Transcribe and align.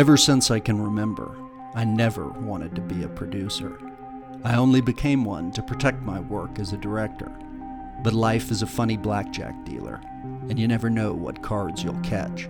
Ever 0.00 0.16
since 0.16 0.50
I 0.50 0.60
can 0.60 0.80
remember, 0.80 1.36
I 1.74 1.84
never 1.84 2.28
wanted 2.28 2.74
to 2.74 2.80
be 2.80 3.02
a 3.02 3.08
producer. 3.08 3.78
I 4.44 4.56
only 4.56 4.80
became 4.80 5.26
one 5.26 5.52
to 5.52 5.62
protect 5.62 6.00
my 6.00 6.20
work 6.20 6.58
as 6.58 6.72
a 6.72 6.78
director. 6.78 7.30
But 8.02 8.14
life 8.14 8.50
is 8.50 8.62
a 8.62 8.66
funny 8.66 8.96
blackjack 8.96 9.62
dealer, 9.66 10.00
and 10.48 10.58
you 10.58 10.66
never 10.66 10.88
know 10.88 11.12
what 11.12 11.42
cards 11.42 11.84
you'll 11.84 12.00
catch. 12.00 12.48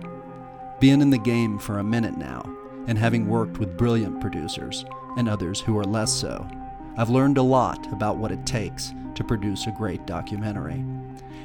Being 0.79 1.01
in 1.01 1.09
the 1.09 1.17
game 1.17 1.59
for 1.59 1.79
a 1.79 1.83
minute 1.83 2.15
now, 2.15 2.49
and 2.87 2.97
having 2.97 3.27
worked 3.27 3.57
with 3.57 3.75
brilliant 3.75 4.21
producers 4.21 4.85
and 5.17 5.27
others 5.27 5.59
who 5.59 5.77
are 5.77 5.83
less 5.83 6.13
so, 6.13 6.47
I've 6.95 7.09
learned 7.09 7.37
a 7.37 7.43
lot 7.43 7.85
about 7.91 8.15
what 8.15 8.31
it 8.31 8.45
takes 8.45 8.93
to 9.15 9.25
produce 9.25 9.67
a 9.67 9.71
great 9.71 10.05
documentary. 10.05 10.85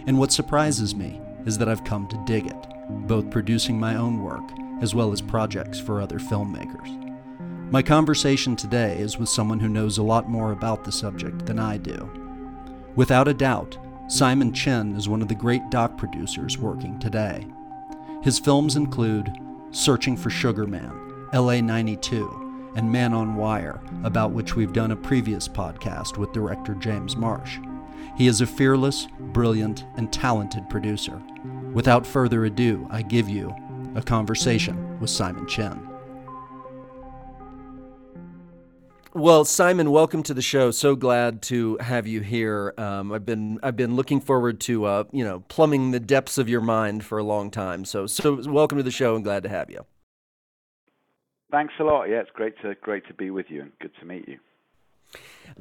And 0.06 0.20
what 0.20 0.30
surprises 0.30 0.94
me 0.94 1.20
is 1.46 1.58
that 1.58 1.68
I've 1.68 1.82
come 1.82 2.06
to 2.06 2.24
dig 2.26 2.46
it, 2.46 2.66
both 3.08 3.28
producing 3.28 3.80
my 3.80 3.96
own 3.96 4.22
work 4.22 4.48
as 4.80 4.94
well 4.94 5.12
as 5.12 5.20
projects 5.20 5.78
for 5.78 6.00
other 6.00 6.18
filmmakers. 6.18 7.02
My 7.70 7.82
conversation 7.82 8.54
today 8.54 8.98
is 8.98 9.18
with 9.18 9.28
someone 9.28 9.58
who 9.58 9.68
knows 9.68 9.98
a 9.98 10.02
lot 10.02 10.28
more 10.28 10.52
about 10.52 10.84
the 10.84 10.92
subject 10.92 11.46
than 11.46 11.58
I 11.58 11.78
do. 11.78 12.08
Without 12.94 13.28
a 13.28 13.34
doubt, 13.34 13.76
Simon 14.08 14.52
Chinn 14.52 14.94
is 14.94 15.08
one 15.08 15.20
of 15.20 15.28
the 15.28 15.34
great 15.34 15.68
doc 15.68 15.98
producers 15.98 16.58
working 16.58 16.98
today. 17.00 17.46
His 18.22 18.38
films 18.38 18.76
include 18.76 19.32
Searching 19.72 20.16
for 20.16 20.30
Sugar 20.30 20.66
Man, 20.66 21.28
LA 21.32 21.60
92, 21.60 22.72
and 22.76 22.90
Man 22.90 23.12
on 23.12 23.34
Wire, 23.34 23.80
about 24.04 24.30
which 24.30 24.54
we've 24.54 24.72
done 24.72 24.92
a 24.92 24.96
previous 24.96 25.48
podcast 25.48 26.18
with 26.18 26.32
director 26.32 26.74
James 26.74 27.16
Marsh. 27.16 27.58
He 28.16 28.28
is 28.28 28.40
a 28.40 28.46
fearless, 28.46 29.08
brilliant, 29.18 29.84
and 29.96 30.12
talented 30.12 30.70
producer. 30.70 31.20
Without 31.72 32.06
further 32.06 32.44
ado, 32.44 32.86
I 32.90 33.02
give 33.02 33.28
you 33.28 33.54
a 33.96 34.02
conversation 34.02 35.00
with 35.00 35.10
Simon 35.10 35.46
Chinn. 35.46 35.88
Well, 39.14 39.46
Simon, 39.46 39.90
welcome 39.90 40.22
to 40.24 40.34
the 40.34 40.42
show. 40.42 40.70
So 40.70 40.94
glad 40.94 41.40
to 41.42 41.78
have 41.78 42.06
you 42.06 42.20
here. 42.20 42.74
Um, 42.76 43.12
I've 43.12 43.24
been 43.24 43.58
I've 43.62 43.74
been 43.74 43.96
looking 43.96 44.20
forward 44.20 44.60
to 44.60 44.84
uh, 44.84 45.04
you 45.10 45.24
know 45.24 45.40
plumbing 45.48 45.92
the 45.92 46.00
depths 46.00 46.36
of 46.36 46.50
your 46.50 46.60
mind 46.60 47.02
for 47.02 47.16
a 47.16 47.24
long 47.24 47.50
time. 47.50 47.86
So 47.86 48.06
so 48.06 48.34
welcome 48.46 48.76
to 48.76 48.84
the 48.84 48.90
show 48.90 49.14
and 49.14 49.24
glad 49.24 49.42
to 49.44 49.48
have 49.48 49.70
you. 49.70 49.86
Thanks 51.50 51.72
a 51.80 51.84
lot. 51.84 52.10
Yeah, 52.10 52.20
it's 52.20 52.30
great 52.34 52.60
to 52.60 52.74
great 52.74 53.06
to 53.08 53.14
be 53.14 53.30
with 53.30 53.46
you 53.48 53.62
and 53.62 53.72
good 53.80 53.92
to 54.00 54.04
meet 54.04 54.28
you. 54.28 54.38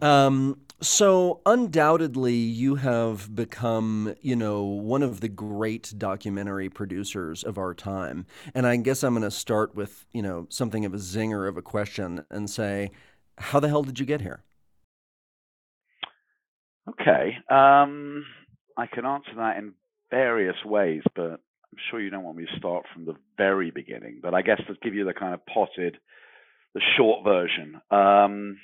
Um, 0.06 0.60
so 0.82 1.42
undoubtedly, 1.46 2.36
you 2.36 2.76
have 2.76 3.34
become, 3.34 4.16
you 4.22 4.36
know, 4.36 4.64
one 4.64 5.04
of 5.04 5.22
the 5.22 5.30
great 5.30 5.94
documentary 5.98 6.70
producers 6.70 7.44
of 7.44 7.58
our 7.58 7.74
time. 7.74 8.26
And 8.54 8.68
I 8.68 8.76
guess 8.78 9.04
I'm 9.04 9.14
going 9.14 9.24
to 9.24 9.32
start 9.32 9.76
with, 9.76 10.06
you 10.12 10.22
know, 10.22 10.48
something 10.50 10.86
of 10.86 10.94
a 10.94 10.98
zinger 10.98 11.48
of 11.48 11.58
a 11.58 11.62
question 11.62 12.26
and 12.30 12.50
say, 12.50 12.92
how 13.38 13.60
the 13.60 13.70
hell 13.70 13.84
did 13.84 14.00
you 14.00 14.06
get 14.06 14.22
here? 14.22 14.44
Okay. 16.90 17.38
Um, 17.50 18.26
I 18.78 18.86
can 18.88 19.06
answer 19.06 19.32
that 19.38 19.58
in 19.58 19.74
various 20.12 20.58
ways, 20.66 21.02
but 21.16 21.32
I'm 21.32 21.80
sure 21.90 22.00
you 22.00 22.10
don't 22.10 22.24
want 22.24 22.38
me 22.38 22.46
to 22.46 22.58
start 22.58 22.86
from 22.94 23.06
the 23.06 23.16
very 23.38 23.72
beginning. 23.72 24.20
But 24.22 24.34
I 24.34 24.42
guess 24.42 24.62
to 24.68 24.76
give 24.82 24.94
you 24.94 25.06
the 25.06 25.14
kind 25.14 25.34
of 25.34 25.46
potted, 25.46 25.98
the 26.74 26.82
short 26.98 27.24
version. 27.24 27.82
Um, 27.90 28.58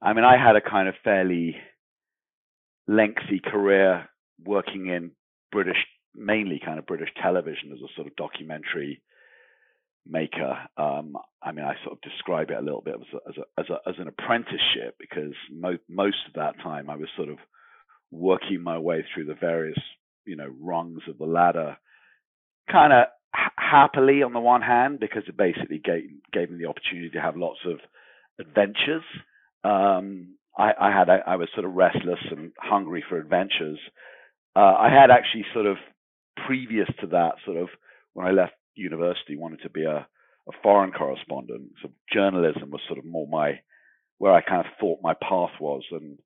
I 0.00 0.12
mean, 0.12 0.24
I 0.24 0.36
had 0.36 0.56
a 0.56 0.60
kind 0.60 0.88
of 0.88 0.94
fairly 1.02 1.56
lengthy 2.86 3.40
career 3.44 4.08
working 4.44 4.86
in 4.86 5.12
British, 5.52 5.76
mainly 6.14 6.60
kind 6.64 6.78
of 6.78 6.86
British 6.86 7.10
television 7.20 7.72
as 7.72 7.78
a 7.80 7.92
sort 7.96 8.06
of 8.06 8.16
documentary 8.16 9.02
maker. 10.06 10.56
Um, 10.76 11.16
I 11.42 11.52
mean, 11.52 11.64
I 11.64 11.74
sort 11.84 11.98
of 11.98 12.00
describe 12.00 12.50
it 12.50 12.56
a 12.58 12.62
little 12.62 12.80
bit 12.80 12.94
as 12.94 13.06
a, 13.12 13.28
as, 13.28 13.36
a, 13.36 13.60
as, 13.60 13.66
a, 13.70 13.88
as 13.88 13.94
an 13.98 14.08
apprenticeship 14.08 14.96
because 14.98 15.34
mo- 15.52 15.78
most 15.88 16.16
of 16.26 16.34
that 16.34 16.60
time 16.62 16.88
I 16.88 16.96
was 16.96 17.08
sort 17.16 17.28
of 17.28 17.38
working 18.10 18.62
my 18.62 18.78
way 18.78 19.04
through 19.12 19.26
the 19.26 19.34
various, 19.34 19.78
you 20.24 20.36
know, 20.36 20.52
rungs 20.60 21.02
of 21.08 21.18
the 21.18 21.26
ladder, 21.26 21.76
kind 22.70 22.92
of 22.92 23.06
ha- 23.34 23.52
happily 23.56 24.22
on 24.22 24.32
the 24.32 24.40
one 24.40 24.62
hand 24.62 25.00
because 25.00 25.22
it 25.26 25.36
basically 25.36 25.78
gave 25.78 26.04
gave 26.32 26.50
me 26.50 26.58
the 26.58 26.68
opportunity 26.68 27.10
to 27.10 27.20
have 27.20 27.36
lots 27.36 27.58
of 27.66 27.78
adventures. 28.40 29.02
Um, 29.64 30.36
I, 30.56 30.72
I 30.80 30.90
had 30.90 31.08
I, 31.08 31.18
I 31.26 31.36
was 31.36 31.48
sort 31.54 31.66
of 31.66 31.74
restless 31.74 32.20
and 32.30 32.52
hungry 32.58 33.04
for 33.08 33.18
adventures. 33.18 33.78
Uh, 34.56 34.74
I 34.78 34.90
had 34.90 35.10
actually 35.10 35.44
sort 35.52 35.66
of 35.66 35.76
previous 36.46 36.88
to 37.00 37.06
that, 37.08 37.34
sort 37.44 37.56
of 37.56 37.68
when 38.14 38.26
I 38.26 38.30
left 38.30 38.54
university 38.74 39.36
wanted 39.36 39.62
to 39.62 39.70
be 39.70 39.84
a, 39.84 40.06
a 40.48 40.52
foreign 40.62 40.92
correspondent. 40.92 41.70
So 41.82 41.90
journalism 42.12 42.70
was 42.70 42.80
sort 42.86 42.98
of 42.98 43.04
more 43.04 43.28
my 43.28 43.60
where 44.18 44.32
I 44.32 44.40
kind 44.40 44.60
of 44.60 44.72
thought 44.80 44.98
my 45.02 45.14
path 45.14 45.52
was, 45.60 45.82
and 45.92 46.18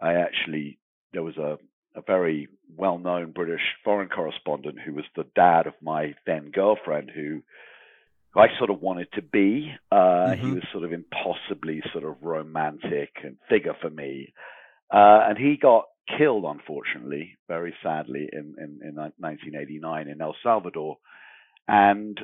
I 0.00 0.14
actually 0.14 0.78
there 1.12 1.22
was 1.22 1.36
a 1.36 1.58
a 1.96 2.02
very 2.06 2.48
well 2.76 2.98
known 2.98 3.30
British 3.32 3.60
foreign 3.84 4.08
correspondent 4.08 4.78
who 4.84 4.94
was 4.94 5.04
the 5.16 5.26
dad 5.36 5.66
of 5.66 5.74
my 5.80 6.14
then 6.26 6.50
girlfriend 6.50 7.10
who 7.14 7.42
I 8.36 8.48
sort 8.58 8.70
of 8.70 8.82
wanted 8.82 9.08
to 9.14 9.22
be. 9.22 9.72
Uh, 9.90 9.96
mm-hmm. 9.96 10.46
He 10.46 10.52
was 10.54 10.64
sort 10.72 10.84
of 10.84 10.92
impossibly 10.92 11.82
sort 11.92 12.04
of 12.04 12.16
romantic 12.20 13.10
and 13.22 13.36
figure 13.48 13.74
for 13.80 13.90
me. 13.90 14.32
Uh, 14.92 15.28
and 15.28 15.38
he 15.38 15.56
got 15.56 15.84
killed, 16.18 16.44
unfortunately, 16.44 17.36
very 17.48 17.74
sadly, 17.82 18.28
in, 18.32 18.54
in, 18.58 18.80
in 18.82 18.94
1989 18.96 20.08
in 20.08 20.20
El 20.20 20.36
Salvador. 20.42 20.98
And 21.68 22.18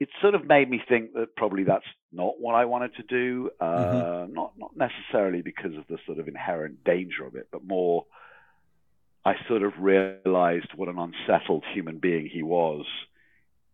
it 0.00 0.08
sort 0.20 0.34
of 0.34 0.46
made 0.46 0.68
me 0.68 0.80
think 0.88 1.12
that 1.14 1.34
probably 1.36 1.64
that's 1.64 1.84
not 2.12 2.34
what 2.40 2.54
I 2.54 2.64
wanted 2.66 2.94
to 2.96 3.02
do. 3.02 3.50
Uh, 3.60 3.64
mm-hmm. 3.64 4.34
Not 4.34 4.52
not 4.56 4.70
necessarily 4.76 5.42
because 5.42 5.76
of 5.76 5.84
the 5.88 5.98
sort 6.06 6.18
of 6.18 6.28
inherent 6.28 6.84
danger 6.84 7.24
of 7.26 7.34
it, 7.34 7.48
but 7.50 7.64
more 7.64 8.06
I 9.24 9.34
sort 9.48 9.62
of 9.62 9.72
realized 9.78 10.68
what 10.76 10.88
an 10.88 10.98
unsettled 10.98 11.64
human 11.74 11.98
being 11.98 12.28
he 12.32 12.42
was 12.42 12.86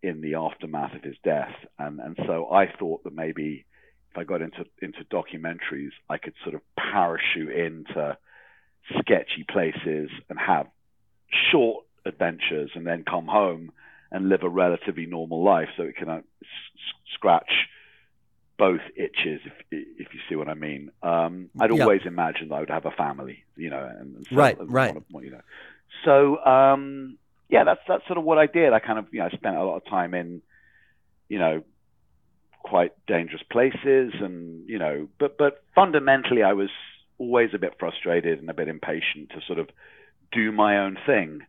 in 0.05 0.21
the 0.21 0.35
aftermath 0.35 0.95
of 0.95 1.03
his 1.03 1.17
death, 1.23 1.55
and 1.79 1.99
and 1.99 2.15
so 2.27 2.51
I 2.51 2.67
thought 2.79 3.03
that 3.03 3.13
maybe 3.13 3.65
if 4.11 4.17
I 4.17 4.23
got 4.23 4.41
into 4.41 4.65
into 4.81 5.03
documentaries, 5.05 5.93
I 6.09 6.17
could 6.17 6.35
sort 6.43 6.55
of 6.55 6.61
parachute 6.77 7.51
into 7.51 8.17
sketchy 8.99 9.43
places 9.49 10.09
and 10.29 10.37
have 10.39 10.67
short 11.51 11.85
adventures, 12.05 12.71
and 12.75 12.85
then 12.85 13.03
come 13.03 13.25
home 13.25 13.71
and 14.11 14.29
live 14.29 14.43
a 14.43 14.49
relatively 14.49 15.07
normal 15.07 15.43
life, 15.43 15.69
so 15.75 15.83
it 15.83 15.97
can 15.97 16.09
uh, 16.09 16.17
s- 16.17 16.23
scratch 17.15 17.51
both 18.57 18.81
itches, 18.95 19.41
if 19.45 19.53
if 19.71 20.13
you 20.13 20.19
see 20.29 20.35
what 20.35 20.47
I 20.47 20.53
mean. 20.53 20.91
Um, 21.01 21.49
I'd 21.59 21.71
yeah. 21.71 21.81
always 21.81 22.01
imagined 22.05 22.53
I 22.53 22.59
would 22.59 22.69
have 22.69 22.85
a 22.85 22.91
family, 22.91 23.43
you 23.57 23.69
know, 23.69 23.83
and, 23.83 24.15
and 24.15 24.27
so, 24.29 24.35
right, 24.35 24.57
right, 24.59 24.95
you 25.21 25.31
know. 25.31 25.41
So 26.05 26.37
um, 26.45 27.17
yeah, 27.49 27.63
that's 27.63 27.81
that's 27.87 28.05
sort 28.07 28.17
of 28.17 28.23
what 28.23 28.37
I 28.37 28.47
did. 28.47 28.73
I 28.73 28.79
kind 28.79 28.99
of 28.99 29.05
you 29.11 29.19
know 29.19 29.25
I 29.31 29.35
spent 29.35 29.55
a 29.55 29.63
lot 29.63 29.77
of 29.77 29.85
time 29.85 30.13
in, 30.13 30.41
you 31.29 31.39
know, 31.39 31.63
quite 32.63 32.93
dangerous 33.07 33.43
places, 33.51 34.13
and 34.19 34.67
you 34.67 34.79
know, 34.79 35.07
but 35.19 35.37
but 35.37 35.63
fundamentally 35.73 36.43
I 36.43 36.53
was 36.53 36.69
always 37.17 37.49
a 37.53 37.59
bit 37.59 37.75
frustrated 37.79 38.39
and 38.39 38.49
a 38.49 38.53
bit 38.53 38.67
impatient 38.67 39.29
to 39.29 39.41
sort 39.47 39.59
of 39.59 39.69
do 40.31 40.51
my 40.51 40.79
own 40.79 40.97
thing. 41.05 41.41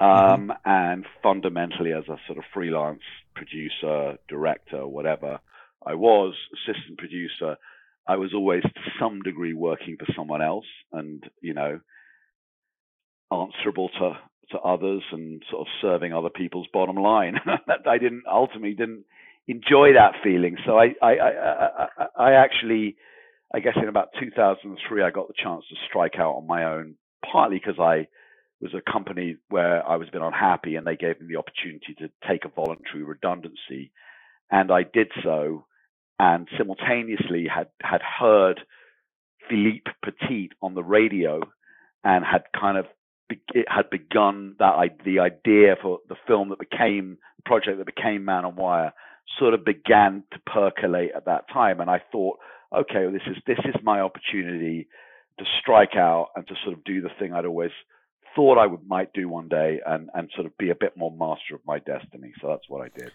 Mm-hmm. 0.00 0.32
Um, 0.32 0.40
mm-hmm. 0.48 0.50
And 0.64 1.06
fundamentally, 1.22 1.92
as 1.92 2.04
a 2.04 2.16
sort 2.26 2.38
of 2.38 2.44
freelance 2.54 3.02
producer, 3.34 4.18
director, 4.28 4.86
whatever 4.86 5.40
I 5.84 5.94
was, 5.94 6.34
assistant 6.54 6.98
producer, 6.98 7.56
I 8.06 8.16
was 8.16 8.32
always 8.34 8.62
to 8.62 8.90
some 8.98 9.22
degree 9.22 9.54
working 9.54 9.96
for 9.96 10.06
someone 10.16 10.42
else 10.42 10.66
and, 10.92 11.22
you 11.40 11.54
know, 11.54 11.80
answerable 13.30 13.88
to, 14.00 14.18
to 14.52 14.58
others 14.58 15.02
and 15.12 15.42
sort 15.50 15.62
of 15.62 15.66
serving 15.80 16.12
other 16.12 16.30
people's 16.30 16.66
bottom 16.72 16.96
line. 16.96 17.36
I 17.86 17.98
didn't 17.98 18.24
ultimately 18.30 18.74
didn't 18.74 19.04
enjoy 19.46 19.92
that 19.94 20.14
feeling. 20.22 20.56
So 20.66 20.78
I, 20.78 20.94
I, 21.02 21.12
I, 21.18 21.88
I, 22.16 22.32
actually, 22.32 22.96
I 23.54 23.60
guess 23.60 23.76
in 23.76 23.88
about 23.88 24.08
2003, 24.20 25.02
I 25.02 25.10
got 25.10 25.28
the 25.28 25.34
chance 25.36 25.64
to 25.68 25.76
strike 25.88 26.14
out 26.18 26.36
on 26.36 26.46
my 26.46 26.64
own, 26.64 26.94
partly 27.30 27.58
because 27.58 27.80
I 27.80 28.08
was 28.60 28.74
a 28.74 28.92
company 28.92 29.36
where 29.48 29.86
I 29.86 29.96
was 29.96 30.08
a 30.08 30.12
bit 30.12 30.22
unhappy 30.22 30.76
and 30.76 30.86
they 30.86 30.96
gave 30.96 31.20
me 31.20 31.26
the 31.28 31.38
opportunity 31.38 31.94
to 31.98 32.10
take 32.28 32.44
a 32.44 32.48
voluntary 32.48 33.02
redundancy. 33.02 33.90
And 34.50 34.70
I 34.70 34.82
did 34.82 35.08
so 35.22 35.64
and 36.18 36.48
simultaneously 36.58 37.46
had, 37.52 37.68
had 37.80 38.02
heard 38.02 38.60
Philippe 39.48 39.90
Petit 40.04 40.50
on 40.60 40.74
the 40.74 40.82
radio 40.82 41.40
and 42.04 42.24
had 42.24 42.42
kind 42.58 42.76
of 42.76 42.86
it 43.54 43.66
had 43.68 43.90
begun 43.90 44.56
that 44.58 44.74
the 45.04 45.20
idea 45.20 45.76
for 45.80 46.00
the 46.08 46.16
film 46.26 46.50
that 46.50 46.58
became 46.58 47.18
the 47.36 47.42
project 47.44 47.78
that 47.78 47.86
became 47.86 48.24
Man 48.24 48.44
on 48.44 48.56
Wire 48.56 48.92
sort 49.38 49.54
of 49.54 49.64
began 49.64 50.24
to 50.32 50.38
percolate 50.40 51.12
at 51.14 51.26
that 51.26 51.48
time 51.52 51.80
and 51.80 51.90
I 51.90 52.02
thought 52.12 52.38
okay 52.74 53.04
well, 53.04 53.12
this 53.12 53.22
is 53.26 53.36
this 53.46 53.58
is 53.64 53.74
my 53.82 54.00
opportunity 54.00 54.88
to 55.38 55.44
strike 55.60 55.96
out 55.96 56.30
and 56.36 56.46
to 56.48 56.54
sort 56.64 56.76
of 56.76 56.84
do 56.84 57.00
the 57.00 57.10
thing 57.18 57.32
I'd 57.32 57.46
always 57.46 57.70
thought 58.34 58.58
I 58.58 58.66
would 58.66 58.86
might 58.86 59.12
do 59.12 59.28
one 59.28 59.48
day 59.48 59.80
and 59.86 60.10
and 60.14 60.30
sort 60.34 60.46
of 60.46 60.56
be 60.58 60.70
a 60.70 60.74
bit 60.74 60.96
more 60.96 61.10
master 61.10 61.54
of 61.54 61.60
my 61.66 61.78
destiny. 61.78 62.32
So 62.40 62.48
that's 62.48 62.68
what 62.68 62.82
I 62.82 62.88
did. 62.96 63.12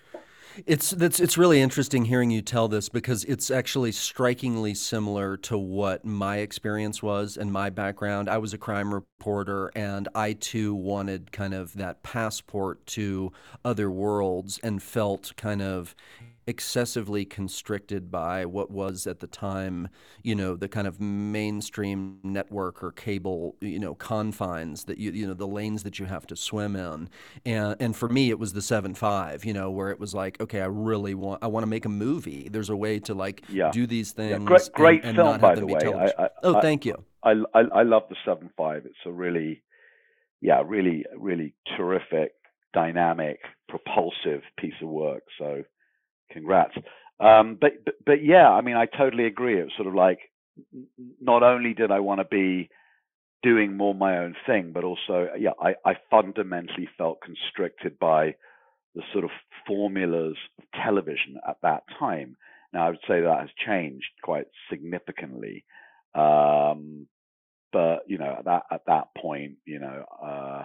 It's 0.66 0.92
that's 0.92 1.20
it's 1.20 1.38
really 1.38 1.62
interesting 1.62 2.06
hearing 2.06 2.32
you 2.32 2.42
tell 2.42 2.68
this 2.68 2.88
because 2.88 3.24
it's 3.26 3.52
actually 3.52 3.92
strikingly 3.92 4.74
similar 4.74 5.38
to 5.38 5.58
what 5.58 6.06
my 6.06 6.38
experience 6.38 7.04
was 7.04 7.36
and 7.38 7.52
my 7.52 7.70
background. 7.70 8.30
I 8.30 8.38
was 8.38 8.54
a 8.54 8.58
crime 8.58 8.94
reporter 8.94 9.72
and 9.76 10.08
I 10.16 10.34
too 10.34 10.74
wanted 10.74 11.32
kind 11.32 11.54
of 11.54 11.74
that 11.74 12.04
passport 12.04 12.86
to 12.88 13.34
other 13.66 13.92
worlds 13.92 14.60
and 14.64 14.82
felt 14.82 15.34
kind 15.36 15.62
of 15.62 15.96
excessively 16.48 17.26
constricted 17.26 18.12
by 18.12 18.46
what 18.46 18.70
was 18.70 19.08
at 19.08 19.20
the 19.20 19.28
time, 19.28 19.88
you 20.24 20.36
know, 20.36 20.56
the 20.56 20.68
kind 20.68 20.88
of 20.88 21.02
mainstream 21.02 22.20
network 22.24 22.84
or 22.84 22.92
cable, 22.92 23.56
you 23.62 23.80
know, 23.80 23.96
confines 23.96 24.84
that 24.86 24.98
you, 24.98 25.12
you 25.12 25.28
know, 25.28 25.34
the 25.34 25.48
lanes 25.48 25.84
that 25.84 26.00
you 26.00 26.06
have 26.06 26.28
to 26.28 26.36
swim 26.36 26.76
in. 26.76 27.10
And 27.46 27.76
and 27.80 27.96
for 27.96 28.10
me, 28.10 28.30
it 28.30 28.40
was 28.40 28.54
the 28.54 28.62
seven 28.62 28.94
five, 28.94 29.44
you 29.44 29.54
know, 29.54 29.72
where 29.72 29.90
it 29.90 30.00
was 30.00 30.14
like, 30.14 30.40
okay, 30.40 30.62
I 30.62 30.68
really 30.68 31.16
want, 31.16 31.44
I 31.44 31.48
want 31.48 31.64
to 31.64 31.68
make 31.68 31.86
a 31.86 31.90
movie. 31.90 32.48
There's 32.50 32.70
a 32.70 32.76
way 32.76 33.00
to 33.00 33.14
like 33.14 33.44
yeah. 33.50 33.72
do 33.72 33.88
these 33.88 34.12
things. 34.12 34.32
Yeah, 34.32 34.46
great, 34.46 34.70
great 34.74 35.04
and, 35.04 35.18
and 35.18 35.28
film, 35.28 35.40
by 35.40 35.56
the 35.56 35.66
way. 35.66 35.82
I, 35.84 36.26
I, 36.26 36.30
oh, 36.44 36.62
thank 36.62 36.86
you. 36.86 37.04
I, 37.24 37.32
I, 37.54 37.62
I 37.74 37.84
love 37.84 38.04
the 38.10 38.16
seven 38.24 38.50
five. 38.56 38.86
It's 38.86 38.96
a 39.06 39.12
really, 39.12 39.64
yeah, 40.42 40.62
really, 40.66 41.06
really 41.18 41.56
terrific, 41.76 42.34
dynamic, 42.74 43.40
propulsive 43.68 44.42
piece 44.60 44.76
of 44.82 44.90
work. 44.90 45.24
So 45.40 45.64
congrats. 46.32 46.76
Um, 47.20 47.58
but, 47.60 47.86
but, 47.86 47.96
but 48.06 48.24
yeah, 48.24 48.50
I 48.50 48.62
mean, 48.62 48.76
I 48.76 48.86
totally 48.86 49.26
agree. 49.26 49.60
It 49.60 49.66
was 49.66 49.74
sort 49.76 49.88
of 49.88 49.96
like 49.96 50.20
not 51.22 51.44
only 51.44 51.74
did 51.74 51.92
I 51.92 52.00
want 52.00 52.20
to 52.20 52.26
be 52.26 52.70
doing 53.44 53.78
more 53.78 53.94
my 53.94 54.18
own 54.18 54.36
thing, 54.46 54.72
but 54.74 54.84
also 54.84 55.30
yeah, 55.38 55.52
I, 55.62 55.76
I 55.86 55.96
fundamentally 56.10 56.90
felt 56.98 57.22
constricted 57.22 58.00
by 58.00 58.36
the 58.96 59.04
sort 59.12 59.24
of 59.26 59.32
formulas 59.68 60.36
of 60.58 60.66
television 60.84 61.38
at 61.48 61.58
that 61.62 61.84
time. 62.00 62.38
Now 62.74 62.88
I 62.88 62.90
would 62.90 63.00
say 63.08 63.22
that 63.22 63.40
has 63.40 63.50
changed 63.66 64.08
quite 64.24 64.48
significantly. 64.70 65.64
Um, 66.14 67.08
but 67.72 68.00
you 68.08 68.18
know, 68.18 68.36
at 68.40 68.46
that 68.46 68.64
at 68.72 68.82
that 68.88 69.10
point, 69.18 69.58
you 69.66 69.80
know, 69.80 70.06
uh, 70.24 70.64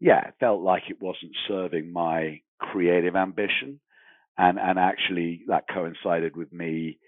yeah, 0.00 0.28
it 0.28 0.34
felt 0.40 0.62
like 0.62 0.84
it 0.88 1.00
wasn't 1.00 1.32
serving 1.48 1.92
my 1.92 2.40
creative 2.58 3.16
ambition 3.16 3.80
and 4.40 4.58
and 4.58 4.78
actually 4.78 5.42
that 5.48 5.64
coincided 5.68 6.34
with 6.34 6.52
me 6.52 6.98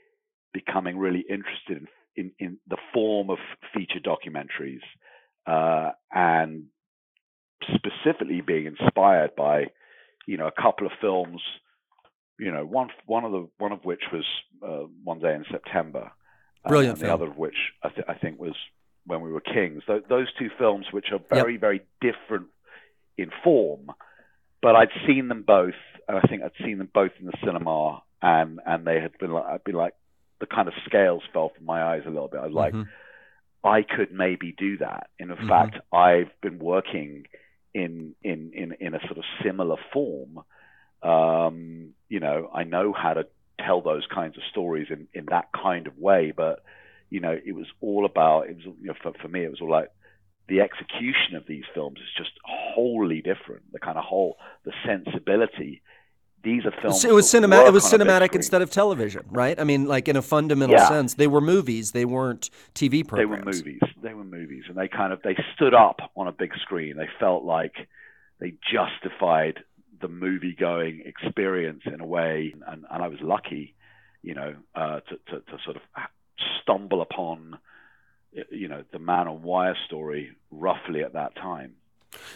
becoming 0.53 0.99
really 0.99 1.25
interested 1.29 1.79
in 1.79 1.87
in, 2.15 2.31
in 2.39 2.59
the 2.69 2.77
form 2.93 3.31
of 3.31 3.39
feature 3.73 3.99
documentaries 3.99 4.83
uh, 5.47 5.93
and 6.13 6.65
specifically 7.75 8.43
being 8.43 8.67
inspired 8.67 9.35
by 9.35 9.65
you 10.27 10.37
know 10.37 10.47
a 10.47 10.63
couple 10.63 10.87
of 10.87 10.93
films 11.01 11.41
you 12.39 12.53
know 12.53 12.67
one 12.67 12.89
one 13.07 13.25
of 13.25 13.33
the 13.33 13.49
one 13.59 13.73
of 13.73 13.83
which 13.85 14.03
was 14.13 14.25
uh, 14.63 14.87
one 15.03 15.19
day 15.19 15.35
in 15.35 15.45
September 15.51 16.13
brilliant 16.67 16.99
and 16.99 17.09
the 17.09 17.13
other 17.13 17.29
of 17.29 17.37
which 17.39 17.57
I, 17.83 17.89
th- 17.89 18.07
I, 18.09 18.15
think 18.15 18.39
was 18.39 18.55
when 19.07 19.23
we 19.23 19.33
were 19.33 19.41
kings 19.41 19.83
Th- 19.87 20.05
those 20.09 20.29
two 20.39 20.51
films 20.59 20.87
which 20.93 21.07
are 21.13 21.21
very 21.31 21.53
yep. 21.53 21.61
very 21.63 21.81
different 22.03 22.49
in 23.17 23.31
form 23.43 23.91
but 24.63 24.77
I'd 24.77 24.91
seen 25.07 25.27
them 25.29 25.43
both, 25.45 25.75
and 26.09 26.19
I 26.19 26.21
think 26.23 26.43
I'd 26.43 26.65
seen 26.65 26.79
them 26.79 26.89
both 26.93 27.13
in 27.21 27.27
the 27.27 27.33
cinema, 27.45 28.03
and 28.21 28.61
and 28.65 28.87
they 28.87 29.01
had 29.01 29.17
been 29.19 29.33
like, 29.33 29.45
I'd 29.45 29.65
been 29.65 29.75
like, 29.75 29.95
the 30.41 30.47
kind 30.47 30.69
of 30.69 30.75
scales 30.87 31.23
fell 31.33 31.53
from 31.57 31.67
my 31.67 31.83
eyes 31.83 32.03
a 32.07 32.11
little 32.11 32.29
bit. 32.29 32.41
I 32.41 32.47
was 32.47 32.55
like, 32.55 32.75
mm-hmm. 32.75 33.67
I 33.67 33.83
could 33.83 34.13
maybe 34.13 34.55
do 34.57 34.79
that. 34.79 35.09
And 35.19 35.31
in 35.31 35.37
mm-hmm. 35.37 35.49
fact, 35.49 35.77
I've 35.93 36.31
been 36.41 36.59
working 36.59 37.27
in 37.75 38.15
in 38.23 38.53
in 38.55 38.73
in 38.81 38.95
a 38.95 39.01
sort 39.07 39.19
of 39.19 39.25
similar 39.43 39.77
form. 39.93 40.41
Um, 41.03 41.95
you 42.09 42.21
know, 42.21 42.51
I 42.53 42.65
know 42.65 42.93
how 42.93 43.15
to 43.15 43.27
tell 43.59 43.81
those 43.81 44.07
kinds 44.13 44.37
of 44.37 44.43
stories 44.51 44.89
in 44.91 45.09
in 45.15 45.27
that 45.27 45.49
kind 45.53 45.87
of 45.87 45.99
way, 45.99 46.33
but 46.37 46.63
you 47.11 47.21
know, 47.21 47.39
it 47.45 47.55
was 47.55 47.67
all 47.81 48.05
about 48.05 48.49
it 48.49 48.57
was 48.57 48.65
you 48.65 48.89
know 48.89 48.95
for 49.03 49.13
for 49.21 49.29
me 49.29 49.45
it 49.45 49.51
was 49.51 49.61
all 49.61 49.71
like 49.71 49.91
the 50.49 50.61
execution 50.61 51.37
of 51.37 51.47
these 51.47 51.65
films 51.75 51.99
is 51.99 52.13
just 52.17 52.33
wholly 52.45 53.23
different. 53.23 53.73
The 53.73 53.79
kind 53.79 53.99
of 53.99 54.05
whole 54.05 54.39
the 54.65 54.73
sensibility. 54.85 55.83
These 56.43 56.67
are 56.67 56.73
films. 56.83 57.05
It 57.05 57.13
was 57.13 57.27
cinematic. 57.27 57.69
It 57.69 57.73
was 57.73 57.85
cinematic 57.85 58.35
instead 58.35 58.63
of 58.63 58.71
television, 58.71 59.25
right? 59.31 59.59
I 59.61 59.65
mean, 59.65 59.87
like 59.87 60.09
in 60.09 60.17
a 60.17 60.23
fundamental 60.23 60.77
yeah. 60.77 60.89
sense, 60.89 61.15
they 61.15 61.29
were 61.29 61.41
movies. 61.41 61.93
They 61.93 62.05
weren't 62.05 62.51
TV 62.75 63.07
programs. 63.07 63.21
They 63.21 63.25
were 63.27 63.45
movies. 63.45 63.81
They 64.03 64.15
were 64.15 64.25
movies, 64.25 64.65
and 64.69 64.77
they 64.77 64.89
kind 64.89 65.13
of 65.13 65.23
they 65.23 65.37
stood 65.55 65.75
up 65.75 66.01
on 66.17 66.27
a 66.27 66.33
big 66.33 66.53
screen. 66.61 66.97
They 66.97 67.09
felt 67.21 67.45
like 67.45 67.75
they 68.41 68.55
justified 68.73 69.61
the 70.01 70.09
movie 70.09 70.57
going 70.59 71.05
experience 71.07 71.83
in 71.87 72.01
a 72.01 72.07
way, 72.07 72.55
and, 72.67 72.85
and 72.91 73.03
I 73.03 73.07
was 73.07 73.21
lucky, 73.21 73.75
you 74.23 74.35
know, 74.35 74.57
uh, 74.75 75.01
to, 75.01 75.17
to, 75.29 75.41
to 75.41 75.59
sort 75.65 75.77
of 75.77 75.83
stumble 76.61 77.03
upon 77.03 77.59
you 78.51 78.69
know 78.69 78.83
the 78.93 78.99
man 78.99 79.29
on 79.29 79.43
wire 79.43 79.77
story 79.87 80.35
roughly 80.51 81.03
at 81.03 81.13
that 81.13 81.35
time 81.37 81.75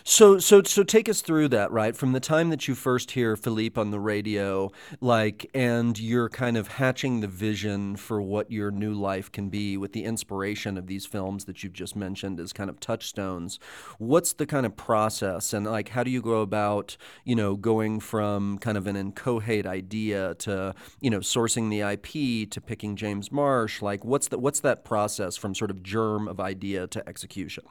so, 0.09 0.39
so, 0.39 0.63
so, 0.63 0.85
take 0.85 1.09
us 1.09 1.21
through 1.21 1.49
that, 1.49 1.73
right? 1.73 1.97
From 1.97 2.13
the 2.13 2.21
time 2.21 2.51
that 2.51 2.69
you 2.69 2.77
first 2.77 3.11
hear 3.11 3.35
Philippe 3.35 3.81
on 3.81 3.91
the 3.91 3.99
radio, 3.99 4.71
like, 5.01 5.51
and 5.53 5.99
you're 5.99 6.29
kind 6.29 6.57
of 6.57 6.69
hatching 6.69 7.23
the 7.23 7.27
vision 7.27 7.97
for 7.97 8.23
what 8.23 8.49
your 8.53 8.71
new 8.71 8.95
life 8.95 9.33
can 9.33 9.49
be 9.49 9.77
with 9.77 9.93
the 9.95 10.05
inspiration 10.05 10.79
of 10.79 10.87
these 10.87 11.07
films 11.07 11.47
that 11.47 11.65
you've 11.65 11.73
just 11.73 11.97
mentioned 11.97 12.39
as 12.39 12.53
kind 12.53 12.71
of 12.71 12.79
touchstones. 12.79 13.59
What's 13.99 14.33
the 14.33 14.47
kind 14.47 14.65
of 14.65 14.77
process, 14.77 15.53
and 15.53 15.67
like, 15.67 15.89
how 15.89 16.05
do 16.05 16.13
you 16.13 16.23
go 16.23 16.41
about, 16.41 16.97
you 17.25 17.35
know, 17.35 17.57
going 17.57 17.99
from 17.99 18.59
kind 18.59 18.79
of 18.79 18.87
an 18.87 18.95
inchoate 18.95 19.67
idea 19.67 20.37
to, 20.37 20.73
you 21.01 21.11
know, 21.11 21.19
sourcing 21.19 21.69
the 21.69 21.81
IP 21.81 22.49
to 22.51 22.61
picking 22.61 22.95
James 22.95 23.33
Marsh? 23.33 23.83
Like, 23.83 24.05
what's 24.05 24.29
the 24.29 24.39
what's 24.39 24.61
that 24.61 24.85
process 24.85 25.37
from 25.37 25.53
sort 25.53 25.73
of 25.73 25.83
germ 25.83 26.29
of 26.29 26.39
idea 26.39 26.87
to 26.87 27.09
execution? 27.09 27.65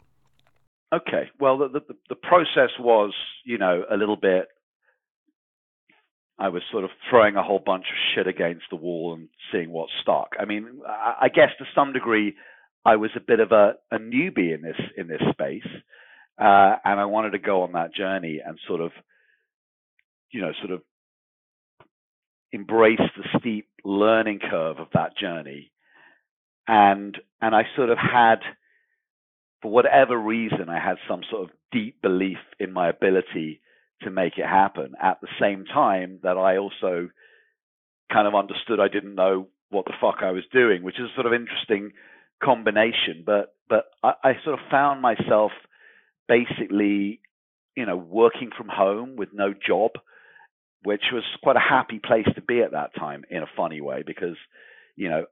Okay. 0.95 1.30
Well, 1.39 1.57
the, 1.57 1.69
the, 1.69 1.95
the 2.09 2.15
process 2.15 2.69
was, 2.80 3.13
you 3.44 3.57
know, 3.57 3.83
a 3.92 3.97
little 3.97 4.15
bit. 4.15 4.47
I 6.38 6.50
was 6.50 6.62
sort 6.71 6.83
of 6.83 6.89
throwing 7.09 7.36
a 7.36 7.44
whole 7.44 7.62
bunch 7.65 7.86
of 7.86 7.97
shit 8.13 8.27
against 8.27 8.65
the 8.69 8.75
wall 8.75 9.13
and 9.13 9.30
seeing 9.51 9.71
what 9.71 9.89
stuck. 10.01 10.36
I 10.39 10.46
mean, 10.46 10.81
I, 10.88 11.15
I 11.24 11.29
guess 11.29 11.50
to 11.60 11.65
some 11.74 11.93
degree, 11.93 12.36
I 12.86 12.98
was 12.98 13.12
a 13.15 13.22
bit 13.22 13.39
of 13.39 13.51
a, 13.51 13.75
a 13.91 13.98
newbie 13.98 14.53
in 14.53 14.62
this 14.62 14.75
in 14.98 15.08
this 15.08 15.22
space, 15.31 15.67
uh, 16.39 16.75
and 16.86 17.00
I 17.00 17.05
wanted 17.05 17.31
to 17.31 17.39
go 17.39 17.63
on 17.63 17.72
that 17.72 17.96
journey 17.96 18.41
and 18.46 18.60
sort 18.67 18.81
of, 18.81 18.91
you 20.31 20.41
know, 20.41 20.51
sort 20.60 20.72
of 20.72 20.81
embrace 22.51 23.00
the 23.17 23.39
steep 23.39 23.67
learning 23.84 24.39
curve 24.39 24.77
of 24.79 24.88
that 24.93 25.17
journey, 25.17 25.72
and 26.67 27.17
and 27.41 27.55
I 27.55 27.63
sort 27.75 27.89
of 27.89 27.98
had 27.98 28.39
for 29.65 29.72
whatever 29.72 30.15
reason, 30.15 30.69
I 30.69 30.77
had 30.77 30.98
some 31.10 31.22
sort 31.31 31.50
of 31.50 31.50
deep 31.72 32.00
belief 32.00 32.38
in 32.60 32.72
my 32.72 32.88
ability 32.88 33.62
to 34.03 34.12
make 34.12 34.38
it 34.38 34.45
happen. 34.45 34.93
At 35.01 35.19
the 35.22 35.27
same 35.41 35.65
time, 35.65 36.19
that 36.22 36.38
I 36.38 36.57
also 36.57 37.10
kind 38.13 38.27
of 38.27 38.36
understood 38.36 38.79
I 38.79 38.89
didn't 38.89 39.15
know 39.15 39.48
what 39.72 39.86
the 39.86 39.93
fuck 40.00 40.17
I 40.22 40.29
was 40.29 40.43
doing, 40.53 40.84
which 40.84 41.00
is 41.00 41.10
a 41.10 41.15
sort 41.15 41.25
of 41.25 41.34
interesting 41.34 41.93
combination. 42.43 43.24
But 43.25 43.55
but 43.67 43.86
I, 44.03 44.13
I 44.24 44.34
sort 44.43 44.60
of 44.60 44.65
found 44.69 45.01
myself 45.01 45.51
basically, 46.27 47.19
you 47.75 47.88
know, 47.88 47.98
working 47.98 48.51
from 48.55 48.67
home 48.69 49.15
with 49.15 49.29
no 49.34 49.51
job, 49.51 49.93
which 50.84 51.05
was 51.12 51.24
quite 51.41 51.55
a 51.55 51.60
happy 51.60 52.00
place 52.00 52.27
to 52.36 52.41
be 52.41 52.62
at 52.62 52.74
that 52.74 52.93
time 52.93 53.24
in 53.31 53.41
a 53.41 53.50
funny 53.57 53.81
way 53.81 54.03
because, 54.05 54.38
you 54.95 55.10
know, 55.10 55.25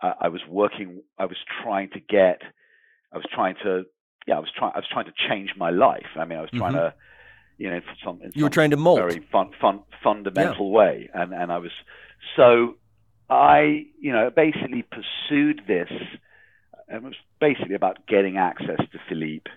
I, 0.00 0.12
I 0.22 0.28
was 0.28 0.40
working, 0.48 1.02
I 1.18 1.26
was 1.26 1.36
trying 1.62 1.90
to 1.90 2.00
get 2.00 2.40
I 3.14 3.18
was 3.18 3.26
trying 3.32 3.54
to, 3.62 3.84
yeah, 4.26 4.36
I 4.36 4.40
was 4.40 4.50
trying, 4.56 4.72
I 4.74 4.78
was 4.78 4.88
trying 4.90 5.06
to 5.06 5.12
change 5.28 5.50
my 5.56 5.70
life. 5.70 6.06
I 6.16 6.24
mean, 6.24 6.38
I 6.38 6.42
was 6.42 6.50
trying 6.50 6.74
mm-hmm. 6.74 6.88
to, 6.88 6.94
you 7.58 7.70
know, 7.70 7.80
for 7.80 7.94
some, 8.04 8.20
you 8.34 8.44
were 8.44 8.50
trying 8.50 8.70
to 8.70 8.76
mold 8.76 8.98
very 8.98 9.20
fun, 9.30 9.50
fun, 9.60 9.80
fundamental 10.02 10.66
yeah. 10.66 10.76
way, 10.76 11.10
and 11.14 11.32
and 11.32 11.52
I 11.52 11.58
was 11.58 11.70
so 12.36 12.74
I, 13.28 13.86
you 13.98 14.12
know, 14.12 14.30
basically 14.30 14.82
pursued 14.82 15.62
this. 15.66 15.90
and 16.88 16.96
It 16.96 17.02
was 17.02 17.14
basically 17.40 17.74
about 17.74 18.06
getting 18.06 18.36
access 18.36 18.78
to 18.78 18.98
Philippe 19.08 19.50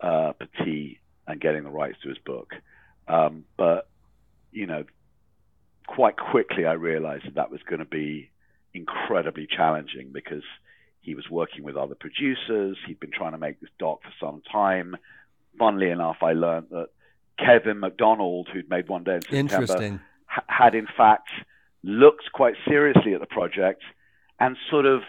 uh, 0.00 0.32
Petit 0.32 1.00
and 1.26 1.40
getting 1.40 1.64
the 1.64 1.70
rights 1.70 1.98
to 2.02 2.08
his 2.08 2.18
book. 2.18 2.54
Um, 3.08 3.44
but 3.56 3.88
you 4.52 4.66
know, 4.66 4.84
quite 5.86 6.16
quickly 6.16 6.66
I 6.66 6.72
realized 6.72 7.26
that 7.26 7.34
that 7.36 7.50
was 7.50 7.60
going 7.68 7.78
to 7.78 7.84
be 7.84 8.30
incredibly 8.74 9.46
challenging 9.46 10.10
because 10.12 10.42
he 11.06 11.14
was 11.14 11.30
working 11.30 11.62
with 11.62 11.76
other 11.76 11.94
producers. 11.94 12.76
He'd 12.86 12.98
been 12.98 13.12
trying 13.12 13.32
to 13.32 13.38
make 13.38 13.60
this 13.60 13.70
doc 13.78 14.00
for 14.02 14.12
some 14.20 14.42
time. 14.50 14.96
Funnily 15.56 15.90
enough, 15.90 16.16
I 16.20 16.32
learned 16.32 16.66
that 16.70 16.88
Kevin 17.38 17.78
Macdonald, 17.78 18.48
who'd 18.52 18.68
made 18.68 18.88
One 18.88 19.04
Day 19.04 19.20
in 19.30 19.48
September, 19.48 20.02
ha- 20.26 20.44
had 20.48 20.74
in 20.74 20.88
fact 20.96 21.28
looked 21.84 22.32
quite 22.32 22.54
seriously 22.66 23.14
at 23.14 23.20
the 23.20 23.26
project 23.26 23.82
and 24.40 24.56
sort 24.68 24.84
of 24.84 25.02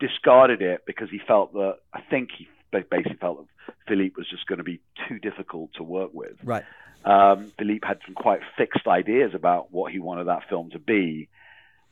discarded 0.00 0.62
it 0.62 0.84
because 0.86 1.10
he 1.10 1.20
felt 1.28 1.52
that 1.52 1.76
I 1.92 2.00
think 2.00 2.30
he 2.36 2.48
basically 2.70 3.18
felt 3.20 3.46
that 3.66 3.74
Philippe 3.86 4.14
was 4.16 4.28
just 4.30 4.46
going 4.46 4.58
to 4.58 4.64
be 4.64 4.80
too 5.06 5.18
difficult 5.18 5.74
to 5.74 5.82
work 5.82 6.10
with. 6.14 6.36
Right. 6.42 6.64
Um, 7.04 7.52
Philippe 7.58 7.86
had 7.86 7.98
some 8.06 8.14
quite 8.14 8.40
fixed 8.56 8.86
ideas 8.86 9.32
about 9.34 9.70
what 9.70 9.92
he 9.92 9.98
wanted 9.98 10.28
that 10.28 10.48
film 10.48 10.70
to 10.70 10.78
be, 10.78 11.28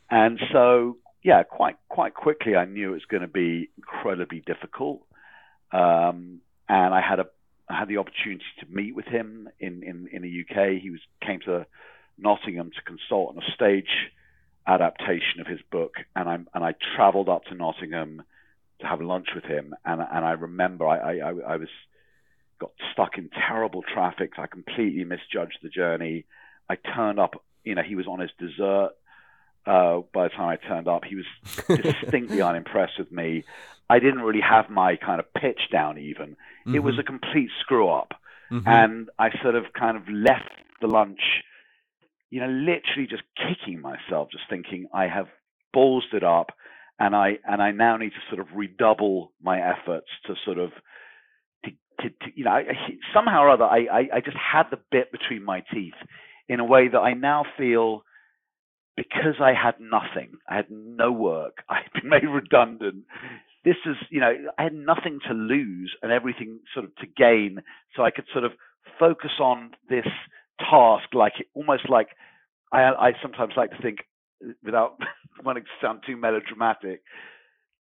and 0.09 0.40
so 0.50 0.97
yeah, 1.23 1.43
quite 1.43 1.77
quite 1.89 2.15
quickly 2.15 2.57
I 2.57 2.65
knew 2.65 2.91
it 2.91 2.95
was 2.95 3.05
going 3.05 3.23
to 3.23 3.29
be 3.29 3.71
incredibly 3.77 4.41
difficult. 4.41 5.03
Um, 5.73 6.41
and 6.69 6.95
I 6.95 7.00
had 7.00 7.21
a 7.21 7.27
I 7.69 7.79
had 7.79 7.89
the 7.89 7.99
opportunity 7.99 8.45
to 8.61 8.67
meet 8.67 8.95
with 8.95 9.07
him 9.07 9.49
in, 9.61 9.85
in, 9.85 10.09
in 10.12 10.23
the 10.23 10.41
UK. 10.43 10.81
He 10.83 10.91
was 10.91 11.00
came 11.25 11.41
to 11.45 11.67
Nottingham 12.19 12.71
to 12.75 12.83
consult 12.83 13.37
on 13.37 13.43
a 13.43 13.55
stage 13.55 14.11
adaptation 14.67 15.41
of 15.41 15.47
his 15.47 15.61
book, 15.71 15.95
and 16.17 16.29
I 16.29 16.35
and 16.35 16.65
I 16.65 16.75
travelled 16.97 17.29
up 17.29 17.45
to 17.45 17.55
Nottingham 17.55 18.23
to 18.81 18.87
have 18.87 19.00
lunch 19.00 19.29
with 19.35 19.45
him. 19.45 19.75
And 19.85 20.00
and 20.00 20.25
I 20.25 20.33
remember 20.33 20.87
I 20.87 21.19
I, 21.19 21.29
I 21.29 21.57
was 21.57 21.69
got 22.59 22.73
stuck 22.93 23.19
in 23.19 23.31
terrible 23.31 23.83
traffic. 23.83 24.33
I 24.39 24.47
completely 24.47 25.05
misjudged 25.05 25.59
the 25.62 25.69
journey. 25.69 26.25
I 26.69 26.77
turned 26.77 27.21
up. 27.21 27.43
You 27.65 27.75
know, 27.75 27.83
he 27.83 27.95
was 27.95 28.07
on 28.07 28.21
his 28.21 28.31
dessert. 28.39 28.91
Uh, 29.67 30.00
by 30.12 30.25
the 30.25 30.31
time 30.31 30.49
I 30.49 30.57
turned 30.57 30.88
up, 30.88 31.05
he 31.05 31.17
was 31.17 31.26
distinctly 31.69 32.40
unimpressed 32.43 32.99
with 32.99 33.12
me. 33.12 33.45
I 33.88 33.99
didn't 33.99 34.21
really 34.21 34.40
have 34.40 34.71
my 34.71 34.97
kind 34.97 35.21
of 35.21 35.33
pitch 35.35 35.61
down 35.71 35.99
even. 35.99 36.31
Mm-hmm. 36.31 36.75
It 36.75 36.83
was 36.83 36.95
mm-hmm. 36.95 37.00
a 37.00 37.05
complete 37.05 37.50
screw 37.61 37.88
up. 37.88 38.14
Mm-hmm. 38.50 38.69
And 38.69 39.11
I 39.19 39.31
sort 39.43 39.55
of 39.55 39.64
kind 39.79 39.97
of 39.97 40.09
left 40.09 40.50
the 40.81 40.88
lunch 40.88 41.21
you 42.31 42.40
know, 42.40 42.47
literally 42.47 43.09
just 43.09 43.23
kicking 43.37 43.81
myself, 43.81 44.29
just 44.31 44.45
thinking 44.49 44.87
I 44.95 45.09
have 45.09 45.26
ballsed 45.75 46.14
it 46.14 46.25
up, 46.25 46.52
and 46.99 47.14
I 47.14 47.38
and 47.45 47.61
I 47.61 47.73
now 47.73 47.97
need 47.97 48.11
to 48.11 48.35
sort 48.35 48.40
of 48.40 48.57
redouble 48.57 49.33
my 49.43 49.59
efforts 49.59 50.07
to 50.26 50.35
sort 50.45 50.59
of, 50.59 50.71
to, 51.64 51.71
to, 52.00 52.09
to 52.09 52.26
you 52.35 52.45
know, 52.45 52.52
I, 52.52 52.64
somehow 53.12 53.43
or 53.43 53.50
other, 53.50 53.64
I, 53.64 53.87
I 53.93 54.09
I 54.14 54.21
just 54.25 54.37
had 54.37 54.64
the 54.71 54.79
bit 54.90 55.11
between 55.11 55.45
my 55.45 55.64
teeth, 55.73 55.95
in 56.49 56.61
a 56.61 56.64
way 56.64 56.88
that 56.88 56.99
I 56.99 57.14
now 57.14 57.45
feel. 57.59 58.05
Because 59.00 59.40
I 59.40 59.54
had 59.54 59.76
nothing, 59.80 60.33
I 60.47 60.57
had 60.57 60.66
no 60.71 61.11
work, 61.11 61.62
I 61.71 61.76
had 61.76 62.02
been 62.02 62.11
made 62.11 62.28
redundant. 62.28 63.04
This 63.64 63.76
is, 63.87 63.97
you 64.11 64.21
know, 64.21 64.33
I 64.59 64.62
had 64.62 64.75
nothing 64.75 65.21
to 65.26 65.33
lose 65.33 65.95
and 66.02 66.12
everything 66.12 66.61
sort 66.75 66.85
of 66.85 66.95
to 66.97 67.07
gain, 67.07 67.62
so 67.97 68.02
I 68.02 68.11
could 68.11 68.26
sort 68.30 68.45
of 68.45 68.52
focus 68.99 69.33
on 69.40 69.71
this 69.88 70.04
task, 70.59 71.14
like 71.14 71.33
almost 71.54 71.88
like 71.88 72.09
I, 72.73 72.83
I 72.83 73.12
sometimes 73.23 73.54
like 73.57 73.71
to 73.71 73.80
think, 73.80 74.00
without 74.62 74.99
wanting 75.45 75.64
to 75.64 75.87
sound 75.87 76.00
too 76.07 76.19
melodramatic, 76.19 77.00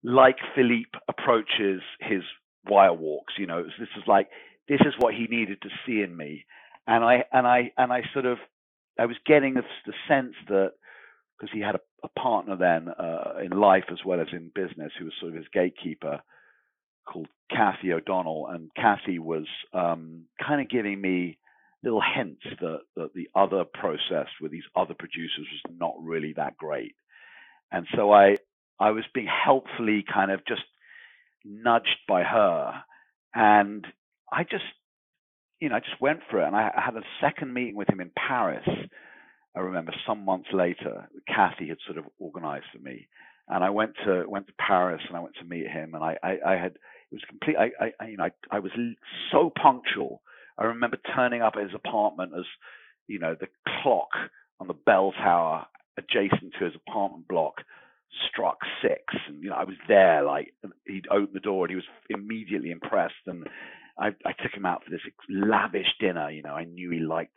like 0.02 0.36
Philippe 0.54 0.98
approaches 1.06 1.82
his 2.00 2.22
wire 2.66 2.94
walks. 2.94 3.34
You 3.38 3.46
know, 3.46 3.62
this 3.62 3.88
is 3.94 4.04
like 4.06 4.28
this 4.70 4.80
is 4.86 4.94
what 4.98 5.12
he 5.12 5.26
needed 5.28 5.60
to 5.62 5.68
see 5.86 6.00
in 6.00 6.16
me, 6.16 6.46
and 6.86 7.04
I 7.04 7.24
and 7.30 7.46
I 7.46 7.72
and 7.76 7.92
I 7.92 8.04
sort 8.14 8.24
of 8.24 8.38
I 8.98 9.04
was 9.04 9.16
getting 9.26 9.54
the, 9.54 9.62
the 9.86 9.92
sense 10.08 10.34
that 10.48 10.72
because 11.40 11.52
he 11.54 11.60
had 11.60 11.74
a, 11.76 11.80
a 12.04 12.08
partner 12.20 12.56
then 12.56 12.88
uh, 12.88 13.38
in 13.42 13.58
life 13.58 13.84
as 13.90 13.98
well 14.04 14.20
as 14.20 14.28
in 14.32 14.50
business, 14.54 14.92
who 14.98 15.06
was 15.06 15.14
sort 15.20 15.32
of 15.32 15.38
his 15.38 15.48
gatekeeper, 15.52 16.20
called 17.06 17.28
Kathy 17.50 17.92
O'Donnell, 17.92 18.48
and 18.48 18.70
Kathy 18.76 19.18
was 19.18 19.46
um, 19.72 20.24
kind 20.46 20.60
of 20.60 20.68
giving 20.68 21.00
me 21.00 21.38
little 21.82 22.02
hints 22.02 22.42
that, 22.60 22.80
that 22.96 23.14
the 23.14 23.28
other 23.34 23.64
process 23.64 24.26
with 24.40 24.52
these 24.52 24.64
other 24.76 24.94
producers 24.94 25.46
was 25.50 25.74
not 25.78 25.94
really 26.00 26.34
that 26.34 26.56
great. 26.56 26.94
And 27.72 27.86
so 27.96 28.12
I 28.12 28.36
I 28.78 28.90
was 28.90 29.04
being 29.14 29.28
helpfully 29.28 30.04
kind 30.12 30.30
of 30.30 30.40
just 30.46 30.62
nudged 31.44 31.98
by 32.08 32.22
her. 32.22 32.82
And 33.34 33.86
I 34.32 34.42
just 34.44 34.64
you 35.60 35.68
know, 35.68 35.76
I 35.76 35.80
just 35.80 36.00
went 36.00 36.20
for 36.30 36.40
it. 36.40 36.46
And 36.46 36.56
I, 36.56 36.70
I 36.76 36.80
had 36.80 36.96
a 36.96 37.02
second 37.20 37.52
meeting 37.52 37.76
with 37.76 37.88
him 37.88 38.00
in 38.00 38.10
Paris. 38.16 38.66
I 39.56 39.60
remember 39.60 39.92
some 40.06 40.24
months 40.24 40.48
later, 40.52 41.08
Kathy 41.26 41.68
had 41.68 41.78
sort 41.84 41.98
of 41.98 42.04
organized 42.18 42.66
for 42.72 42.78
me. 42.78 43.08
And 43.48 43.64
I 43.64 43.70
went 43.70 43.92
to 44.04 44.24
went 44.28 44.46
to 44.46 44.52
Paris 44.64 45.02
and 45.08 45.16
I 45.16 45.20
went 45.20 45.34
to 45.40 45.44
meet 45.44 45.66
him 45.66 45.94
and 45.94 46.04
I, 46.04 46.16
I, 46.22 46.38
I 46.46 46.56
had 46.56 46.72
it 47.10 47.14
was 47.14 47.22
complete 47.28 47.56
I, 47.58 47.70
I 48.00 48.06
you 48.06 48.16
know 48.16 48.24
I, 48.24 48.30
I 48.56 48.60
was 48.60 48.70
so 49.32 49.50
punctual 49.60 50.22
I 50.60 50.64
remember 50.64 50.98
turning 51.16 51.40
up 51.40 51.54
at 51.56 51.62
his 51.62 51.74
apartment 51.74 52.32
as, 52.38 52.44
you 53.08 53.18
know, 53.18 53.34
the 53.38 53.48
clock 53.82 54.10
on 54.60 54.68
the 54.68 54.74
bell 54.74 55.12
tower 55.12 55.66
adjacent 55.96 56.52
to 56.58 56.66
his 56.66 56.74
apartment 56.86 57.26
block 57.26 57.54
struck 58.28 58.58
six, 58.82 59.02
and 59.28 59.42
you 59.42 59.48
know 59.48 59.56
I 59.56 59.64
was 59.64 59.76
there. 59.88 60.22
Like 60.22 60.52
he'd 60.86 61.06
opened 61.10 61.34
the 61.34 61.40
door, 61.40 61.64
and 61.64 61.70
he 61.70 61.76
was 61.76 61.84
immediately 62.10 62.70
impressed. 62.70 63.14
And 63.26 63.46
I, 63.98 64.08
I 64.26 64.32
took 64.42 64.52
him 64.52 64.66
out 64.66 64.84
for 64.84 64.90
this 64.90 65.00
lavish 65.28 65.86
dinner. 65.98 66.30
You 66.30 66.42
know, 66.42 66.54
I 66.54 66.64
knew 66.64 66.90
he 66.90 66.98
liked 66.98 67.36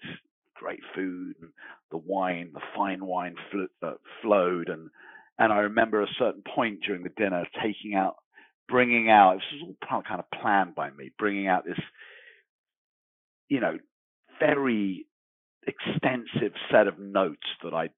great 0.55 0.81
food 0.95 1.35
and 1.41 1.51
the 1.93 1.99
wine, 1.99 2.51
the 2.53 2.61
fine 2.75 3.05
wine 3.05 3.37
fl- 3.51 3.87
uh, 3.87 3.93
flowed, 4.23 4.69
and 4.69 4.91
and 5.39 5.53
I 5.53 5.59
remember 5.59 6.03
a 6.03 6.07
certain 6.19 6.43
point 6.55 6.81
during 6.85 7.03
the 7.03 7.11
dinner 7.17 7.45
taking 7.63 7.95
out, 7.95 8.17
bringing 8.69 9.09
out. 9.11 9.35
This 9.37 9.61
was 9.61 9.75
all 9.93 10.03
kind 10.03 10.21
of 10.21 10.41
planned 10.41 10.75
by 10.75 10.91
me, 10.91 11.11
bringing 11.19 11.47
out 11.47 11.65
this 11.65 11.79
you 13.49 13.61
know, 13.61 13.79
very 14.41 15.07
extensive 15.67 16.53
set 16.71 16.87
of 16.87 16.99
notes 16.99 17.47
that 17.63 17.73
I 17.75 17.89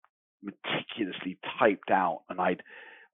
meticulously 0.44 1.40
typed 1.60 1.92
out 1.92 2.24
and 2.30 2.42
I'd 2.42 2.64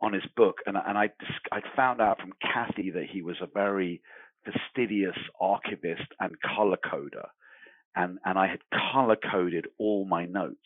on 0.01 0.13
his 0.13 0.25
book 0.37 0.57
and 0.67 0.77
and 0.77 0.97
I 0.97 1.11
I 1.51 1.61
found 1.75 2.01
out 2.01 2.19
from 2.21 2.33
Kathy 2.41 2.91
that 2.91 3.05
he 3.11 3.23
was 3.23 3.37
a 3.41 3.47
very 3.47 4.01
fastidious 4.45 5.17
archivist 5.41 6.07
and 6.19 6.35
color 6.55 6.77
coder 6.77 7.27
and 7.95 8.19
and 8.25 8.37
I 8.37 8.47
had 8.47 8.59
color 8.93 9.15
coded 9.15 9.67
all 9.77 10.05
my 10.05 10.25
notes 10.25 10.57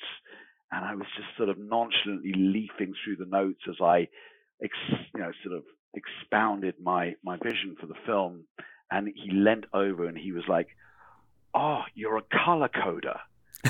and 0.72 0.84
I 0.84 0.96
was 0.96 1.08
just 1.16 1.30
sort 1.38 1.50
of 1.50 1.58
nonchalantly 1.58 2.34
leafing 2.36 2.94
through 3.04 3.18
the 3.18 3.26
notes 3.26 3.62
as 3.70 3.76
I 3.82 4.08
ex, 4.64 4.74
you 5.14 5.22
know 5.22 5.32
sort 5.44 5.58
of 5.58 5.64
expounded 5.94 6.76
my 6.82 7.16
my 7.24 7.38
vision 7.38 7.76
for 7.80 7.88
the 7.88 7.96
film 8.06 8.44
and 8.92 9.08
he 9.16 9.32
leant 9.32 9.66
over 9.74 10.06
and 10.06 10.18
he 10.18 10.32
was 10.32 10.44
like 10.48 10.68
oh, 11.56 11.82
you're 11.96 12.18
a 12.18 12.24
color 12.46 12.70
coder. 12.70 13.20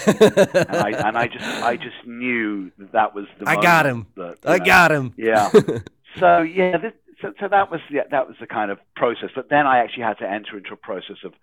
and, 0.06 0.76
I, 0.76 0.90
and 1.08 1.18
I 1.18 1.28
just 1.28 1.46
I 1.46 1.78
just 1.78 2.06
knew 2.06 2.72
that, 2.78 2.92
that 2.92 3.16
was 3.16 3.26
the 3.40 3.48
I 3.48 3.56
got 3.62 3.86
him. 3.86 4.08
That, 4.18 4.40
I 4.44 4.58
know, 4.58 4.66
got 4.66 4.92
him. 4.92 5.14
Yeah. 5.16 5.50
so 6.20 6.42
yeah, 6.42 6.78
this, 6.78 6.94
so 7.22 7.34
so 7.40 7.48
that 7.48 7.72
was 7.72 7.80
yeah, 7.90 8.02
that 8.12 8.28
was 8.28 8.36
the 8.42 8.48
kind 8.48 8.72
of 8.72 8.80
process. 8.96 9.30
But 9.34 9.50
then 9.50 9.66
I 9.66 9.80
actually 9.80 10.04
had 10.04 10.18
to 10.18 10.30
enter 10.30 10.58
into 10.58 10.74
a 10.74 10.78
process 10.78 11.18
of 11.24 11.34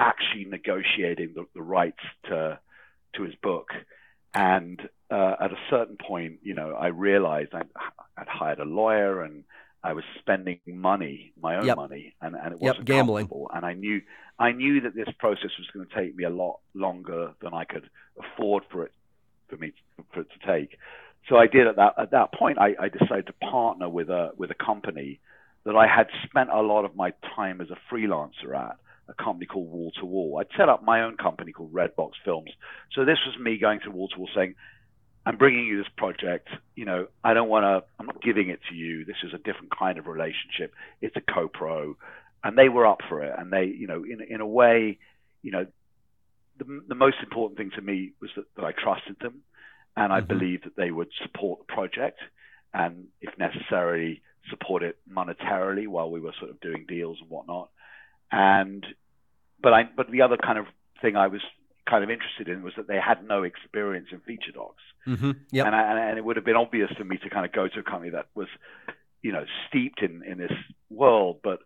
actually 0.00 0.46
negotiating 0.46 1.34
the, 1.34 1.44
the 1.54 1.62
rights 1.62 2.02
to 2.24 2.58
to 3.14 3.22
his 3.22 3.34
book. 3.42 3.68
And 4.32 4.80
uh, 5.10 5.34
at 5.40 5.52
a 5.52 5.58
certain 5.68 5.96
point, 5.96 6.38
you 6.42 6.54
know, 6.54 6.74
I 6.74 6.88
realized 6.88 7.50
I, 7.52 7.62
I'd 8.16 8.28
hired 8.28 8.60
a 8.60 8.64
lawyer 8.64 9.22
and 9.22 9.44
I 9.82 9.92
was 9.94 10.04
spending 10.18 10.60
money, 10.66 11.32
my 11.40 11.56
own 11.56 11.66
yep. 11.66 11.76
money, 11.76 12.14
and, 12.20 12.36
and 12.36 12.52
it 12.52 12.60
wasn't 12.60 12.88
yep, 12.88 12.96
gambling. 12.96 13.30
And 13.52 13.64
I 13.64 13.72
knew 13.72 14.02
I 14.38 14.52
knew 14.52 14.82
that 14.82 14.94
this 14.94 15.08
process 15.18 15.50
was 15.58 15.68
going 15.72 15.86
to 15.86 15.94
take 15.94 16.16
me 16.16 16.24
a 16.24 16.30
lot 16.30 16.60
longer 16.74 17.32
than 17.42 17.54
I 17.54 17.64
could 17.64 17.88
afford 18.18 18.64
for 18.70 18.84
it 18.84 18.92
for 19.48 19.56
me 19.56 19.72
for 20.12 20.20
it 20.20 20.28
to 20.30 20.46
take. 20.46 20.78
So 21.28 21.36
I 21.36 21.46
did 21.46 21.66
at 21.66 21.76
that 21.76 21.94
at 21.98 22.10
that 22.12 22.32
point. 22.32 22.58
I, 22.58 22.74
I 22.78 22.88
decided 22.88 23.26
to 23.26 23.32
partner 23.32 23.88
with 23.88 24.10
a 24.10 24.30
with 24.36 24.50
a 24.50 24.54
company 24.54 25.18
that 25.64 25.76
I 25.76 25.86
had 25.86 26.08
spent 26.24 26.50
a 26.50 26.62
lot 26.62 26.84
of 26.84 26.96
my 26.96 27.12
time 27.34 27.60
as 27.60 27.68
a 27.70 27.94
freelancer 27.94 28.54
at, 28.54 28.76
a 29.10 29.22
company 29.22 29.46
called 29.46 29.70
Wall 29.70 29.92
to 29.98 30.06
Wall. 30.06 30.38
I'd 30.40 30.56
set 30.56 30.68
up 30.68 30.84
my 30.84 31.02
own 31.02 31.16
company 31.16 31.52
called 31.52 31.72
Redbox 31.72 32.12
Films. 32.24 32.50
So 32.94 33.04
this 33.04 33.18
was 33.26 33.38
me 33.38 33.58
going 33.58 33.80
to 33.84 33.90
Wall 33.90 34.08
to 34.08 34.18
Wall 34.18 34.28
saying, 34.34 34.54
I'm 35.26 35.36
bringing 35.36 35.66
you 35.66 35.78
this 35.78 35.92
project. 35.96 36.48
You 36.76 36.84
know, 36.86 37.06
I 37.22 37.34
don't 37.34 37.48
want 37.48 37.64
to, 37.64 37.88
I'm 37.98 38.06
not 38.06 38.22
giving 38.22 38.48
it 38.48 38.60
to 38.70 38.74
you. 38.74 39.04
This 39.04 39.16
is 39.24 39.34
a 39.34 39.38
different 39.38 39.76
kind 39.76 39.98
of 39.98 40.06
relationship. 40.06 40.72
It's 41.00 41.16
a 41.16 41.20
co 41.20 41.48
pro. 41.48 41.96
And 42.42 42.56
they 42.56 42.68
were 42.68 42.86
up 42.86 43.00
for 43.08 43.22
it. 43.22 43.34
And 43.36 43.52
they, 43.52 43.64
you 43.64 43.86
know, 43.86 44.02
in, 44.04 44.20
in 44.28 44.40
a 44.40 44.46
way, 44.46 44.98
you 45.42 45.50
know, 45.50 45.66
the, 46.58 46.82
the 46.88 46.94
most 46.94 47.16
important 47.22 47.58
thing 47.58 47.70
to 47.76 47.82
me 47.82 48.12
was 48.20 48.30
that, 48.36 48.44
that 48.56 48.64
I 48.64 48.72
trusted 48.72 49.16
them 49.20 49.42
and 49.96 50.12
I 50.12 50.20
mm-hmm. 50.20 50.28
believed 50.28 50.64
that 50.64 50.76
they 50.76 50.90
would 50.90 51.08
support 51.22 51.60
the 51.60 51.72
project 51.72 52.18
and, 52.72 53.08
if 53.20 53.36
necessary, 53.38 54.22
support 54.48 54.82
it 54.82 54.96
monetarily 55.10 55.86
while 55.86 56.10
we 56.10 56.20
were 56.20 56.32
sort 56.38 56.50
of 56.50 56.60
doing 56.60 56.86
deals 56.88 57.18
and 57.20 57.28
whatnot. 57.28 57.70
And, 58.30 58.86
but 59.62 59.72
I, 59.72 59.88
but 59.96 60.10
the 60.10 60.22
other 60.22 60.36
kind 60.36 60.58
of 60.58 60.66
thing 61.02 61.16
I 61.16 61.26
was 61.26 61.40
kind 61.88 62.04
of 62.04 62.10
interested 62.10 62.48
in 62.48 62.62
was 62.62 62.72
that 62.76 62.86
they 62.86 62.98
had 62.98 63.26
no 63.26 63.42
experience 63.42 64.08
in 64.12 64.20
feature 64.20 64.52
docs. 64.52 64.82
Mm-hmm. 65.06 65.32
Yep. 65.50 65.66
And, 65.66 65.74
I, 65.74 66.08
and 66.10 66.18
it 66.18 66.24
would 66.24 66.36
have 66.36 66.44
been 66.44 66.56
obvious 66.56 66.90
for 66.96 67.04
me 67.04 67.16
to 67.18 67.30
kind 67.30 67.44
of 67.44 67.52
go 67.52 67.66
to 67.68 67.80
a 67.80 67.82
company 67.82 68.10
that 68.10 68.26
was, 68.34 68.48
you 69.22 69.32
know, 69.32 69.44
steeped 69.68 70.02
in, 70.02 70.22
in 70.22 70.38
this 70.38 70.52
world. 70.88 71.40
But 71.42 71.60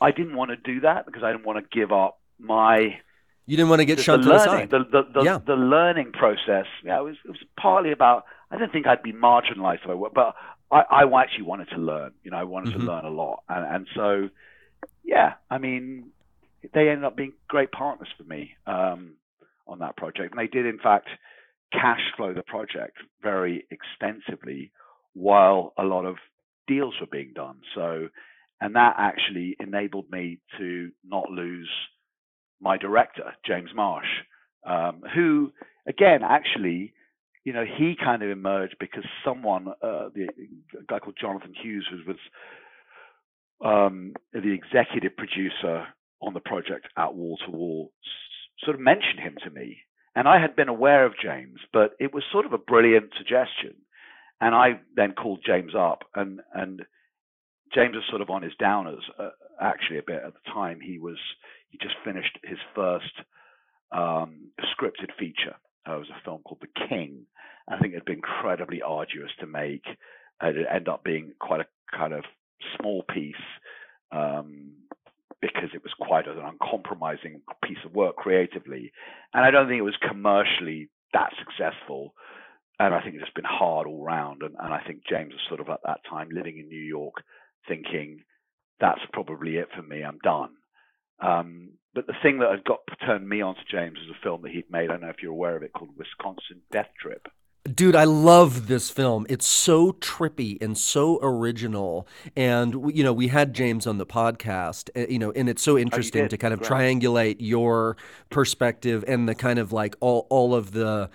I 0.00 0.10
didn't 0.10 0.36
want 0.36 0.50
to 0.50 0.56
do 0.56 0.80
that 0.80 1.06
because 1.06 1.22
I 1.22 1.32
didn't 1.32 1.46
want 1.46 1.58
to 1.58 1.78
give 1.78 1.92
up 1.92 2.18
my. 2.38 2.98
You 3.46 3.56
didn't 3.56 3.70
want 3.70 3.80
to 3.80 3.86
get 3.86 4.00
shut 4.00 4.22
to 4.22 4.28
the 4.28 4.38
side. 4.38 4.70
The, 4.70 4.80
the, 4.80 5.02
the, 5.14 5.22
yeah. 5.22 5.38
the 5.38 5.54
learning 5.54 6.12
process. 6.12 6.66
Yeah, 6.84 6.98
it 6.98 7.04
was, 7.04 7.16
it 7.24 7.28
was 7.28 7.38
partly 7.58 7.92
about. 7.92 8.24
I 8.50 8.58
didn't 8.58 8.72
think 8.72 8.86
I'd 8.86 9.02
be 9.02 9.12
marginalized 9.12 9.84
if 9.84 9.90
I 9.90 9.94
were, 9.94 10.10
but 10.10 10.34
I, 10.70 10.80
I 10.80 11.22
actually 11.22 11.44
wanted 11.44 11.70
to 11.70 11.78
learn. 11.78 12.12
You 12.24 12.32
know, 12.32 12.36
I 12.36 12.44
wanted 12.44 12.74
mm-hmm. 12.74 12.86
to 12.86 12.92
learn 12.92 13.04
a 13.04 13.10
lot, 13.10 13.42
and, 13.48 13.64
and 13.74 13.86
so 13.94 14.28
yeah, 15.04 15.34
I 15.50 15.58
mean, 15.58 16.10
they 16.74 16.88
ended 16.88 17.04
up 17.04 17.16
being 17.16 17.32
great 17.48 17.72
partners 17.72 18.08
for 18.16 18.24
me 18.24 18.52
um, 18.66 19.14
on 19.66 19.78
that 19.80 19.96
project, 19.96 20.32
and 20.32 20.38
they 20.38 20.46
did, 20.46 20.66
in 20.66 20.78
fact, 20.78 21.08
cash 21.72 22.00
flow 22.16 22.32
the 22.32 22.42
project 22.42 22.96
very 23.22 23.66
extensively 23.70 24.72
while 25.14 25.72
a 25.78 25.82
lot 25.82 26.04
of 26.04 26.16
deals 26.66 26.94
were 27.00 27.06
being 27.10 27.32
done. 27.34 27.56
So, 27.74 28.08
and 28.60 28.74
that 28.74 28.94
actually 28.98 29.56
enabled 29.60 30.10
me 30.10 30.38
to 30.58 30.90
not 31.06 31.30
lose 31.30 31.70
my 32.60 32.76
director, 32.76 33.34
James 33.46 33.70
Marsh, 33.74 34.06
um, 34.64 35.02
who, 35.14 35.52
again, 35.86 36.20
actually, 36.22 36.92
you 37.44 37.52
know, 37.52 37.64
he 37.64 37.94
kind 38.02 38.22
of 38.22 38.30
emerged 38.30 38.76
because 38.80 39.04
someone, 39.24 39.68
uh, 39.82 40.08
the 40.14 40.28
a 40.78 40.82
guy 40.88 40.98
called 40.98 41.16
Jonathan 41.20 41.54
Hewes, 41.62 41.86
who 41.90 41.98
was 42.06 42.16
um, 43.64 44.14
the 44.32 44.52
executive 44.52 45.16
producer 45.16 45.86
on 46.20 46.34
the 46.34 46.40
project 46.40 46.86
at 46.96 47.14
Wall 47.14 47.36
to 47.44 47.50
Wall, 47.50 47.92
sort 48.64 48.74
of 48.74 48.80
mentioned 48.80 49.20
him 49.20 49.36
to 49.44 49.50
me. 49.50 49.78
And 50.14 50.26
I 50.26 50.40
had 50.40 50.56
been 50.56 50.68
aware 50.68 51.04
of 51.04 51.12
James, 51.22 51.60
but 51.72 51.92
it 52.00 52.14
was 52.14 52.24
sort 52.32 52.46
of 52.46 52.52
a 52.52 52.58
brilliant 52.58 53.10
suggestion. 53.16 53.74
And 54.40 54.54
I 54.54 54.80
then 54.94 55.12
called 55.12 55.40
James 55.46 55.72
up, 55.74 56.04
and 56.14 56.40
and 56.54 56.82
James 57.74 57.94
was 57.94 58.04
sort 58.08 58.22
of 58.22 58.30
on 58.30 58.42
his 58.42 58.52
downers 58.60 59.00
uh, 59.18 59.30
actually 59.60 59.98
a 59.98 60.06
bit 60.06 60.22
at 60.26 60.32
the 60.34 60.50
time. 60.52 60.80
He 60.80 60.98
was 60.98 61.18
he 61.70 61.78
just 61.78 61.94
finished 62.04 62.38
his 62.44 62.58
first 62.74 63.12
um, 63.92 64.50
scripted 64.60 65.10
feature. 65.18 65.56
Uh, 65.88 65.96
it 65.96 65.98
was 66.00 66.10
a 66.10 66.24
film 66.24 66.42
called 66.42 66.60
The 66.60 66.86
King. 66.88 67.26
I 67.68 67.78
think 67.78 67.92
it 67.92 67.96
had 67.96 68.04
been 68.04 68.16
incredibly 68.16 68.82
arduous 68.82 69.30
to 69.40 69.46
make. 69.46 69.84
It 70.42 70.66
ended 70.70 70.88
up 70.88 71.04
being 71.04 71.32
quite 71.40 71.60
a 71.60 71.96
kind 71.96 72.12
of 72.12 72.24
small 72.78 73.02
piece 73.12 73.34
um, 74.12 74.72
because 75.40 75.70
it 75.74 75.82
was 75.82 75.92
quite 76.00 76.26
an 76.26 76.38
uncompromising 76.38 77.40
piece 77.62 77.78
of 77.84 77.94
work 77.94 78.16
creatively. 78.16 78.92
And 79.34 79.44
I 79.44 79.50
don't 79.50 79.68
think 79.68 79.78
it 79.78 79.82
was 79.82 79.98
commercially 80.08 80.88
that 81.12 81.32
successful. 81.38 82.14
And 82.78 82.94
I 82.94 83.00
think 83.00 83.14
it's 83.14 83.24
just 83.24 83.34
been 83.34 83.44
hard 83.44 83.86
all 83.86 84.04
round. 84.04 84.42
And, 84.42 84.54
and 84.58 84.72
I 84.72 84.80
think 84.86 85.02
James 85.08 85.32
was 85.32 85.40
sort 85.48 85.60
of 85.60 85.68
at 85.68 85.80
that 85.84 86.00
time 86.08 86.28
living 86.30 86.58
in 86.58 86.68
New 86.68 86.82
York 86.82 87.14
thinking, 87.68 88.20
that's 88.80 89.00
probably 89.12 89.56
it 89.56 89.68
for 89.74 89.82
me, 89.82 90.02
I'm 90.02 90.18
done. 90.22 90.50
Um, 91.20 91.70
but 91.94 92.06
the 92.06 92.12
thing 92.22 92.40
that 92.40 92.50
had 92.50 92.64
got 92.64 92.80
turned 93.04 93.26
me 93.26 93.40
on 93.40 93.54
to 93.54 93.60
James 93.70 93.98
was 93.98 94.14
a 94.14 94.22
film 94.22 94.42
that 94.42 94.52
he'd 94.52 94.70
made. 94.70 94.90
I 94.90 94.94
don't 94.94 95.00
know 95.00 95.08
if 95.08 95.22
you're 95.22 95.32
aware 95.32 95.56
of 95.56 95.62
it, 95.62 95.72
called 95.72 95.96
Wisconsin 95.96 96.60
Death 96.70 96.90
Trip. 97.00 97.26
Dude, 97.74 97.96
I 97.96 98.04
love 98.04 98.68
this 98.68 98.90
film. 98.90 99.26
It's 99.28 99.46
so 99.46 99.92
trippy 99.92 100.60
and 100.62 100.76
so 100.76 101.18
original. 101.22 102.06
And 102.36 102.94
you 102.94 103.02
know, 103.02 103.12
we 103.12 103.28
had 103.28 103.54
James 103.54 103.86
on 103.86 103.98
the 103.98 104.06
podcast, 104.06 104.90
eh, 104.94 105.06
you 105.08 105.18
know, 105.18 105.32
and 105.32 105.48
it's 105.48 105.62
so 105.62 105.74
oh, 105.74 105.78
interesting 105.78 106.24
oh, 106.24 106.28
to 106.28 106.36
kind 106.36 106.54
of 106.54 106.60
triangulate 106.60 107.36
your 107.40 107.96
perspective 108.30 109.04
and 109.08 109.28
the 109.28 109.34
kind 109.34 109.58
of 109.58 109.72
like 109.72 109.96
all 110.00 110.26
all 110.30 110.54
of 110.54 110.72
the 110.72 111.10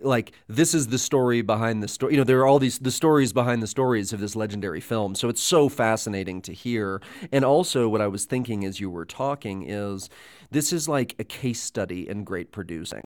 like 0.00 0.32
this 0.48 0.74
is 0.74 0.88
the 0.88 0.98
story 0.98 1.42
behind 1.42 1.82
the 1.82 1.88
story. 1.88 2.12
You 2.14 2.18
know, 2.18 2.24
there 2.24 2.40
are 2.40 2.46
all 2.46 2.58
these 2.58 2.78
the 2.78 2.90
stories 2.90 3.32
behind 3.32 3.62
the 3.62 3.66
stories 3.66 4.12
of 4.12 4.20
this 4.20 4.36
legendary 4.36 4.80
film. 4.80 5.14
So 5.14 5.28
it's 5.28 5.42
so 5.42 5.68
fascinating 5.68 6.42
to 6.42 6.52
hear. 6.52 7.00
And 7.32 7.44
also, 7.44 7.88
what 7.88 8.00
I 8.00 8.08
was 8.08 8.24
thinking 8.24 8.64
as 8.64 8.80
you 8.80 8.90
were 8.90 9.06
talking 9.06 9.68
is 9.68 10.10
this 10.50 10.72
is 10.72 10.88
like 10.88 11.14
a 11.18 11.24
case 11.24 11.62
study 11.62 12.08
in 12.08 12.24
great 12.24 12.52
producing 12.52 13.04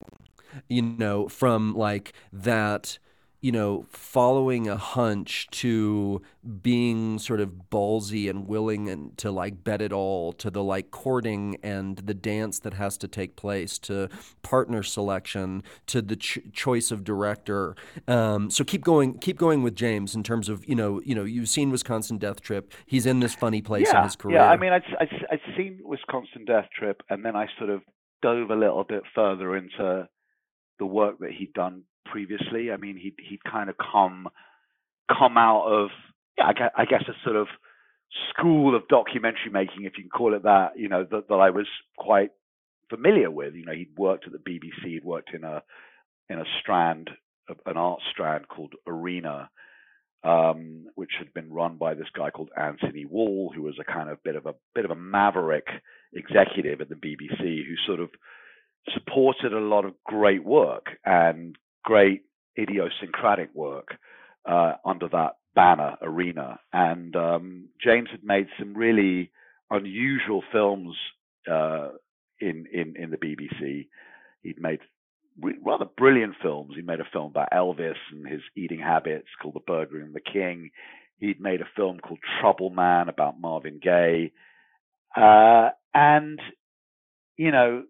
you 0.69 0.83
know, 0.83 1.29
from 1.29 1.75
like 1.75 2.12
that 2.33 2.99
you 3.41 3.53
know, 3.53 3.87
following 3.88 4.69
a 4.69 4.77
hunch 4.77 5.47
to 5.50 6.21
being 6.61 7.21
sort 7.21 7.41
of 7.41 7.53
ballsy 7.71 8.29
and 8.29 8.49
willing 8.49 8.88
and 8.88 9.17
to 9.17 9.30
like 9.30 9.63
bet 9.63 9.80
it 9.80 9.93
all 9.93 10.32
to 10.32 10.50
the 10.50 10.63
like 10.63 10.91
courting 10.91 11.56
and 11.63 11.99
the 11.99 12.15
dance 12.15 12.59
that 12.59 12.75
has 12.75 12.99
to 12.99 13.06
take 13.06 13.37
place 13.37 13.78
to 13.78 14.09
partner 14.43 14.82
selection 14.82 15.63
to 15.87 16.02
the 16.02 16.17
ch- 16.17 16.41
choice 16.52 16.91
of 16.91 17.04
director. 17.04 17.76
Um, 18.09 18.50
so 18.50 18.65
keep 18.65 18.82
going, 18.82 19.19
keep 19.19 19.39
going 19.39 19.63
with 19.63 19.76
James 19.76 20.17
in 20.17 20.25
terms 20.25 20.49
of 20.49 20.69
you 20.69 20.75
know, 20.75 21.00
you 21.04 21.15
know, 21.15 21.25
you've 21.25 21.49
seen 21.49 21.71
Wisconsin 21.71 22.19
Death 22.19 22.41
Trip. 22.41 22.73
He's 22.87 23.06
in 23.06 23.21
this 23.21 23.37
funny 23.37 23.63
place 23.63 23.87
yeah, 23.89 23.99
in 23.99 24.04
his 24.04 24.17
career. 24.17 24.39
Yeah, 24.39 24.50
I 24.50 24.56
mean, 24.56 24.73
I'd, 24.73 24.82
I'd, 24.99 25.26
I'd 25.30 25.56
seen 25.56 25.78
Wisconsin 25.85 26.45
Death 26.45 26.67
Trip, 26.76 27.02
and 27.09 27.25
then 27.25 27.37
I 27.37 27.47
sort 27.56 27.71
of 27.71 27.82
dove 28.21 28.50
a 28.50 28.56
little 28.56 28.82
bit 28.82 29.04
further 29.15 29.56
into 29.56 30.09
the 30.78 30.86
work 30.86 31.19
that 31.21 31.32
he'd 31.32 31.52
done 31.52 31.82
previously. 32.06 32.71
I 32.73 32.76
mean, 32.76 32.97
he'd 32.97 33.17
he'd 33.28 33.45
kind 33.45 33.71
of 33.71 33.76
come 33.78 34.28
come 35.08 35.36
out 35.36 35.67
of 35.67 35.91
yeah, 36.36 36.69
I 36.76 36.84
guess 36.84 37.02
a 37.08 37.12
sort 37.25 37.36
of 37.36 37.49
school 38.30 38.75
of 38.75 38.88
documentary 38.88 39.50
making, 39.52 39.84
if 39.84 39.95
you 39.97 40.04
can 40.04 40.10
call 40.10 40.34
it 40.34 40.45
that. 40.45 40.78
You 40.78 40.88
know, 40.88 41.04
that, 41.10 41.28
that 41.28 41.34
I 41.34 41.50
was 41.50 41.67
quite 41.97 42.30
familiar 42.88 43.30
with. 43.30 43.54
You 43.54 43.64
know, 43.64 43.73
he'd 43.73 43.97
worked 43.97 44.26
at 44.26 44.32
the 44.32 44.38
BBC, 44.38 44.84
he'd 44.84 45.04
worked 45.04 45.34
in 45.34 45.45
a 45.45 45.62
in 46.28 46.38
a 46.38 46.45
strand, 46.60 47.10
an 47.67 47.76
art 47.76 48.00
strand 48.12 48.49
called 48.49 48.75
Arena, 48.86 49.50
um, 50.25 50.86
which 50.95 51.12
had 51.19 51.32
been 51.32 51.52
run 51.52 51.76
by 51.76 51.95
this 51.95 52.08
guy 52.17 52.30
called 52.30 52.50
Anthony 52.56 53.04
Wall, 53.04 53.52
who 53.54 53.62
was 53.62 53.78
a 53.80 53.91
kind 53.93 54.10
of 54.10 54.23
bit 54.23 54.36
of 54.36 54.47
a 54.47 54.54
bit 54.75 54.84
of 54.84 54.91
a 54.91 54.97
maverick 54.97 55.67
executive 56.12 56.80
at 56.80 56.88
the 56.88 56.95
BBC, 56.95 57.67
who 57.67 57.75
sort 57.86 58.00
of 58.00 58.10
supported 58.95 59.53
a 59.53 59.61
lot 59.61 59.85
of 59.85 59.95
great 60.05 60.45
work 60.45 60.87
and 61.05 61.57
great 61.85 62.23
idiosyncratic 62.59 63.55
work 63.55 63.97
uh, 64.47 64.75
under 64.85 65.09
that 65.09 65.37
banner 65.55 65.97
arena. 66.03 66.59
And 66.73 67.15
um, 67.17 67.69
James 67.83 68.09
had 68.11 68.25
made 68.25 68.47
some 68.59 68.75
really 68.75 69.31
unusual 69.71 70.43
films 70.53 70.97
uh, 71.51 71.89
in, 72.41 72.67
in 72.73 72.95
in 72.97 73.11
the 73.11 73.17
BBC. 73.17 73.89
He'd 74.43 74.61
made 74.61 74.81
rather 75.65 75.85
brilliant 75.97 76.35
films. 76.43 76.73
He 76.75 76.83
made 76.83 77.01
a 77.01 77.09
film 77.13 77.31
about 77.31 77.53
Elvis 77.53 77.97
and 78.13 78.27
his 78.27 78.41
eating 78.57 78.81
habits 78.81 79.29
called 79.41 79.55
The 79.55 79.61
Burger 79.61 80.01
and 80.01 80.15
the 80.15 80.21
King. 80.21 80.71
He'd 81.19 81.41
made 81.41 81.61
a 81.61 81.69
film 81.77 81.99
called 82.01 82.21
Trouble 82.41 82.71
Man 82.71 83.09
about 83.09 83.41
Marvin 83.41 83.81
Gaye. 83.83 84.33
Uh, 85.17 85.71
and 85.95 86.41
you 87.37 87.51
know, 87.51 87.85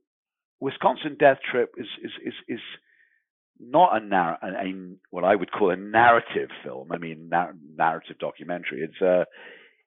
Wisconsin 0.60 1.16
Death 1.18 1.38
Trip 1.50 1.74
is 1.76 1.86
is 2.02 2.12
is, 2.24 2.34
is 2.48 2.60
not 3.60 3.96
a, 3.96 4.04
narr- 4.04 4.38
a, 4.42 4.46
a, 4.46 4.74
what 5.10 5.24
I 5.24 5.34
would 5.34 5.50
call 5.52 5.70
a 5.70 5.76
narrative 5.76 6.50
film. 6.64 6.92
I 6.92 6.98
mean, 6.98 7.30
narrative 7.30 8.18
documentary. 8.18 8.82
It's 8.82 9.00
a 9.00 9.26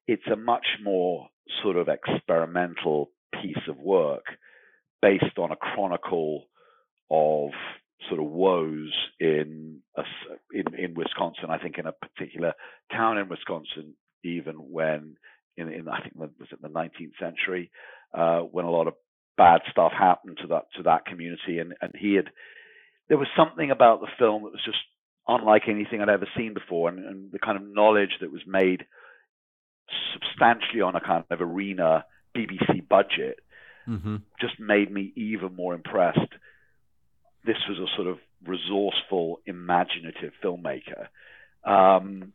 it's 0.07 0.27
a 0.31 0.36
much 0.36 0.65
more 0.84 1.27
sort 1.63 1.77
of 1.77 1.88
experimental 1.88 3.12
piece 3.41 3.63
of 3.67 3.77
work 3.77 4.25
based 5.01 5.38
on 5.38 5.51
a 5.51 5.55
chronicle 5.55 6.45
of 7.10 7.51
sort 8.10 8.19
of 8.19 8.27
woes 8.27 8.93
in 9.19 9.79
a, 9.97 10.03
in 10.53 10.75
in 10.77 10.93
Wisconsin. 10.95 11.49
I 11.49 11.57
think 11.57 11.77
in 11.77 11.88
a 11.88 11.91
particular 11.93 12.53
town 12.91 13.17
in 13.17 13.29
Wisconsin, 13.29 13.95
even 14.23 14.55
when 14.55 15.15
in, 15.57 15.69
in 15.71 15.88
I 15.88 16.01
think 16.01 16.15
was 16.15 16.29
it 16.39 16.62
the 16.62 16.69
19th 16.69 17.17
century, 17.19 17.71
uh, 18.13 18.39
when 18.39 18.65
a 18.65 18.71
lot 18.71 18.88
of 18.88 18.95
bad 19.37 19.61
stuff 19.71 19.91
happened 19.97 20.37
to 20.41 20.47
that 20.47 20.65
to 20.77 20.83
that 20.83 21.05
community, 21.05 21.59
and 21.59 21.73
and 21.81 21.93
he 21.97 22.15
had 22.15 22.29
there 23.09 23.17
was 23.17 23.27
something 23.35 23.71
about 23.71 24.01
the 24.01 24.07
film 24.17 24.43
that 24.43 24.51
was 24.51 24.63
just 24.65 24.79
unlike 25.27 25.63
anything 25.67 26.01
I'd 26.01 26.09
ever 26.09 26.27
seen 26.37 26.53
before, 26.53 26.89
and, 26.89 26.99
and 27.05 27.31
the 27.31 27.39
kind 27.39 27.57
of 27.57 27.63
knowledge 27.63 28.17
that 28.21 28.31
was 28.31 28.41
made 28.45 28.85
substantially 30.13 30.81
on 30.81 30.95
a 30.95 31.01
kind 31.01 31.23
of 31.29 31.41
arena 31.41 32.05
BBC 32.35 32.87
budget 32.87 33.39
mm-hmm. 33.87 34.17
just 34.39 34.59
made 34.59 34.91
me 34.91 35.11
even 35.15 35.55
more 35.55 35.73
impressed. 35.73 36.19
This 37.45 37.57
was 37.67 37.77
a 37.77 37.95
sort 37.95 38.07
of 38.07 38.17
resourceful, 38.45 39.41
imaginative 39.45 40.33
filmmaker. 40.43 41.07
Um, 41.63 42.33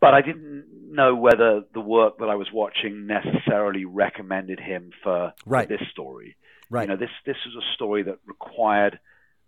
but 0.00 0.14
I 0.14 0.22
didn't 0.22 0.64
know 0.90 1.14
whether 1.14 1.62
the 1.72 1.80
work 1.80 2.18
that 2.18 2.28
I 2.28 2.34
was 2.34 2.48
watching 2.52 3.06
necessarily 3.06 3.84
recommended 3.84 4.58
him 4.58 4.90
for, 5.02 5.32
right. 5.46 5.68
this 5.68 5.82
story. 5.90 6.36
Right. 6.68 6.82
You 6.82 6.88
know, 6.88 6.96
this 6.96 7.10
this 7.26 7.36
was 7.46 7.56
a 7.56 7.74
story 7.74 8.04
that 8.04 8.18
required 8.26 9.00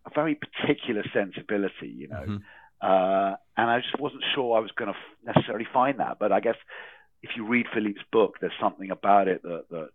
a 0.04 0.10
very 0.12 0.34
particular 0.34 1.04
sensibility. 1.12 1.88
You 1.88 2.08
know, 2.08 2.16
mm-hmm. 2.16 2.36
uh, 2.80 3.36
and 3.56 3.70
I 3.70 3.78
just 3.78 4.00
wasn't 4.00 4.24
sure 4.34 4.56
I 4.56 4.60
was 4.60 4.72
going 4.72 4.92
to 4.92 4.98
f- 4.98 5.36
necessarily 5.36 5.66
find 5.72 6.00
that. 6.00 6.18
But 6.18 6.32
I 6.32 6.40
guess 6.40 6.56
if 7.22 7.30
you 7.36 7.46
read 7.46 7.66
Philippe's 7.72 8.02
book, 8.10 8.38
there's 8.40 8.52
something 8.60 8.90
about 8.90 9.28
it 9.28 9.42
that, 9.44 9.66
that 9.70 9.90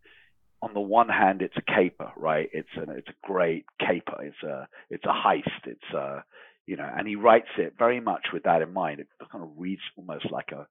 on 0.62 0.74
the 0.74 0.80
one 0.80 1.10
hand, 1.10 1.42
it's 1.42 1.58
a 1.58 1.62
caper, 1.62 2.12
right? 2.16 2.50
It's 2.54 2.70
a 2.78 2.90
it's 2.92 3.10
a 3.10 3.28
great 3.28 3.66
caper. 3.80 4.24
It's 4.24 4.44
a 4.44 4.68
it's 4.90 5.06
a 5.06 5.10
heist. 5.10 5.66
It's 5.66 5.94
a 5.94 6.24
you 6.68 6.76
know, 6.76 6.90
and 6.98 7.08
he 7.08 7.16
writes 7.16 7.48
it 7.58 7.74
very 7.80 8.00
much 8.00 8.28
with 8.34 8.44
that 8.44 8.62
in 8.62 8.74
mind. 8.74 9.00
It 9.00 9.08
kind 9.32 9.44
of 9.44 9.52
reads 9.58 9.82
almost 9.98 10.30
like 10.32 10.52
a 10.52 10.68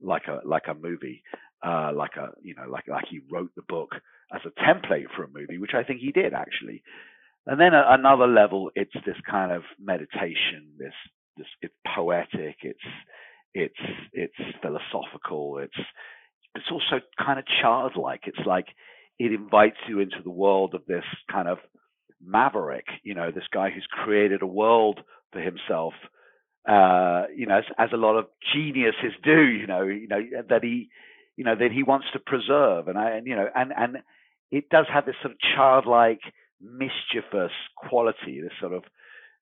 like 0.00 0.22
a 0.28 0.40
like 0.46 0.64
a 0.68 0.74
movie, 0.74 1.22
uh, 1.66 1.92
like 1.94 2.16
a 2.16 2.30
you 2.40 2.54
know 2.54 2.70
like 2.70 2.84
like 2.88 3.04
he 3.10 3.20
wrote 3.30 3.50
the 3.56 3.62
book 3.68 3.90
as 4.34 4.40
a 4.46 4.60
template 4.62 5.06
for 5.14 5.24
a 5.24 5.28
movie, 5.28 5.58
which 5.58 5.74
I 5.74 5.82
think 5.82 6.00
he 6.00 6.12
did 6.12 6.32
actually. 6.32 6.82
And 7.46 7.60
then 7.60 7.74
at 7.74 7.98
another 7.98 8.28
level, 8.28 8.70
it's 8.76 8.94
this 9.04 9.16
kind 9.28 9.52
of 9.52 9.62
meditation. 9.82 10.72
This 10.78 10.94
this 11.36 11.46
it's 11.62 11.74
poetic. 11.94 12.56
It's 12.62 12.78
it's 13.52 13.80
it's 14.12 14.34
philosophical. 14.62 15.58
It's 15.58 15.86
it's 16.54 16.70
also 16.70 17.04
kind 17.18 17.40
of 17.40 17.44
childlike. 17.60 18.22
It's 18.26 18.46
like 18.46 18.66
it 19.18 19.32
invites 19.32 19.78
you 19.88 19.98
into 20.00 20.22
the 20.22 20.30
world 20.30 20.74
of 20.74 20.86
this 20.86 21.04
kind 21.30 21.48
of 21.48 21.58
maverick, 22.22 22.86
you 23.02 23.14
know, 23.14 23.30
this 23.30 23.44
guy 23.52 23.70
who's 23.70 23.86
created 23.90 24.42
a 24.42 24.46
world 24.46 25.00
for 25.32 25.40
himself, 25.40 25.94
uh, 26.68 27.24
you 27.34 27.46
know, 27.46 27.58
as, 27.58 27.64
as, 27.78 27.88
a 27.92 27.96
lot 27.96 28.16
of 28.16 28.26
geniuses 28.54 29.12
do, 29.24 29.42
you 29.42 29.66
know, 29.66 29.82
you 29.82 30.08
know 30.08 30.20
that 30.48 30.62
he, 30.62 30.88
you 31.36 31.44
know, 31.44 31.54
that 31.56 31.72
he 31.72 31.82
wants 31.82 32.06
to 32.12 32.18
preserve, 32.18 32.88
and 32.88 32.98
I, 32.98 33.10
and 33.12 33.26
you 33.26 33.34
know, 33.34 33.48
and 33.54 33.72
and 33.76 33.96
it 34.50 34.68
does 34.68 34.86
have 34.92 35.06
this 35.06 35.14
sort 35.22 35.32
of 35.32 35.38
childlike, 35.56 36.20
mischievous 36.60 37.52
quality, 37.76 38.40
this 38.42 38.52
sort 38.60 38.74
of 38.74 38.84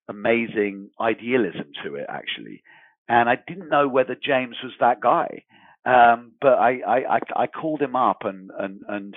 amazing 0.08 0.90
idealism 1.00 1.72
to 1.84 1.96
it, 1.96 2.06
actually. 2.08 2.62
And 3.08 3.28
I 3.28 3.36
didn't 3.46 3.70
know 3.70 3.88
whether 3.88 4.14
James 4.14 4.56
was 4.62 4.72
that 4.80 5.00
guy, 5.00 5.44
um, 5.84 6.32
but 6.40 6.54
I, 6.54 6.80
I, 6.86 7.20
I, 7.34 7.46
called 7.46 7.80
him 7.80 7.96
up 7.96 8.18
and 8.24 8.50
and 8.58 8.82
and 8.86 9.16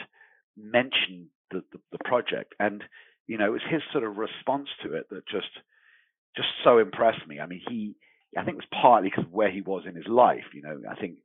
mentioned 0.58 1.28
the, 1.52 1.64
the, 1.72 1.80
the 1.92 1.98
project, 2.04 2.56
and 2.60 2.84
you 3.28 3.38
know, 3.38 3.46
it 3.46 3.52
was 3.52 3.62
his 3.70 3.82
sort 3.92 4.04
of 4.04 4.18
response 4.18 4.70
to 4.84 4.94
it 4.94 5.10
that 5.10 5.28
just 5.28 5.50
just 6.36 6.50
so 6.64 6.78
impressed 6.80 7.28
me. 7.28 7.40
I 7.40 7.46
mean, 7.46 7.62
he, 7.68 7.96
I 8.38 8.44
think 8.44 8.56
it 8.56 8.64
was 8.72 8.82
partly 8.82 9.10
because 9.10 9.26
of 9.26 9.32
where 9.34 9.52
he 9.52 9.62
was 9.62 9.84
in 9.88 9.96
his 9.96 10.08
life. 10.08 10.46
You 10.54 10.62
know, 10.62 10.82
I 10.90 10.96
think 10.96 11.18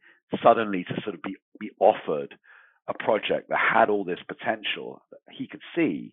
suddenly 0.42 0.84
to 0.84 1.00
sort 1.02 1.14
of 1.14 1.22
be 1.22 1.36
be 1.60 1.70
offered 1.80 2.34
a 2.88 2.94
project 2.94 3.48
that 3.48 3.58
had 3.58 3.90
all 3.90 4.04
this 4.04 4.18
potential 4.28 5.02
that 5.10 5.18
he 5.30 5.46
could 5.46 5.62
see, 5.74 6.12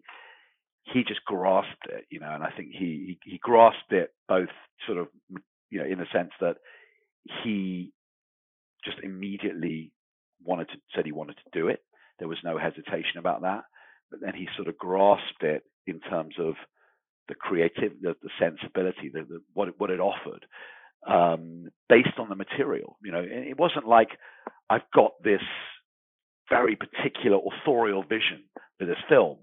he 0.83 1.03
just 1.03 1.23
grasped 1.25 1.87
it. 1.89 2.05
You 2.09 2.19
know, 2.19 2.31
and 2.33 2.43
I 2.43 2.51
think 2.55 2.69
he 2.71 3.17
he, 3.23 3.31
he 3.31 3.37
grasped 3.41 3.91
it 3.91 4.13
both 4.27 4.49
sort 4.85 4.97
of 4.97 5.07
you 5.69 5.79
know 5.79 5.85
in 5.85 5.99
the 5.99 6.07
sense 6.13 6.31
that 6.41 6.57
he 7.43 7.91
just 8.83 8.97
immediately 9.01 9.91
wanted 10.43 10.67
to 10.69 10.75
said 10.95 11.05
he 11.05 11.11
wanted 11.11 11.37
to 11.37 11.59
do 11.59 11.67
it. 11.67 11.81
There 12.19 12.27
was 12.27 12.37
no 12.43 12.57
hesitation 12.57 13.17
about 13.17 13.41
that. 13.41 13.63
But 14.11 14.21
then 14.21 14.33
he 14.35 14.47
sort 14.55 14.67
of 14.67 14.77
grasped 14.77 15.41
it 15.41 15.63
in 15.87 15.99
terms 16.01 16.35
of 16.39 16.53
the 17.27 17.35
creative, 17.35 17.93
the, 18.01 18.15
the 18.21 18.29
sensibility, 18.39 19.09
the, 19.11 19.21
the, 19.21 19.41
what 19.53 19.69
it, 19.69 19.75
what 19.77 19.89
it 19.89 19.99
offered, 19.99 20.45
um, 21.07 21.69
based 21.89 22.17
on 22.17 22.29
the 22.29 22.35
material. 22.35 22.97
You 23.03 23.11
know, 23.11 23.23
it 23.25 23.57
wasn't 23.57 23.87
like 23.87 24.09
I've 24.69 24.89
got 24.93 25.11
this 25.23 25.41
very 26.49 26.75
particular 26.75 27.37
authorial 27.37 28.03
vision 28.03 28.43
for 28.77 28.85
this 28.85 28.97
film. 29.09 29.37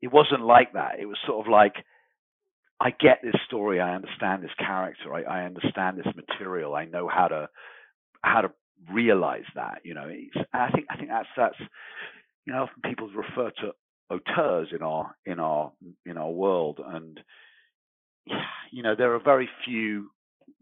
It 0.00 0.12
wasn't 0.12 0.42
like 0.44 0.72
that. 0.72 0.98
It 1.00 1.06
was 1.06 1.18
sort 1.26 1.46
of 1.46 1.50
like 1.50 1.74
I 2.80 2.90
get 2.90 3.20
this 3.22 3.40
story. 3.46 3.80
I 3.80 3.94
understand 3.94 4.42
this 4.42 4.50
character. 4.58 5.14
I, 5.14 5.22
I 5.22 5.44
understand 5.44 5.98
this 5.98 6.12
material. 6.16 6.74
I 6.74 6.84
know 6.84 7.08
how 7.08 7.28
to 7.28 7.48
how 8.22 8.40
to 8.40 8.50
realize 8.92 9.44
that. 9.54 9.82
You 9.84 9.94
know, 9.94 10.10
I 10.52 10.70
think 10.72 10.86
I 10.90 10.96
think 10.96 11.08
that's 11.08 11.28
that's 11.36 11.58
you 12.44 12.52
know 12.52 12.64
often 12.64 12.90
people 12.90 13.08
refer 13.14 13.50
to 13.60 13.72
auteurs 14.12 14.68
in 14.72 14.82
our 14.82 15.14
in 15.24 15.38
our 15.38 15.72
in 16.04 16.16
our 16.16 16.30
world, 16.30 16.80
and 16.84 17.20
you 18.70 18.82
know 18.82 18.94
there 18.96 19.14
are 19.14 19.20
very 19.20 19.48
few 19.64 20.10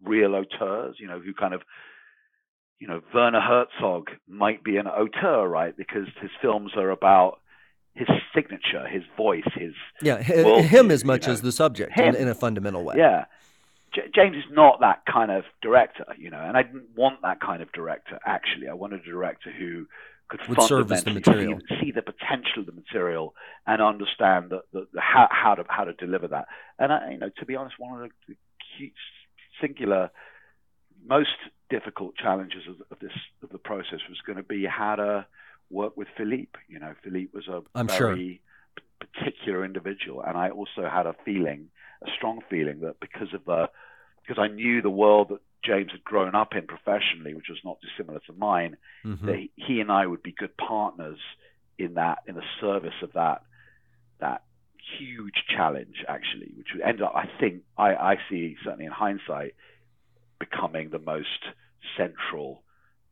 real 0.03 0.35
auteurs. 0.35 0.97
You 0.99 1.09
know 1.09 1.21
who 1.21 1.35
kind 1.35 1.55
of 1.55 1.63
you 2.79 2.89
know 2.89 3.01
Werner 3.15 3.41
Herzog 3.41 4.11
might 4.29 4.63
be 4.63 4.77
an 4.77 4.87
auteur, 4.87 5.47
right? 5.47 5.77
Because 5.77 6.07
his 6.21 6.31
films 6.41 6.73
are 6.77 6.91
about 6.91 7.41
his 7.95 8.09
signature, 8.35 8.87
his 8.89 9.03
voice, 9.17 9.45
his 9.55 9.73
yeah, 10.01 10.23
him 10.23 10.91
as 10.91 11.05
much 11.05 11.23
you 11.23 11.29
know, 11.29 11.33
as 11.33 11.43
the 11.43 11.53
subject 11.53 11.99
in, 11.99 12.15
in, 12.15 12.29
a 12.29 12.35
fundamental 12.35 12.85
way. 12.85 12.95
Yeah, 12.97 13.25
J- 13.95 14.11
James 14.15 14.37
is 14.37 14.45
not 14.51 14.81
that 14.81 15.03
kind 15.11 15.31
of 15.31 15.45
director, 15.61 16.05
you 16.17 16.31
know, 16.31 16.41
and 16.41 16.57
I 16.57 16.63
didn't 16.63 16.91
want 16.97 17.23
that 17.23 17.41
kind 17.41 17.63
of 17.63 17.73
director. 17.73 18.19
Actually, 18.25 18.69
I 18.69 18.75
wanted 18.75 19.01
a 19.01 19.05
director 19.05 19.51
who 19.51 19.87
could 20.31 20.41
would 20.49 20.63
service 20.63 21.03
the 21.03 21.13
material, 21.13 21.59
see, 21.69 21.81
see, 21.81 21.91
the 21.93 22.03
potential 22.03 22.61
of 22.61 22.67
the 22.67 22.73
material, 22.73 23.35
and 23.67 23.83
understand 23.83 24.51
the, 24.51 24.63
the, 24.73 24.87
the, 24.93 25.01
how, 25.01 25.29
how 25.31 25.55
to 25.55 25.65
how 25.69 25.85
to 25.85 25.93
deliver 25.95 26.29
that. 26.29 26.47
And 26.79 26.93
I, 26.93 27.11
you 27.11 27.19
know, 27.19 27.31
to 27.39 27.45
be 27.45 27.57
honest, 27.57 27.75
one 27.79 28.03
of 28.03 28.11
the 28.29 28.37
singular, 29.61 30.11
most 31.05 31.37
difficult 31.69 32.17
challenges 32.17 32.63
of, 32.69 32.77
of 32.91 32.99
this 33.01 33.13
of 33.43 33.51
the 33.51 33.59
process 33.59 34.01
was 34.09 34.19
going 34.25 34.37
to 34.37 34.43
be 34.43 34.65
how 34.65 34.97
to 34.97 35.27
work 35.69 35.97
with 35.97 36.09
Philippe. 36.17 36.59
You 36.69 36.79
know, 36.79 36.95
Philippe 37.03 37.31
was 37.35 37.49
a 37.49 37.63
I'm 37.75 37.89
very 37.89 38.41
sure. 39.01 39.09
particular 39.09 39.65
individual, 39.65 40.23
and 40.23 40.39
I 40.39 40.51
also 40.51 40.89
had 40.91 41.07
a 41.07 41.15
feeling, 41.25 41.69
a 42.07 42.11
strong 42.17 42.41
feeling 42.49 42.81
that 42.81 43.01
because 43.01 43.35
of 43.35 43.45
the 43.45 43.69
because 44.23 44.41
I 44.41 44.49
knew 44.49 44.81
the 44.81 44.91
world 44.91 45.31
that 45.31 45.41
James 45.65 45.91
had 45.93 46.05
grown 46.05 46.35
up 46.35 46.55
in 46.55 46.67
professionally, 46.67 47.35
which 47.35 47.49
was 47.49 47.59
not 47.65 47.79
dissimilar 47.81 48.21
to 48.27 48.33
mine, 48.33 48.77
mm-hmm. 49.05 49.27
that 49.27 49.49
he 49.57 49.81
and 49.81 49.91
I 49.91 50.07
would 50.07 50.23
be 50.23 50.33
good 50.33 50.57
partners 50.57 51.19
in 51.79 51.95
that, 51.95 52.21
in 52.27 52.35
the 52.35 52.43
service 52.61 52.95
of 53.03 53.13
that, 53.13 53.43
that 54.21 54.43
huge 54.99 55.45
challenge, 55.49 56.05
actually, 56.09 56.53
which 56.57 56.69
would 56.75 56.83
end 56.83 57.03
up, 57.03 57.13
I 57.15 57.29
think, 57.39 57.63
I, 57.77 57.95
I 57.95 58.17
see 58.29 58.57
certainly 58.65 58.87
in 58.87 58.93
hindsight, 58.93 59.55
becoming 60.39 60.91
the 60.91 60.99
most 60.99 61.45
central 61.97 62.63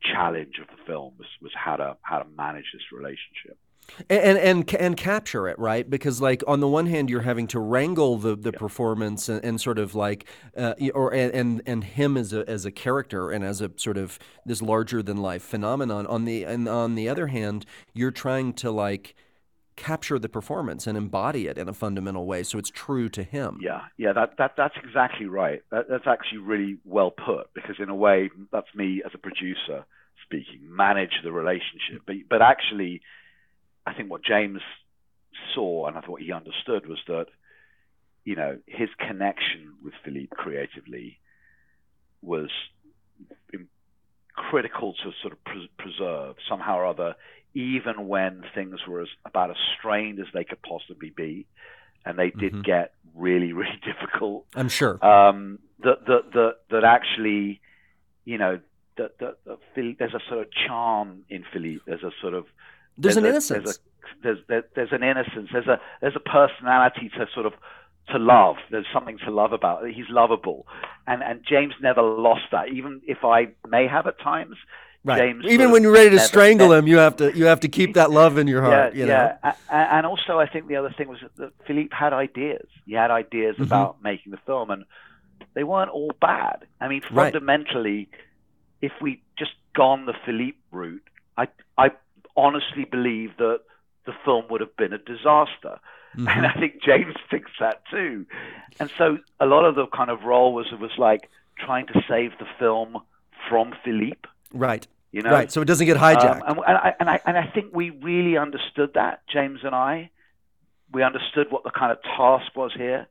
challenge 0.01 0.59
of 0.61 0.67
the 0.67 0.83
film 0.85 1.13
was, 1.17 1.27
was 1.41 1.51
how 1.53 1.75
to 1.75 1.97
how 2.01 2.19
to 2.19 2.29
manage 2.29 2.65
this 2.73 2.91
relationship 2.91 3.57
and 4.09 4.37
and 4.37 4.73
and 4.75 4.97
capture 4.97 5.47
it 5.47 5.57
right? 5.59 5.89
Because 5.89 6.21
like 6.21 6.43
on 6.47 6.59
the 6.59 6.67
one 6.67 6.87
hand 6.87 7.09
you're 7.09 7.21
having 7.21 7.47
to 7.47 7.59
wrangle 7.59 8.17
the 8.17 8.35
the 8.35 8.51
yeah. 8.53 8.59
performance 8.59 9.29
and, 9.29 9.43
and, 9.43 9.59
sort 9.59 9.79
of 9.79 9.95
like 9.95 10.25
uh, 10.55 10.73
or 10.93 11.13
and 11.13 11.61
and 11.65 11.83
him 11.83 12.17
as 12.17 12.33
a 12.33 12.47
as 12.49 12.65
a 12.65 12.71
character 12.71 13.31
and 13.31 13.43
as 13.43 13.61
a 13.61 13.71
sort 13.75 13.97
of 13.97 14.19
this 14.45 14.61
larger 14.61 15.01
than 15.01 15.17
life 15.17 15.43
phenomenon. 15.43 16.05
On 16.07 16.25
the 16.25 16.43
and 16.43 16.67
on 16.67 16.95
the 16.95 17.09
other 17.09 17.27
hand 17.27 17.65
you're 17.93 18.11
trying 18.11 18.53
to 18.53 18.71
like 18.71 19.15
capture 19.75 20.19
the 20.19 20.27
performance 20.27 20.87
and 20.87 20.97
embody 20.97 21.47
it 21.47 21.57
in 21.57 21.69
a 21.69 21.73
fundamental 21.73 22.25
way 22.25 22.43
so 22.43 22.57
it's 22.57 22.69
true 22.69 23.07
to 23.09 23.23
him. 23.23 23.59
Yeah. 23.61 23.81
Yeah 23.97 24.13
that, 24.13 24.37
that 24.37 24.53
that's 24.57 24.75
exactly 24.83 25.25
right. 25.25 25.61
That, 25.71 25.87
that's 25.89 26.07
actually 26.07 26.39
really 26.39 26.77
well 26.83 27.11
put 27.11 27.53
because 27.53 27.77
in 27.79 27.89
a 27.89 27.95
way 27.95 28.29
that's 28.51 28.73
me 28.75 29.01
as 29.05 29.11
a 29.13 29.17
producer 29.17 29.85
speaking 30.25 30.59
manage 30.63 31.21
the 31.23 31.31
relationship. 31.31 32.03
But 32.05 32.15
but 32.29 32.41
actually 32.41 33.01
I 33.89 33.93
think 33.93 34.09
what 34.09 34.23
James 34.23 34.61
saw 35.53 35.87
and 35.87 35.97
I 35.97 36.01
thought 36.01 36.21
he 36.21 36.31
understood 36.31 36.87
was 36.87 36.99
that, 37.07 37.27
you 38.23 38.35
know, 38.35 38.57
his 38.67 38.89
connection 38.99 39.73
with 39.83 39.93
Philippe 40.03 40.35
creatively 40.35 41.19
was 42.21 42.49
critical 44.35 44.93
to 44.93 45.11
sort 45.21 45.33
of 45.33 45.43
pres- 45.43 45.69
preserve 45.77 46.35
somehow 46.47 46.77
or 46.77 46.85
other, 46.85 47.15
even 47.53 48.07
when 48.07 48.43
things 48.55 48.79
were 48.87 49.01
as, 49.01 49.07
about 49.25 49.49
as 49.49 49.57
strained 49.77 50.19
as 50.19 50.27
they 50.33 50.43
could 50.43 50.61
possibly 50.61 51.09
be. 51.09 51.45
And 52.05 52.17
they 52.17 52.29
did 52.29 52.53
mm-hmm. 52.53 52.61
get 52.61 52.93
really, 53.15 53.53
really 53.61 53.79
difficult. 53.83 54.45
I'm 54.55 54.69
sure. 54.69 55.03
Um, 55.05 55.59
that, 55.83 56.05
that, 56.05 56.31
that, 56.33 56.55
that 56.71 56.83
actually, 56.83 57.61
you 58.25 58.37
know, 58.37 58.59
that, 58.97 59.17
that, 59.19 59.37
that 59.45 59.57
Philippe, 59.75 59.97
there's 59.99 60.13
a 60.13 60.21
sort 60.29 60.41
of 60.41 60.47
charm 60.67 61.23
in 61.29 61.43
Philippe. 61.51 61.81
There's 61.85 62.03
a 62.03 62.11
sort 62.21 62.33
of 62.33 62.45
there's, 62.99 63.15
there's 63.15 63.17
an 63.17 63.25
a, 63.25 63.29
innocence. 63.29 63.79
There's, 64.21 64.37
a, 64.37 64.41
there's, 64.47 64.63
there's 64.75 64.91
an 64.91 65.03
innocence. 65.03 65.49
There's 65.51 65.67
a 65.67 65.79
there's 66.01 66.15
a 66.15 66.19
personality 66.19 67.09
to 67.17 67.27
sort 67.33 67.45
of 67.45 67.53
to 68.11 68.17
love. 68.17 68.57
There's 68.71 68.87
something 68.93 69.17
to 69.25 69.31
love 69.31 69.53
about. 69.53 69.87
He's 69.87 70.09
lovable, 70.09 70.67
and 71.07 71.23
and 71.23 71.41
James 71.47 71.73
never 71.81 72.01
lost 72.01 72.43
that. 72.51 72.69
Even 72.69 73.01
if 73.07 73.23
I 73.23 73.49
may 73.67 73.87
have 73.87 74.07
at 74.07 74.19
times. 74.19 74.55
Right. 75.01 75.17
James 75.17 75.45
Even 75.47 75.71
when 75.71 75.81
you're 75.81 75.93
ready 75.93 76.09
to 76.09 76.17
never, 76.17 76.27
strangle 76.27 76.67
never, 76.67 76.79
him, 76.79 76.87
you 76.87 76.97
have 76.97 77.15
to 77.17 77.33
you 77.33 77.45
have 77.45 77.61
to 77.61 77.69
keep 77.69 77.93
that 77.93 78.11
love 78.11 78.37
in 78.37 78.47
your 78.47 78.61
heart. 78.61 78.93
Yeah, 78.93 78.99
you 78.99 79.05
know? 79.05 79.31
yeah. 79.41 79.53
And 79.69 80.05
also, 80.05 80.39
I 80.39 80.45
think 80.45 80.67
the 80.67 80.75
other 80.75 80.93
thing 80.97 81.07
was 81.07 81.19
that 81.37 81.53
Philippe 81.65 81.95
had 81.95 82.11
ideas. 82.11 82.67
He 82.85 82.95
had 82.95 83.09
ideas 83.09 83.53
mm-hmm. 83.53 83.63
about 83.63 84.03
making 84.03 84.33
the 84.33 84.39
film, 84.45 84.71
and 84.71 84.83
they 85.53 85.63
weren't 85.63 85.89
all 85.89 86.11
bad. 86.19 86.65
I 86.81 86.89
mean, 86.89 87.01
fundamentally, 87.01 88.09
right. 88.11 88.19
if 88.81 88.91
we 89.01 89.21
just 89.37 89.51
gone 89.73 90.05
the 90.05 90.15
Philippe 90.25 90.57
route, 90.71 91.07
I 91.37 91.47
I 91.77 91.91
honestly 92.39 92.85
believe 92.85 93.37
that 93.37 93.61
the 94.05 94.13
film 94.25 94.45
would 94.49 94.61
have 94.61 94.75
been 94.77 94.93
a 94.93 94.97
disaster. 94.97 95.79
Mm-hmm. 96.15 96.27
And 96.27 96.45
I 96.47 96.53
think 96.53 96.81
James 96.81 97.15
thinks 97.29 97.51
that 97.59 97.83
too. 97.91 98.25
And 98.79 98.89
so 98.97 99.19
a 99.39 99.45
lot 99.45 99.65
of 99.65 99.75
the 99.75 99.85
kind 99.87 100.09
of 100.09 100.23
role 100.23 100.53
was 100.53 100.67
was 100.79 100.91
like 100.97 101.29
trying 101.57 101.87
to 101.87 102.01
save 102.07 102.31
the 102.39 102.47
film 102.57 102.97
from 103.49 103.73
Philippe. 103.83 104.27
Right. 104.53 104.87
You 105.11 105.21
know? 105.21 105.31
Right. 105.31 105.51
So 105.51 105.61
it 105.61 105.65
doesn't 105.65 105.85
get 105.85 105.97
hijacked. 105.97 106.47
Um, 106.47 106.59
and, 106.59 106.65
and, 106.67 106.77
I, 106.77 106.95
and 106.99 107.09
I 107.09 107.19
and 107.25 107.37
I 107.37 107.47
think 107.47 107.73
we 107.73 107.89
really 107.89 108.37
understood 108.37 108.93
that, 108.95 109.21
James 109.31 109.59
and 109.63 109.75
I. 109.75 110.09
We 110.91 111.03
understood 111.03 111.47
what 111.51 111.63
the 111.63 111.71
kind 111.71 111.91
of 111.91 112.01
task 112.01 112.55
was 112.55 112.71
here. 112.75 113.07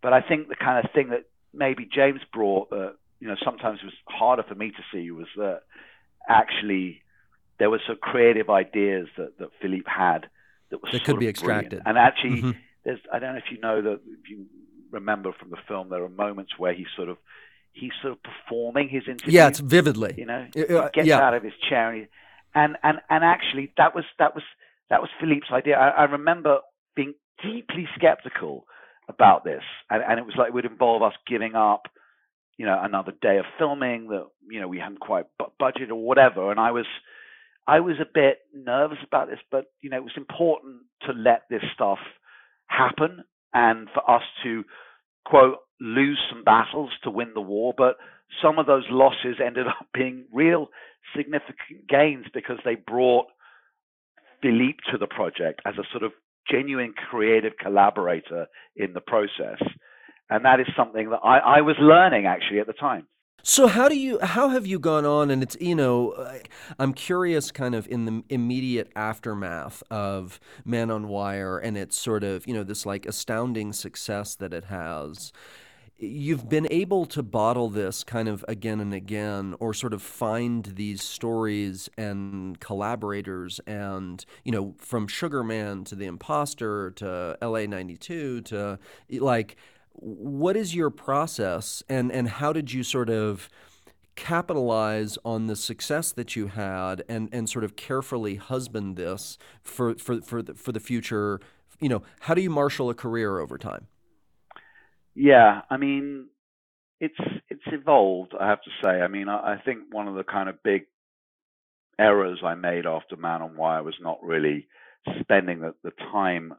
But 0.00 0.12
I 0.12 0.20
think 0.20 0.48
the 0.48 0.54
kind 0.54 0.84
of 0.84 0.92
thing 0.92 1.08
that 1.08 1.24
maybe 1.52 1.88
James 1.92 2.20
brought 2.32 2.70
that, 2.70 2.94
you 3.18 3.26
know, 3.26 3.36
sometimes 3.44 3.82
was 3.82 3.94
harder 4.06 4.44
for 4.44 4.54
me 4.54 4.70
to 4.70 4.82
see 4.92 5.10
was 5.10 5.26
that 5.36 5.62
actually 6.28 7.02
there 7.58 7.70
were 7.70 7.80
some 7.86 7.96
creative 7.96 8.50
ideas 8.50 9.08
that, 9.16 9.38
that 9.38 9.48
Philippe 9.60 9.90
had 9.90 10.28
that 10.70 10.82
was 10.82 10.92
that 10.92 11.04
could 11.04 11.18
be 11.18 11.28
extracted. 11.28 11.82
Brilliant. 11.82 11.88
And 11.88 11.98
actually, 11.98 12.42
mm-hmm. 12.42 12.58
there's 12.84 13.00
I 13.12 13.18
don't 13.18 13.32
know 13.32 13.38
if 13.38 13.50
you 13.50 13.60
know 13.60 13.82
that 13.82 14.00
if 14.06 14.30
you 14.30 14.46
remember 14.90 15.32
from 15.32 15.50
the 15.50 15.58
film, 15.68 15.88
there 15.88 16.02
are 16.02 16.08
moments 16.08 16.52
where 16.58 16.74
he's 16.74 16.86
sort 16.96 17.08
of 17.08 17.18
he's 17.72 17.92
sort 18.02 18.14
of 18.14 18.18
performing 18.22 18.88
his 18.88 19.04
interview. 19.06 19.32
Yeah, 19.32 19.48
it's 19.48 19.60
vividly. 19.60 20.14
You 20.16 20.26
know, 20.26 20.46
he 20.54 20.64
gets 20.64 21.06
yeah. 21.06 21.20
out 21.20 21.34
of 21.34 21.42
his 21.42 21.52
chair 21.68 21.90
and, 21.90 22.02
he, 22.02 22.08
and 22.54 22.76
and 22.82 22.98
and 23.08 23.24
actually 23.24 23.72
that 23.76 23.94
was 23.94 24.04
that 24.18 24.34
was 24.34 24.44
that 24.90 25.00
was 25.00 25.10
Philippe's 25.20 25.50
idea. 25.52 25.76
I, 25.76 25.88
I 25.88 26.04
remember 26.04 26.58
being 26.94 27.14
deeply 27.42 27.88
skeptical 27.94 28.66
about 29.08 29.44
this, 29.44 29.62
and, 29.90 30.02
and 30.02 30.18
it 30.18 30.26
was 30.26 30.34
like 30.36 30.48
it 30.48 30.54
would 30.54 30.64
involve 30.64 31.02
us 31.02 31.12
giving 31.26 31.54
up, 31.54 31.82
you 32.56 32.66
know, 32.66 32.78
another 32.82 33.12
day 33.20 33.38
of 33.38 33.44
filming 33.58 34.08
that 34.08 34.26
you 34.50 34.60
know 34.60 34.68
we 34.68 34.78
hadn't 34.78 35.00
quite 35.00 35.26
bu- 35.38 35.52
budgeted 35.60 35.90
or 35.90 36.02
whatever. 36.02 36.50
And 36.50 36.58
I 36.58 36.72
was 36.72 36.86
I 37.66 37.80
was 37.80 37.96
a 38.00 38.06
bit 38.12 38.38
nervous 38.54 38.98
about 39.06 39.28
this, 39.28 39.40
but 39.50 39.66
you 39.80 39.90
know 39.90 39.96
it 39.96 40.04
was 40.04 40.16
important 40.16 40.82
to 41.06 41.12
let 41.12 41.42
this 41.50 41.62
stuff 41.74 41.98
happen 42.68 43.24
and 43.52 43.88
for 43.92 44.08
us 44.10 44.22
to 44.44 44.64
quote 45.24 45.58
lose 45.80 46.18
some 46.30 46.44
battles 46.44 46.90
to 47.04 47.10
win 47.10 47.32
the 47.34 47.40
war, 47.40 47.74
but 47.76 47.96
some 48.42 48.58
of 48.58 48.66
those 48.66 48.84
losses 48.90 49.36
ended 49.44 49.66
up 49.66 49.86
being 49.94 50.24
real 50.32 50.68
significant 51.16 51.86
gains 51.88 52.26
because 52.32 52.58
they 52.64 52.74
brought 52.74 53.26
Philippe 54.42 54.78
to 54.90 54.98
the 54.98 55.06
project 55.06 55.60
as 55.66 55.74
a 55.78 55.84
sort 55.92 56.02
of 56.02 56.12
genuine 56.50 56.94
creative 57.10 57.52
collaborator 57.60 58.46
in 58.76 58.92
the 58.92 59.00
process. 59.00 59.60
And 60.30 60.44
that 60.44 60.60
is 60.60 60.66
something 60.76 61.10
that 61.10 61.20
I, 61.22 61.38
I 61.38 61.60
was 61.60 61.76
learning 61.80 62.26
actually 62.26 62.60
at 62.60 62.66
the 62.66 62.72
time. 62.72 63.06
So 63.42 63.68
how 63.68 63.88
do 63.88 63.96
you 63.96 64.18
how 64.20 64.48
have 64.48 64.66
you 64.66 64.78
gone 64.78 65.04
on? 65.04 65.30
And 65.30 65.42
it's 65.42 65.56
you 65.60 65.74
know 65.74 66.14
I'm 66.78 66.92
curious 66.92 67.50
kind 67.52 67.74
of 67.74 67.86
in 67.88 68.04
the 68.04 68.22
immediate 68.28 68.90
aftermath 68.96 69.82
of 69.90 70.40
Man 70.64 70.90
on 70.90 71.06
Wire 71.08 71.58
and 71.58 71.76
it's 71.76 71.96
sort 71.98 72.24
of 72.24 72.46
you 72.46 72.54
know 72.54 72.64
this 72.64 72.84
like 72.84 73.06
astounding 73.06 73.72
success 73.72 74.34
that 74.36 74.52
it 74.52 74.64
has. 74.64 75.32
You've 75.98 76.48
been 76.48 76.68
able 76.70 77.06
to 77.06 77.22
bottle 77.22 77.70
this 77.70 78.04
kind 78.04 78.28
of 78.28 78.44
again 78.48 78.80
and 78.80 78.92
again 78.94 79.54
or 79.60 79.72
sort 79.74 79.94
of 79.94 80.02
find 80.02 80.64
these 80.76 81.02
stories 81.02 81.88
and 81.96 82.60
collaborators 82.60 83.60
and 83.66 84.24
you 84.44 84.52
know 84.52 84.74
from 84.78 85.06
sugarman 85.08 85.84
to 85.84 85.94
the 85.94 86.06
imposter 86.06 86.90
to 86.92 87.38
la 87.42 87.64
92 87.66 88.42
to 88.42 88.78
like 89.10 89.56
what 89.98 90.56
is 90.56 90.74
your 90.74 90.90
process 90.90 91.82
and 91.88 92.12
and 92.12 92.28
how 92.28 92.52
did 92.52 92.72
you 92.72 92.82
sort 92.82 93.10
of 93.10 93.48
capitalize 94.14 95.18
on 95.24 95.46
the 95.46 95.56
success 95.56 96.12
that 96.12 96.36
you 96.36 96.48
had 96.48 97.02
and 97.08 97.28
and 97.32 97.48
sort 97.48 97.64
of 97.64 97.76
carefully 97.76 98.36
husband 98.36 98.96
this 98.96 99.36
for 99.62 99.94
for 99.96 100.20
for 100.20 100.42
the, 100.42 100.54
for 100.54 100.72
the 100.72 100.80
future 100.80 101.40
you 101.80 101.88
know 101.88 102.02
how 102.20 102.34
do 102.34 102.40
you 102.40 102.50
marshal 102.50 102.88
a 102.88 102.94
career 102.94 103.38
over 103.38 103.58
time 103.58 103.86
yeah, 105.16 105.62
I 105.70 105.78
mean, 105.78 106.26
it's 107.00 107.18
it's 107.48 107.62
evolved. 107.66 108.34
I 108.38 108.48
have 108.48 108.60
to 108.62 108.70
say. 108.84 109.00
I 109.00 109.08
mean, 109.08 109.28
I, 109.30 109.54
I 109.54 109.62
think 109.64 109.80
one 109.90 110.08
of 110.08 110.14
the 110.14 110.24
kind 110.24 110.48
of 110.48 110.62
big 110.62 110.82
errors 111.98 112.40
I 112.44 112.54
made 112.54 112.84
after 112.86 113.16
Man 113.16 113.40
on 113.40 113.56
Wire 113.56 113.82
was 113.82 113.94
not 114.00 114.22
really 114.22 114.68
spending 115.20 115.60
the, 115.60 115.74
the 115.82 115.92
time 116.12 116.52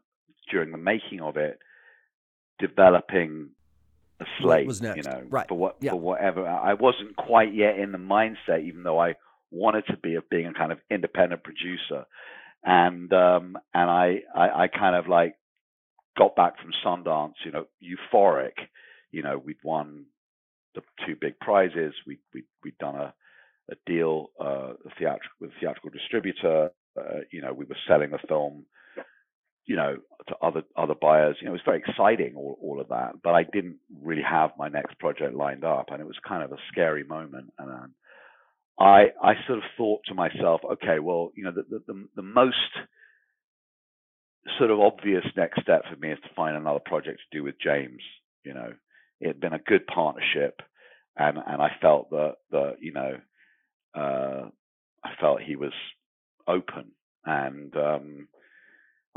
during 0.52 0.72
the 0.72 0.78
making 0.80 1.22
of 1.22 1.38
it 1.38 1.60
developing 2.60 3.50
a 4.20 4.26
slate. 4.40 4.66
What 4.66 4.68
was 4.68 4.82
next? 4.82 4.98
You 4.98 5.04
know, 5.04 5.24
right. 5.30 5.48
for 5.48 5.58
what 5.58 5.78
yeah. 5.80 5.92
for 5.92 6.00
whatever. 6.00 6.48
I 6.48 6.74
wasn't 6.74 7.16
quite 7.16 7.54
yet 7.54 7.78
in 7.78 7.92
the 7.92 7.98
mindset, 7.98 8.64
even 8.66 8.84
though 8.84 9.00
I 9.00 9.16
wanted 9.52 9.86
to 9.88 9.98
be 9.98 10.16
of 10.16 10.30
being 10.30 10.48
a 10.48 10.54
kind 10.54 10.72
of 10.72 10.80
independent 10.90 11.44
producer, 11.44 12.06
and 12.64 13.12
um, 13.14 13.58
and 13.74 13.90
I, 13.90 14.22
I 14.36 14.64
I 14.64 14.68
kind 14.68 14.96
of 14.96 15.08
like 15.08 15.36
got 16.18 16.36
back 16.36 16.54
from 16.60 16.72
Sundance, 16.84 17.34
you 17.46 17.52
know, 17.52 17.66
euphoric. 17.82 18.54
You 19.12 19.24
know, 19.24 19.38
we'd 19.38 19.58
won 19.64 20.06
the 20.76 20.82
two 21.06 21.16
big 21.20 21.40
prizes. 21.40 21.94
We 22.06 22.20
we 22.34 22.44
we'd 22.64 22.78
done 22.80 22.96
a 22.96 23.14
a 23.70 23.76
deal 23.86 24.32
uh, 24.40 24.74
theatrical 24.98 25.30
with 25.42 25.52
a 25.52 25.60
theatrical 25.60 25.90
distributor. 25.92 26.72
Uh, 26.98 27.20
you 27.32 27.42
know, 27.42 27.54
we 27.54 27.66
were 27.66 27.78
selling 27.88 28.12
the 28.12 28.20
film, 28.28 28.66
you 29.68 29.76
know, 29.76 29.98
to 30.28 30.36
other 30.42 30.64
other 30.76 30.96
buyers. 31.00 31.38
You 31.40 31.46
know, 31.46 31.52
it 31.52 31.62
was 31.62 31.62
very 31.66 31.84
exciting, 31.86 32.36
all, 32.36 32.58
all 32.62 32.82
of 32.82 32.90
that. 32.90 33.22
But 33.24 33.36
I 33.36 33.44
didn't 33.44 33.78
really 34.02 34.24
have 34.24 34.52
my 34.58 34.70
next 34.70 34.98
project 35.00 35.36
lined 35.36 35.64
up, 35.64 35.88
and 35.92 36.02
it 36.02 36.08
was 36.08 36.18
kind 36.28 36.44
of 36.44 36.52
a 36.52 36.58
scary 36.72 37.04
moment. 37.04 37.54
And 37.60 37.70
um, 37.70 37.94
I 38.80 39.08
I 39.22 39.34
sort 39.46 39.60
of 39.60 39.66
thought 39.78 40.02
to 40.08 40.16
myself, 40.16 40.62
okay, 40.74 41.00
well, 41.00 41.32
you 41.36 41.44
know, 41.44 41.52
the 41.52 41.64
the, 41.70 41.84
the, 41.86 42.08
the 42.18 42.22
most 42.24 42.56
sort 44.58 44.72
of 44.72 44.80
obvious 44.80 45.26
next 45.36 45.62
step 45.62 45.84
for 45.90 45.98
me 45.98 46.12
is 46.12 46.20
to 46.24 46.34
find 46.36 46.56
another 46.56 46.80
project 46.86 47.20
to 47.20 47.38
do 47.38 47.44
with 47.44 47.56
James. 47.64 48.02
You 48.44 48.54
know, 48.54 48.74
it 49.20 49.28
had 49.28 49.40
been 49.40 49.54
a 49.54 49.60
good 49.60 49.86
partnership, 49.88 50.62
and 51.18 51.38
and 51.38 51.62
I 51.62 51.72
felt 51.82 52.10
that 52.12 52.36
that 52.52 52.76
you 52.82 52.94
know, 52.94 53.18
uh, 53.96 54.50
I 55.04 55.10
felt 55.20 55.42
he 55.42 55.58
was 55.58 55.74
open, 56.48 56.92
and 57.26 57.76
um, 57.76 58.28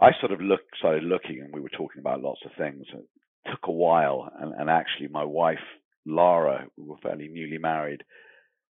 I 0.01 0.11
sort 0.19 0.33
of 0.33 0.41
looked 0.41 0.77
started 0.79 1.05
looking, 1.05 1.41
and 1.41 1.53
we 1.53 1.61
were 1.61 1.69
talking 1.69 2.01
about 2.01 2.23
lots 2.23 2.41
of 2.45 2.53
things. 2.57 2.87
It 2.93 3.05
took 3.51 3.67
a 3.67 3.73
while, 3.73 4.31
and, 4.41 4.55
and 4.55 4.71
actually, 4.71 5.09
my 5.09 5.25
wife 5.25 5.59
Lara, 6.07 6.67
we 6.77 6.85
were 6.85 6.97
fairly 7.03 7.29
newly 7.29 7.59
married. 7.59 8.03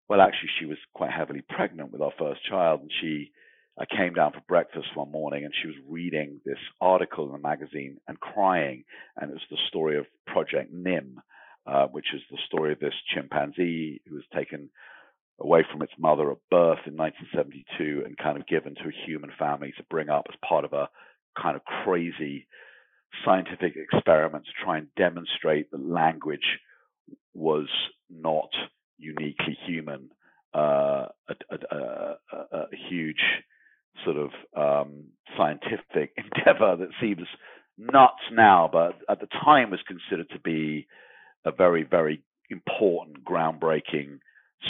Well, 0.10 0.22
actually, 0.22 0.50
she 0.60 0.66
was 0.66 0.78
quite 0.94 1.12
heavily 1.12 1.44
pregnant 1.48 1.92
with 1.92 2.02
our 2.02 2.12
first 2.18 2.42
child, 2.50 2.82
and 2.82 2.92
she 3.00 3.32
I 3.80 3.86
came 3.86 4.14
down 4.14 4.34
for 4.34 4.42
breakfast 4.48 4.96
one 4.96 5.12
morning 5.12 5.46
and 5.46 5.54
she 5.60 5.68
was 5.68 5.78
reading 5.88 6.42
this 6.46 6.60
article 6.82 7.26
in 7.26 7.32
the 7.32 7.38
magazine 7.38 7.98
and 8.08 8.20
crying. 8.20 8.84
And 9.18 9.32
it 9.32 9.34
was 9.34 9.42
the 9.50 9.58
story 9.70 9.98
of 9.98 10.06
Project 10.28 10.74
Nim, 10.74 11.22
uh, 11.66 11.88
which 11.88 12.08
is 12.14 12.22
the 12.30 12.38
story 12.48 12.74
of 12.74 12.80
this 12.80 12.94
chimpanzee 13.14 14.02
who 14.08 14.16
was 14.16 14.26
taken 14.36 14.70
away 15.40 15.66
from 15.72 15.82
its 15.82 15.94
mother 15.98 16.32
at 16.32 16.38
birth 16.52 16.86
in 16.86 16.96
1972 16.96 18.04
and 18.06 18.18
kind 18.18 18.38
of 18.38 18.46
given 18.46 18.76
to 18.76 18.90
a 18.90 19.06
human 19.06 19.32
family 19.40 19.74
to 19.78 19.84
bring 19.90 20.10
up 20.10 20.26
as 20.30 20.36
part 20.48 20.66
of 20.66 20.74
a 20.74 20.90
kind 21.40 21.56
of 21.56 21.64
crazy 21.84 22.48
scientific 23.26 23.76
experiment 23.76 24.46
to 24.46 24.64
try 24.64 24.78
and 24.78 24.88
demonstrate 24.96 25.70
that 25.72 25.86
language 25.86 26.60
was 27.34 27.68
not 28.10 28.50
uniquely 28.98 29.58
human. 29.66 30.10
Uh, 30.54 31.08
a, 31.30 31.36
a, 31.50 32.16
a, 32.34 32.58
a, 32.58 32.66
huge 32.90 33.22
sort 34.04 34.18
of 34.18 34.32
um, 34.54 35.06
scientific 35.38 36.14
endeavor 36.18 36.76
that 36.76 36.90
seems 37.00 37.26
nuts 37.78 38.22
now, 38.34 38.70
but 38.72 39.00
at 39.10 39.22
the 39.22 39.28
time 39.46 39.72
was 39.72 39.80
considered 39.88 40.30
to 40.30 40.40
be 40.40 40.88
a 41.46 41.52
very, 41.52 41.84
very 41.84 42.22
important, 42.50 43.24
groundbreaking 43.24 44.20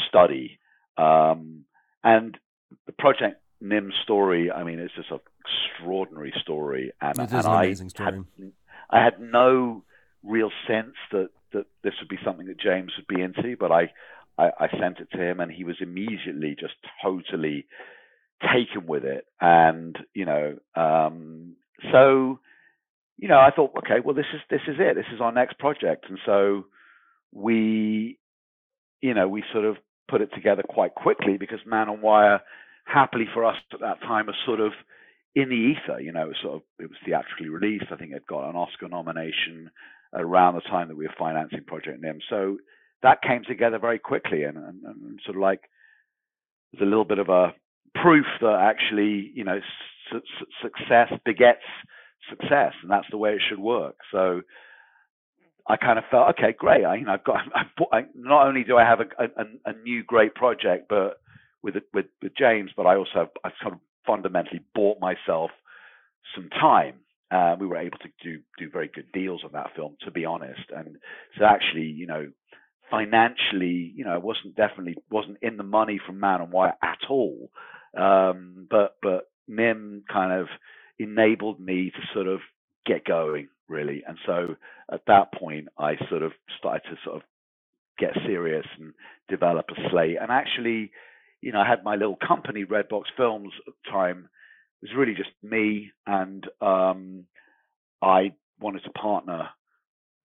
study. 0.07 0.59
Um, 0.97 1.65
and 2.03 2.37
the 2.85 2.93
Project 2.93 3.41
NIM 3.59 3.91
story, 4.03 4.51
I 4.51 4.63
mean, 4.63 4.79
it's 4.79 4.93
just 4.95 5.11
an 5.11 5.19
extraordinary 5.41 6.33
story. 6.41 6.91
And, 7.01 7.19
and 7.19 7.31
an 7.31 7.45
I 7.45 7.73
story. 7.73 8.23
Had, 8.39 8.51
I 8.89 9.03
had 9.03 9.19
no 9.19 9.83
real 10.23 10.51
sense 10.67 10.95
that, 11.11 11.29
that 11.53 11.65
this 11.83 11.93
would 11.99 12.09
be 12.09 12.19
something 12.23 12.47
that 12.47 12.59
James 12.59 12.91
would 12.97 13.07
be 13.07 13.21
into, 13.21 13.57
but 13.57 13.71
I, 13.71 13.91
I, 14.37 14.51
I 14.59 14.67
sent 14.79 14.99
it 14.99 15.09
to 15.11 15.21
him 15.21 15.39
and 15.39 15.51
he 15.51 15.63
was 15.63 15.77
immediately 15.81 16.55
just 16.59 16.75
totally 17.03 17.65
taken 18.41 18.87
with 18.87 19.03
it, 19.03 19.25
and 19.39 19.97
you 20.13 20.25
know, 20.25 20.57
um, 20.75 21.55
so 21.91 22.39
you 23.17 23.27
know, 23.27 23.39
I 23.39 23.51
thought, 23.55 23.71
okay, 23.77 23.99
well, 24.03 24.15
this 24.15 24.25
is 24.33 24.41
this 24.49 24.61
is 24.67 24.77
it. 24.79 24.95
This 24.95 25.05
is 25.13 25.21
our 25.21 25.31
next 25.31 25.59
project, 25.59 26.05
and 26.09 26.17
so 26.25 26.65
we, 27.31 28.17
you 28.99 29.13
know, 29.13 29.27
we 29.27 29.43
sort 29.53 29.65
of 29.65 29.77
put 30.09 30.21
it 30.21 30.33
together 30.33 30.63
quite 30.67 30.95
quickly 30.95 31.37
because 31.37 31.59
Man 31.65 31.87
on 31.87 32.01
Wire, 32.01 32.41
happily 32.85 33.25
for 33.31 33.45
us 33.45 33.57
at 33.73 33.79
that 33.79 34.01
time, 34.01 34.25
was 34.25 34.35
sort 34.45 34.59
of 34.59 34.73
in 35.35 35.49
the 35.49 35.55
ether. 35.55 35.99
You 35.99 36.11
know, 36.11 36.23
it 36.23 36.29
was 36.29 36.37
sort 36.41 36.55
of 36.55 36.61
it 36.79 36.89
was 36.89 36.97
theatrically 37.05 37.49
released. 37.49 37.85
I 37.91 37.95
think 37.95 38.11
it 38.11 38.27
got 38.27 38.49
an 38.49 38.55
Oscar 38.55 38.87
nomination 38.87 39.71
around 40.13 40.55
the 40.55 40.61
time 40.61 40.87
that 40.89 40.97
we 40.97 41.05
were 41.07 41.13
financing 41.17 41.63
Project 41.65 42.01
NIM. 42.01 42.19
So 42.29 42.57
that 43.03 43.21
came 43.21 43.43
together 43.47 43.79
very 43.79 43.99
quickly, 43.99 44.43
and, 44.43 44.57
and, 44.57 44.83
and 44.83 45.19
sort 45.25 45.37
of 45.37 45.41
like 45.41 45.61
there's 46.73 46.81
a 46.85 46.89
little 46.89 47.05
bit 47.05 47.19
of 47.19 47.29
a 47.29 47.53
proof 47.95 48.25
that 48.41 48.59
actually, 48.61 49.31
you 49.33 49.43
know, 49.43 49.59
su- 50.11 50.45
success 50.61 51.11
begets 51.25 51.63
success, 52.29 52.73
and 52.81 52.91
that's 52.91 53.07
the 53.11 53.17
way 53.17 53.31
it 53.33 53.41
should 53.49 53.59
work. 53.59 53.95
So 54.11 54.41
I 55.67 55.77
kind 55.77 55.97
of 55.97 56.05
felt, 56.11 56.29
okay, 56.29 56.53
great. 56.57 56.85
I, 56.85 56.95
you 56.95 57.05
know, 57.05 57.13
I've 57.13 57.23
got. 57.23 57.37
I, 57.91 58.05
not 58.15 58.47
only 58.47 58.63
do 58.63 58.77
I 58.77 58.83
have 58.83 58.99
a, 58.99 59.23
a, 59.23 59.71
a 59.71 59.73
new 59.83 60.03
great 60.03 60.35
project, 60.35 60.87
but 60.89 61.17
with 61.63 61.75
with 61.93 62.05
with 62.21 62.33
James, 62.37 62.71
but 62.75 62.85
I 62.85 62.95
also 62.95 63.11
have, 63.15 63.29
I've 63.43 63.51
sort 63.61 63.73
of 63.73 63.79
fundamentally 64.05 64.61
bought 64.73 64.99
myself 64.99 65.51
some 66.35 66.49
time. 66.49 66.95
Uh, 67.29 67.55
we 67.59 67.65
were 67.65 67.77
able 67.77 67.97
to 67.99 68.09
do 68.21 68.39
do 68.57 68.69
very 68.69 68.89
good 68.93 69.11
deals 69.13 69.41
on 69.45 69.51
that 69.53 69.71
film, 69.75 69.95
to 70.03 70.11
be 70.11 70.25
honest. 70.25 70.69
And 70.75 70.97
so 71.37 71.45
actually, 71.45 71.85
you 71.85 72.05
know, 72.05 72.29
financially, 72.89 73.93
you 73.95 74.03
know, 74.03 74.11
I 74.11 74.17
wasn't 74.17 74.55
definitely 74.55 74.95
wasn't 75.09 75.37
in 75.41 75.57
the 75.57 75.63
money 75.63 75.99
from 76.05 76.19
Man 76.19 76.41
on 76.41 76.51
Wire 76.51 76.75
at 76.83 76.99
all. 77.09 77.49
Um, 77.97 78.67
but 78.69 78.97
but 79.01 79.29
Nim 79.47 80.03
kind 80.11 80.39
of 80.39 80.47
enabled 80.99 81.59
me 81.59 81.91
to 81.91 81.99
sort 82.13 82.27
of 82.27 82.41
get 82.85 83.05
going 83.05 83.47
really, 83.69 84.03
and 84.05 84.17
so 84.25 84.55
at 84.91 85.05
that 85.07 85.33
point 85.33 85.69
I 85.77 85.95
sort 86.09 86.23
of 86.23 86.33
started 86.59 86.83
to 86.89 86.97
sort 87.03 87.15
of 87.17 87.21
get 87.97 88.11
serious 88.25 88.65
and 88.77 88.93
develop 89.29 89.67
a 89.69 89.89
slate. 89.89 90.17
And 90.21 90.31
actually, 90.31 90.91
you 91.41 91.51
know, 91.51 91.59
I 91.59 91.67
had 91.67 91.83
my 91.83 91.95
little 91.95 92.17
company, 92.17 92.65
Redbox 92.65 93.03
Films, 93.17 93.51
at 93.67 93.73
the 93.73 93.91
time. 93.91 94.29
It 94.81 94.89
was 94.89 94.97
really 94.97 95.15
just 95.15 95.29
me, 95.43 95.91
and 96.07 96.45
um, 96.61 97.25
I 98.01 98.33
wanted 98.59 98.83
to 98.83 98.91
partner. 98.91 99.49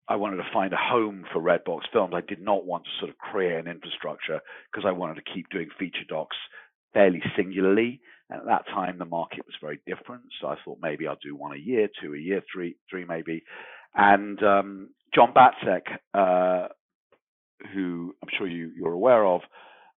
I 0.09 0.17
wanted 0.17 0.37
to 0.37 0.51
find 0.53 0.73
a 0.73 0.79
home 0.79 1.25
for 1.33 1.43
Redbox 1.43 1.81
Films. 1.93 2.15
I 2.15 2.21
did 2.21 2.41
not 2.41 2.65
want 2.65 2.85
to 2.85 2.91
sort 3.01 3.11
of 3.11 3.19
create 3.19 3.59
an 3.59 3.67
infrastructure 3.67 4.41
because 4.71 4.87
I 4.87 4.93
wanted 4.93 5.17
to 5.17 5.33
keep 5.35 5.49
doing 5.51 5.69
feature 5.79 6.05
docs 6.09 6.37
fairly 6.95 7.23
singularly. 7.37 8.01
And 8.31 8.41
at 8.41 8.47
that 8.47 8.67
time, 8.69 8.99
the 8.99 9.05
market 9.05 9.45
was 9.47 9.55
very 9.61 9.81
different. 9.87 10.23
So 10.41 10.49
I 10.49 10.57
thought 10.65 10.79
maybe 10.81 11.07
I'll 11.07 11.19
do 11.23 11.37
one 11.37 11.53
a 11.55 11.61
year, 11.61 11.89
two 12.01 12.15
a 12.15 12.19
year, 12.19 12.43
three, 12.53 12.77
three 12.91 13.05
maybe. 13.05 13.43
And 13.95 14.43
um, 14.43 14.91
John 15.15 15.33
Battsek, 15.35 15.83
uh, 16.15 16.69
who 17.75 18.15
I'm 18.23 18.29
sure 18.37 18.47
you, 18.47 18.71
you're 18.77 18.93
aware 18.93 19.25
of, 19.25 19.41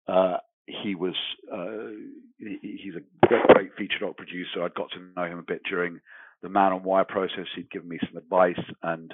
uh, 0.08 0.38
he 0.84 0.96
was 0.96 1.16
uh, 1.52 1.92
he, 2.38 2.80
he's 2.84 2.96
a 2.96 3.28
great, 3.28 3.48
great 3.48 3.76
feature 3.78 4.00
doc 4.00 4.18
producer. 4.18 4.64
I'd 4.64 4.74
got 4.74 4.92
to 4.92 5.00
know 5.16 5.26
him 5.26 5.40
a 5.40 5.44
bit 5.44 5.62
during 5.70 6.00
the 6.42 6.50
Man 6.50 6.74
on 6.74 6.84
Wire 6.84 7.06
process. 7.06 7.48
He'd 7.56 7.72
given 7.72 7.90
me 7.90 8.00
some 8.08 8.18
advice, 8.18 8.64
and 8.84 9.14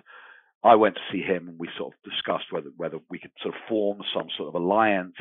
I 0.64 0.76
went 0.76 0.96
to 0.96 1.02
see 1.12 1.22
him, 1.22 1.48
and 1.48 1.60
we 1.60 1.70
sort 1.78 1.94
of 1.94 2.12
discussed 2.12 2.52
whether 2.52 2.70
whether 2.78 2.98
we 3.10 3.20
could 3.20 3.32
sort 3.42 3.56
of 3.56 3.62
form 3.68 4.02
some 4.14 4.28
sort 4.38 4.50
of 4.50 4.62
alliance 4.62 5.16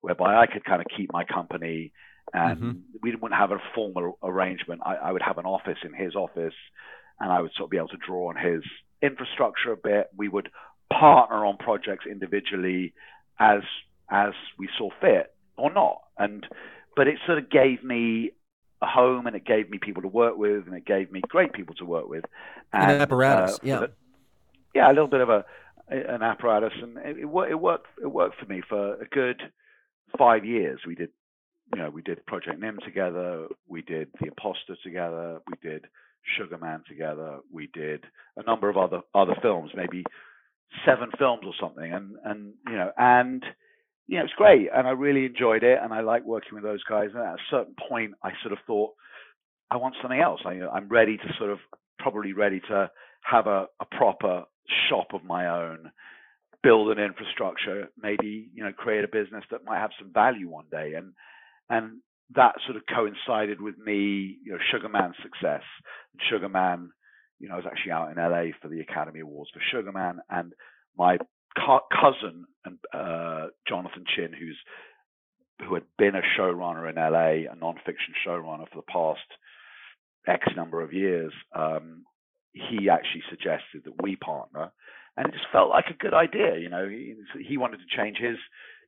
whereby 0.00 0.36
I 0.36 0.46
could 0.46 0.64
kind 0.64 0.80
of 0.80 0.86
keep 0.96 1.12
my 1.12 1.24
company, 1.24 1.92
and 2.32 2.58
mm-hmm. 2.58 2.78
we 3.02 3.14
wouldn't 3.14 3.38
have 3.38 3.50
a 3.50 3.58
formal 3.74 4.18
arrangement. 4.22 4.80
I, 4.84 4.96
I 4.96 5.12
would 5.12 5.22
have 5.22 5.38
an 5.38 5.46
office 5.46 5.78
in 5.84 5.92
his 5.92 6.14
office, 6.14 6.54
and 7.18 7.30
I 7.30 7.40
would 7.40 7.52
sort 7.56 7.66
of 7.66 7.70
be 7.70 7.76
able 7.76 7.88
to 7.88 7.98
draw 8.06 8.30
on 8.30 8.36
his 8.36 8.62
infrastructure 9.02 9.72
a 9.72 9.76
bit. 9.76 10.08
We 10.16 10.28
would 10.28 10.48
partner 10.90 11.44
on 11.44 11.56
projects 11.56 12.06
individually 12.10 12.94
as 13.38 13.60
as 14.10 14.32
we 14.58 14.68
saw 14.76 14.90
fit 15.00 15.32
or 15.60 15.72
not. 15.72 16.02
And 16.18 16.46
but 16.96 17.06
it 17.06 17.18
sort 17.26 17.38
of 17.38 17.50
gave 17.50 17.84
me 17.84 18.32
a 18.82 18.86
home 18.86 19.26
and 19.26 19.36
it 19.36 19.44
gave 19.44 19.70
me 19.70 19.78
people 19.78 20.02
to 20.02 20.08
work 20.08 20.36
with 20.36 20.66
and 20.66 20.74
it 20.74 20.86
gave 20.86 21.12
me 21.12 21.20
great 21.28 21.52
people 21.52 21.74
to 21.76 21.84
work 21.84 22.08
with. 22.08 22.24
And, 22.72 22.92
an 22.92 23.00
apparatus, 23.00 23.56
uh, 23.56 23.58
yeah. 23.62 23.78
The, 23.80 23.90
yeah, 24.74 24.88
a 24.88 24.92
little 24.94 25.08
bit 25.08 25.20
of 25.20 25.28
a 25.28 25.44
an 25.88 26.22
apparatus 26.22 26.72
and 26.80 26.96
it, 26.98 27.16
it, 27.18 27.50
it 27.50 27.60
worked 27.60 27.86
it 28.02 28.06
worked 28.06 28.38
for 28.38 28.46
me 28.46 28.62
for 28.68 28.94
a 28.94 29.06
good 29.06 29.42
five 30.16 30.44
years. 30.44 30.80
We 30.86 30.94
did 30.94 31.10
you 31.74 31.82
know, 31.82 31.90
we 31.90 32.02
did 32.02 32.24
Project 32.26 32.58
Nim 32.58 32.78
together, 32.84 33.46
we 33.68 33.82
did 33.82 34.08
The 34.20 34.26
Imposter 34.26 34.76
together, 34.82 35.40
we 35.48 35.56
did 35.68 35.86
Sugar 36.36 36.58
Man 36.58 36.82
together, 36.88 37.38
we 37.52 37.68
did 37.72 38.04
a 38.36 38.42
number 38.42 38.68
of 38.68 38.76
other 38.76 39.00
other 39.14 39.36
films, 39.40 39.70
maybe 39.74 40.04
seven 40.84 41.10
films 41.18 41.42
or 41.44 41.52
something, 41.60 41.92
and 41.92 42.16
and 42.24 42.54
you 42.66 42.76
know, 42.76 42.92
and 42.96 43.44
you 44.10 44.18
know, 44.18 44.24
it's 44.24 44.34
great, 44.34 44.68
and 44.74 44.88
I 44.88 44.90
really 44.90 45.24
enjoyed 45.24 45.62
it, 45.62 45.78
and 45.80 45.94
I 45.94 46.00
like 46.00 46.24
working 46.24 46.54
with 46.54 46.64
those 46.64 46.82
guys. 46.82 47.10
And 47.14 47.22
at 47.22 47.34
a 47.34 47.48
certain 47.48 47.76
point, 47.88 48.10
I 48.24 48.30
sort 48.42 48.52
of 48.52 48.58
thought, 48.66 48.90
I 49.70 49.76
want 49.76 49.94
something 50.02 50.18
else. 50.18 50.40
I, 50.44 50.58
I'm 50.74 50.88
ready 50.88 51.16
to 51.16 51.34
sort 51.38 51.50
of 51.50 51.60
probably 52.00 52.32
ready 52.32 52.60
to 52.68 52.90
have 53.22 53.46
a, 53.46 53.66
a 53.80 53.84
proper 53.96 54.42
shop 54.88 55.14
of 55.14 55.22
my 55.22 55.46
own, 55.46 55.92
build 56.60 56.90
an 56.90 56.98
infrastructure, 56.98 57.86
maybe 58.02 58.48
you 58.52 58.64
know, 58.64 58.72
create 58.72 59.04
a 59.04 59.08
business 59.08 59.44
that 59.52 59.64
might 59.64 59.78
have 59.78 59.92
some 59.96 60.12
value 60.12 60.48
one 60.48 60.66
day, 60.72 60.94
and 60.96 61.12
and 61.68 62.00
that 62.34 62.56
sort 62.66 62.76
of 62.76 62.82
coincided 62.92 63.60
with 63.60 63.78
me, 63.78 64.38
you 64.44 64.50
know, 64.50 64.58
Sugar 64.72 64.88
Man's 64.88 65.14
success. 65.22 65.62
Sugar 66.28 66.48
Man, 66.48 66.90
you 67.38 67.46
know, 67.48 67.54
I 67.54 67.58
was 67.58 67.66
actually 67.66 67.92
out 67.92 68.10
in 68.10 68.16
LA 68.16 68.56
for 68.60 68.66
the 68.66 68.80
Academy 68.80 69.20
Awards 69.20 69.52
for 69.54 69.62
Sugarman, 69.70 70.18
and 70.28 70.52
my 70.98 71.16
cousin 71.56 72.46
and 72.64 72.78
uh, 72.92 73.48
Jonathan 73.68 74.04
Chinn, 74.14 74.32
who's 74.32 74.58
who 75.66 75.74
had 75.74 75.84
been 75.98 76.14
a 76.14 76.22
showrunner 76.38 76.88
in 76.88 76.96
LA, 76.96 77.52
a 77.52 77.56
nonfiction 77.56 78.14
showrunner 78.26 78.66
for 78.70 78.76
the 78.76 78.92
past 78.92 79.20
X 80.26 80.46
number 80.56 80.82
of 80.82 80.92
years, 80.92 81.32
um, 81.54 82.04
he 82.52 82.88
actually 82.88 83.22
suggested 83.28 83.84
that 83.84 84.02
we 84.02 84.16
partner, 84.16 84.72
and 85.16 85.26
it 85.26 85.32
just 85.32 85.46
felt 85.52 85.68
like 85.68 85.86
a 85.90 86.02
good 86.02 86.14
idea. 86.14 86.58
You 86.58 86.68
know, 86.68 86.88
he, 86.88 87.14
he 87.46 87.56
wanted 87.58 87.78
to 87.78 87.96
change 87.96 88.16
his 88.18 88.36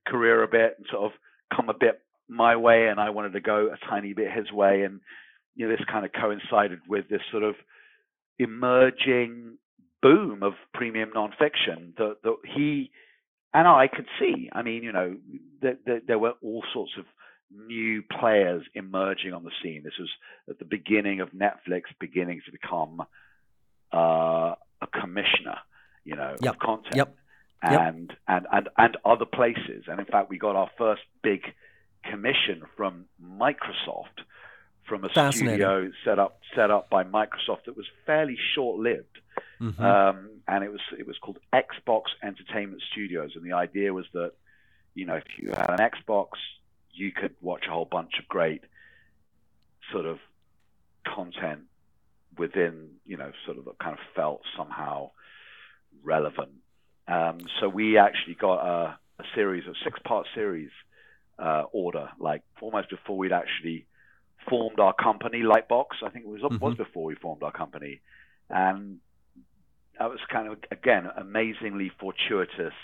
career 0.06 0.42
a 0.42 0.48
bit 0.48 0.74
and 0.78 0.86
sort 0.90 1.04
of 1.04 1.12
come 1.54 1.68
a 1.68 1.74
bit 1.78 2.00
my 2.28 2.56
way, 2.56 2.88
and 2.88 2.98
I 2.98 3.10
wanted 3.10 3.32
to 3.34 3.40
go 3.40 3.68
a 3.68 3.86
tiny 3.86 4.14
bit 4.14 4.32
his 4.32 4.50
way, 4.50 4.82
and 4.82 5.00
you 5.54 5.68
know, 5.68 5.76
this 5.76 5.84
kind 5.90 6.04
of 6.04 6.12
coincided 6.12 6.80
with 6.88 7.08
this 7.08 7.20
sort 7.30 7.42
of 7.42 7.54
emerging 8.38 9.58
boom 10.00 10.42
of 10.42 10.54
premium 10.74 11.10
nonfiction 11.14 11.96
that, 11.96 12.16
that 12.24 12.36
he 12.54 12.90
and 13.54 13.68
I 13.68 13.88
could 13.88 14.06
see. 14.18 14.48
I 14.52 14.62
mean, 14.62 14.82
you 14.82 14.92
know, 14.92 15.16
that, 15.60 15.84
that 15.86 16.02
there 16.06 16.18
were 16.18 16.34
all 16.42 16.64
sorts 16.72 16.92
of 16.98 17.04
new 17.54 18.02
players 18.02 18.62
emerging 18.74 19.32
on 19.32 19.44
the 19.44 19.50
scene. 19.62 19.82
This 19.84 19.98
was 19.98 20.08
at 20.48 20.58
the 20.58 20.64
beginning 20.64 21.20
of 21.20 21.30
Netflix 21.30 21.82
beginning 22.00 22.40
to 22.46 22.52
become 22.52 23.02
uh, 23.92 24.54
a 24.80 24.86
commissioner, 25.00 25.58
you 26.04 26.16
know, 26.16 26.36
yep. 26.40 26.54
of 26.54 26.58
content. 26.60 26.96
Yep. 26.96 27.16
And, 27.64 27.72
yep. 27.72 27.80
and 28.26 28.48
and 28.56 28.68
and 28.76 28.96
other 29.04 29.24
places, 29.24 29.84
and 29.86 30.00
in 30.00 30.06
fact, 30.06 30.28
we 30.28 30.36
got 30.36 30.56
our 30.56 30.68
first 30.76 31.02
big 31.22 31.42
commission 32.10 32.62
from 32.76 33.04
Microsoft, 33.22 34.24
from 34.88 35.04
a 35.04 35.32
studio 35.32 35.90
set 36.04 36.18
up 36.18 36.40
set 36.56 36.72
up 36.72 36.90
by 36.90 37.04
Microsoft 37.04 37.66
that 37.66 37.76
was 37.76 37.86
fairly 38.04 38.36
short 38.56 38.80
lived. 38.80 39.18
Mm-hmm. 39.60 39.80
Um, 39.80 40.30
and 40.48 40.64
it 40.64 40.70
was 40.70 40.80
it 40.98 41.06
was 41.06 41.16
called 41.18 41.38
Xbox 41.52 42.02
Entertainment 42.22 42.82
Studios, 42.92 43.32
and 43.34 43.44
the 43.44 43.52
idea 43.52 43.92
was 43.92 44.06
that 44.12 44.32
you 44.94 45.06
know 45.06 45.16
if 45.16 45.24
you 45.38 45.50
had 45.50 45.70
an 45.70 45.78
Xbox, 45.78 46.28
you 46.92 47.12
could 47.12 47.34
watch 47.40 47.64
a 47.68 47.72
whole 47.72 47.84
bunch 47.84 48.12
of 48.18 48.28
great 48.28 48.62
sort 49.92 50.06
of 50.06 50.18
content 51.06 51.62
within 52.38 52.90
you 53.04 53.16
know 53.16 53.32
sort 53.44 53.58
of 53.58 53.64
that 53.66 53.78
kind 53.78 53.94
of 53.94 54.00
felt 54.14 54.42
somehow 54.56 55.10
relevant. 56.02 56.52
Um, 57.08 57.38
so 57.60 57.68
we 57.68 57.98
actually 57.98 58.34
got 58.34 58.64
a, 58.64 58.98
a 59.18 59.24
series 59.34 59.66
of 59.66 59.74
six 59.84 59.98
part 60.04 60.26
series 60.34 60.70
uh, 61.38 61.64
order, 61.72 62.10
like 62.18 62.42
almost 62.60 62.90
before 62.90 63.18
we'd 63.18 63.32
actually 63.32 63.86
formed 64.48 64.80
our 64.80 64.94
company, 64.94 65.42
Lightbox. 65.42 65.86
I 66.04 66.10
think 66.10 66.24
it 66.24 66.28
was 66.28 66.42
mm-hmm. 66.42 66.64
was 66.64 66.76
before 66.76 67.04
we 67.04 67.14
formed 67.14 67.42
our 67.42 67.52
company, 67.52 68.00
and 68.48 68.98
that 69.98 70.10
was 70.10 70.20
kind 70.30 70.48
of 70.48 70.58
again 70.70 71.08
amazingly 71.16 71.90
fortuitous, 71.98 72.74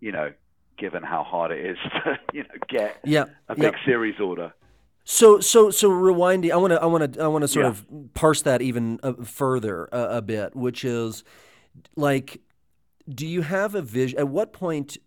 you 0.00 0.12
know, 0.12 0.32
given 0.78 1.02
how 1.02 1.22
hard 1.22 1.50
it 1.52 1.64
is 1.64 1.78
to 2.04 2.18
you 2.32 2.42
know 2.42 2.54
get 2.68 2.98
yeah, 3.04 3.24
a 3.48 3.54
big 3.54 3.74
series 3.84 4.20
order. 4.20 4.52
So 5.04 5.40
so 5.40 5.70
so 5.70 5.90
rewinding, 5.90 6.52
I 6.52 6.56
want 6.56 6.72
to 6.72 6.82
I 6.82 6.86
want 6.86 7.14
to 7.14 7.22
I 7.22 7.26
want 7.26 7.42
to 7.42 7.48
sort 7.48 7.64
yeah. 7.64 7.70
of 7.70 8.14
parse 8.14 8.42
that 8.42 8.62
even 8.62 9.00
uh, 9.02 9.14
further 9.24 9.88
a, 9.90 10.18
a 10.18 10.22
bit, 10.22 10.54
which 10.54 10.84
is 10.84 11.24
like, 11.96 12.40
do 13.08 13.26
you 13.26 13.42
have 13.42 13.74
a 13.74 13.82
vision? 13.82 14.18
At 14.18 14.28
what 14.28 14.52
point 14.52 14.98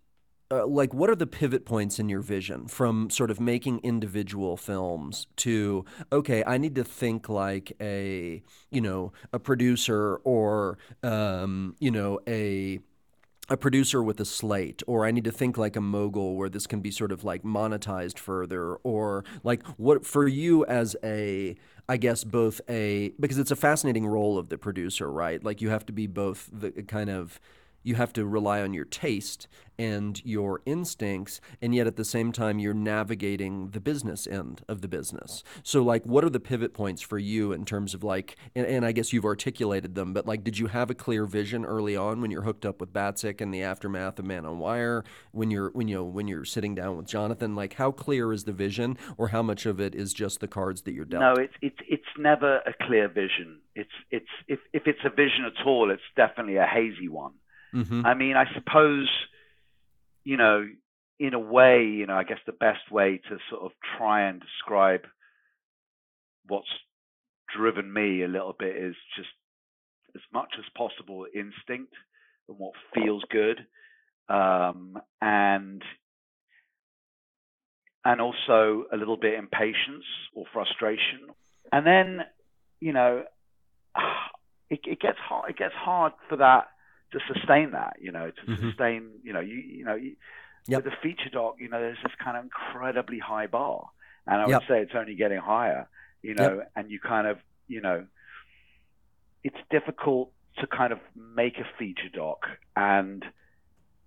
uh, 0.52 0.66
like 0.66 0.94
what 0.94 1.10
are 1.10 1.16
the 1.16 1.28
pivot 1.28 1.66
points 1.66 2.00
in 2.00 2.08
your 2.10 2.22
vision 2.22 2.68
from 2.68 3.10
sort 3.10 3.32
of 3.32 3.40
making 3.40 3.80
individual 3.80 4.56
films 4.56 5.28
to 5.36 5.84
okay 6.12 6.44
i 6.46 6.58
need 6.58 6.76
to 6.76 6.84
think 6.84 7.28
like 7.28 7.74
a 7.82 8.44
you 8.70 8.82
know 8.82 9.12
a 9.34 9.40
producer 9.40 10.18
or 10.24 10.78
um, 11.04 11.76
you 11.80 11.90
know 11.90 12.20
a 12.28 12.80
a 13.50 13.58
producer 13.58 14.02
with 14.02 14.20
a 14.20 14.26
slate 14.26 14.82
or 14.88 15.06
i 15.06 15.12
need 15.12 15.24
to 15.24 15.32
think 15.32 15.58
like 15.58 15.76
a 15.76 15.82
mogul 15.82 16.36
where 16.36 16.50
this 16.50 16.68
can 16.68 16.80
be 16.80 16.92
sort 16.92 17.12
of 17.12 17.24
like 17.24 17.44
monetized 17.44 18.20
further 18.20 18.76
or 18.78 19.24
like 19.44 19.66
what 19.78 20.06
for 20.06 20.28
you 20.28 20.66
as 20.66 20.96
a 21.04 21.56
i 21.88 21.98
guess 21.98 22.24
both 22.24 22.60
a 22.70 23.10
because 23.20 23.38
it's 23.38 23.52
a 23.52 23.56
fascinating 23.56 24.06
role 24.06 24.38
of 24.38 24.50
the 24.50 24.58
producer 24.58 25.12
right? 25.12 25.44
Like 25.44 25.62
you 25.62 25.70
have 25.70 25.86
to 25.88 25.94
be 25.94 26.08
both 26.08 26.50
the 26.52 26.72
kind 26.84 27.10
of 27.10 27.40
you 27.86 27.96
have 27.96 28.12
to 28.14 28.26
rely 28.26 28.62
on 28.62 28.74
your 28.74 28.86
taste 28.86 29.48
and 29.78 30.24
your 30.26 30.62
instincts, 30.66 31.42
and 31.62 31.76
yet 31.76 31.86
at 31.86 31.98
the 31.98 32.06
same 32.06 32.32
time, 32.32 32.60
you're 32.60 32.74
navigating 32.74 33.70
the 33.72 33.80
business 33.80 34.26
end 34.26 34.64
of 34.68 34.82
the 34.82 34.88
business. 34.88 35.44
So, 35.64 35.84
like, 35.84 36.06
what 36.06 36.24
are 36.24 36.30
the 36.30 36.40
pivot 36.40 36.74
points 36.74 37.02
for 37.02 37.20
you 37.20 37.52
in 37.52 37.66
terms 37.66 37.94
of 37.94 38.04
like, 38.04 38.38
and, 38.56 38.66
and 38.66 38.86
I 38.86 38.92
guess 38.92 39.14
you've 39.14 39.26
articulated 39.26 39.96
them, 39.96 40.14
but 40.14 40.26
like, 40.26 40.44
did 40.44 40.58
you 40.58 40.68
have 40.68 40.90
a 40.90 40.96
clear 40.96 41.26
vision 41.26 41.66
early 41.66 41.96
on 41.96 42.22
when 42.22 42.32
you're 42.32 42.44
hooked 42.44 42.66
up 42.66 42.80
with 42.80 42.94
Battsek 42.94 43.42
and 43.42 43.54
the 43.54 43.64
aftermath 43.64 44.18
of 44.18 44.26
Man 44.26 44.46
on 44.46 44.60
Wire? 44.60 45.04
When 45.32 45.52
you're 45.52 45.70
when 45.72 45.88
you 45.88 45.96
know 45.96 46.06
when 46.06 46.28
you're 46.28 46.46
sitting 46.46 46.74
down 46.74 46.98
with 46.98 47.08
Jonathan, 47.08 47.56
like, 47.56 47.74
how 47.74 47.92
clear 47.92 48.32
is 48.32 48.46
the 48.46 48.54
vision, 48.54 48.98
or 49.18 49.28
how 49.30 49.44
much 49.44 49.66
of 49.66 49.80
it 49.80 49.94
is 49.94 50.14
just 50.14 50.40
the 50.40 50.48
cards 50.48 50.84
that 50.84 50.94
you're 50.94 51.06
dealt? 51.06 51.22
No, 51.22 51.44
it's 51.44 51.54
it's 51.62 51.80
it's 51.88 52.04
never 52.18 52.58
a 52.60 52.74
clear 52.88 53.08
vision. 53.08 53.60
It's 53.76 53.92
it's 54.10 54.26
if 54.48 54.60
if 54.74 54.84
it's 54.88 55.00
a 55.06 55.10
vision 55.10 55.46
at 55.46 55.66
all, 55.66 55.92
it's 55.92 56.02
definitely 56.16 56.56
a 56.56 56.66
hazy 56.66 57.10
one. 57.10 57.34
Mm-hmm. 57.76 58.06
I 58.06 58.14
mean, 58.14 58.38
I 58.38 58.46
suppose, 58.54 59.10
you 60.24 60.38
know, 60.38 60.66
in 61.20 61.34
a 61.34 61.40
way, 61.40 61.84
you 61.84 62.06
know, 62.06 62.16
I 62.16 62.24
guess 62.24 62.40
the 62.46 62.54
best 62.54 62.92
way 62.92 63.20
to 63.30 63.38
sort 63.50 63.64
of 63.64 63.72
try 63.98 64.28
and 64.30 64.42
describe 64.42 65.02
what's 66.48 66.68
driven 67.56 67.92
me 67.92 68.24
a 68.24 68.28
little 68.28 68.56
bit 68.58 68.76
is 68.76 68.96
just 69.16 69.30
as 70.16 70.22
much 70.34 70.54
as 70.58 70.66
possible 70.78 71.26
instinct 71.34 71.94
and 72.48 72.58
what 72.58 72.74
feels 72.94 73.24
good. 73.30 73.60
Um, 74.28 74.98
and 75.22 75.84
and 78.06 78.22
also 78.22 78.86
a 78.94 78.98
little 78.98 79.18
bit 79.18 79.34
impatience 79.34 80.06
or 80.36 80.46
frustration. 80.54 81.28
And 81.72 81.86
then, 81.86 82.20
you 82.80 82.94
know, 82.94 83.24
it, 84.70 84.80
it 84.86 85.02
gets 85.02 85.18
hard. 85.18 85.50
It 85.50 85.58
gets 85.58 85.74
hard 85.74 86.14
for 86.30 86.38
that 86.38 86.68
to 87.16 87.34
sustain 87.34 87.72
that. 87.72 87.98
You 88.00 88.12
know, 88.12 88.32
to 88.32 88.52
mm-hmm. 88.52 88.70
sustain. 88.70 89.10
You 89.24 89.34
know, 89.34 89.40
you 89.40 89.56
you 89.56 89.86
know, 89.86 89.96
you, 89.96 90.16
yep. 90.68 90.84
with 90.84 90.94
a 90.94 90.98
feature 91.02 91.30
doc, 91.32 91.56
you 91.60 91.70
know, 91.70 91.80
there's 91.80 91.98
this 92.04 92.14
kind 92.24 92.38
of 92.38 92.44
incredibly 92.44 93.20
high 93.20 93.48
bar, 93.48 93.90
and 94.28 94.42
I 94.42 94.48
would 94.48 94.68
say 94.68 94.82
it's 94.82 94.96
only 94.96 95.16
getting 95.16 95.40
higher. 95.40 95.88
You 96.22 96.36
know, 96.36 96.56
yep. 96.58 96.72
and 96.76 96.90
you 96.90 97.00
kind 97.00 97.28
of, 97.28 97.38
you 97.68 97.82
know, 97.82 98.06
it's 99.44 99.58
difficult 99.70 100.32
to 100.58 100.68
kind 100.68 100.92
of 100.92 101.00
make 101.16 101.58
a 101.60 101.66
feature 101.78 102.10
doc 102.12 102.46
and 102.76 103.24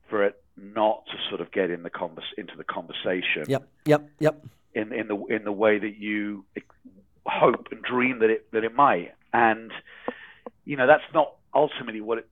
for 0.08 0.24
it 0.24 0.42
not 0.56 1.04
to 1.06 1.12
sort 1.28 1.40
of 1.40 1.52
get 1.52 1.70
in 1.70 1.82
the 1.82 1.90
convers- 1.90 2.34
into 2.36 2.56
the 2.56 2.64
conversation. 2.64 3.44
Yep, 3.46 3.68
yep, 3.84 4.10
yep. 4.18 4.44
In 4.74 4.92
in 4.92 5.08
the 5.08 5.16
in 5.26 5.44
the 5.44 5.52
way 5.52 5.78
that 5.78 5.96
you 5.96 6.44
hope 7.26 7.68
and 7.70 7.82
dream 7.82 8.20
that 8.20 8.30
it 8.30 8.50
that 8.52 8.64
it 8.64 8.74
might, 8.74 9.14
and 9.32 9.70
you 10.64 10.76
know 10.76 10.86
that's 10.86 11.04
not 11.14 11.34
ultimately 11.54 12.00
what 12.00 12.18
it 12.18 12.28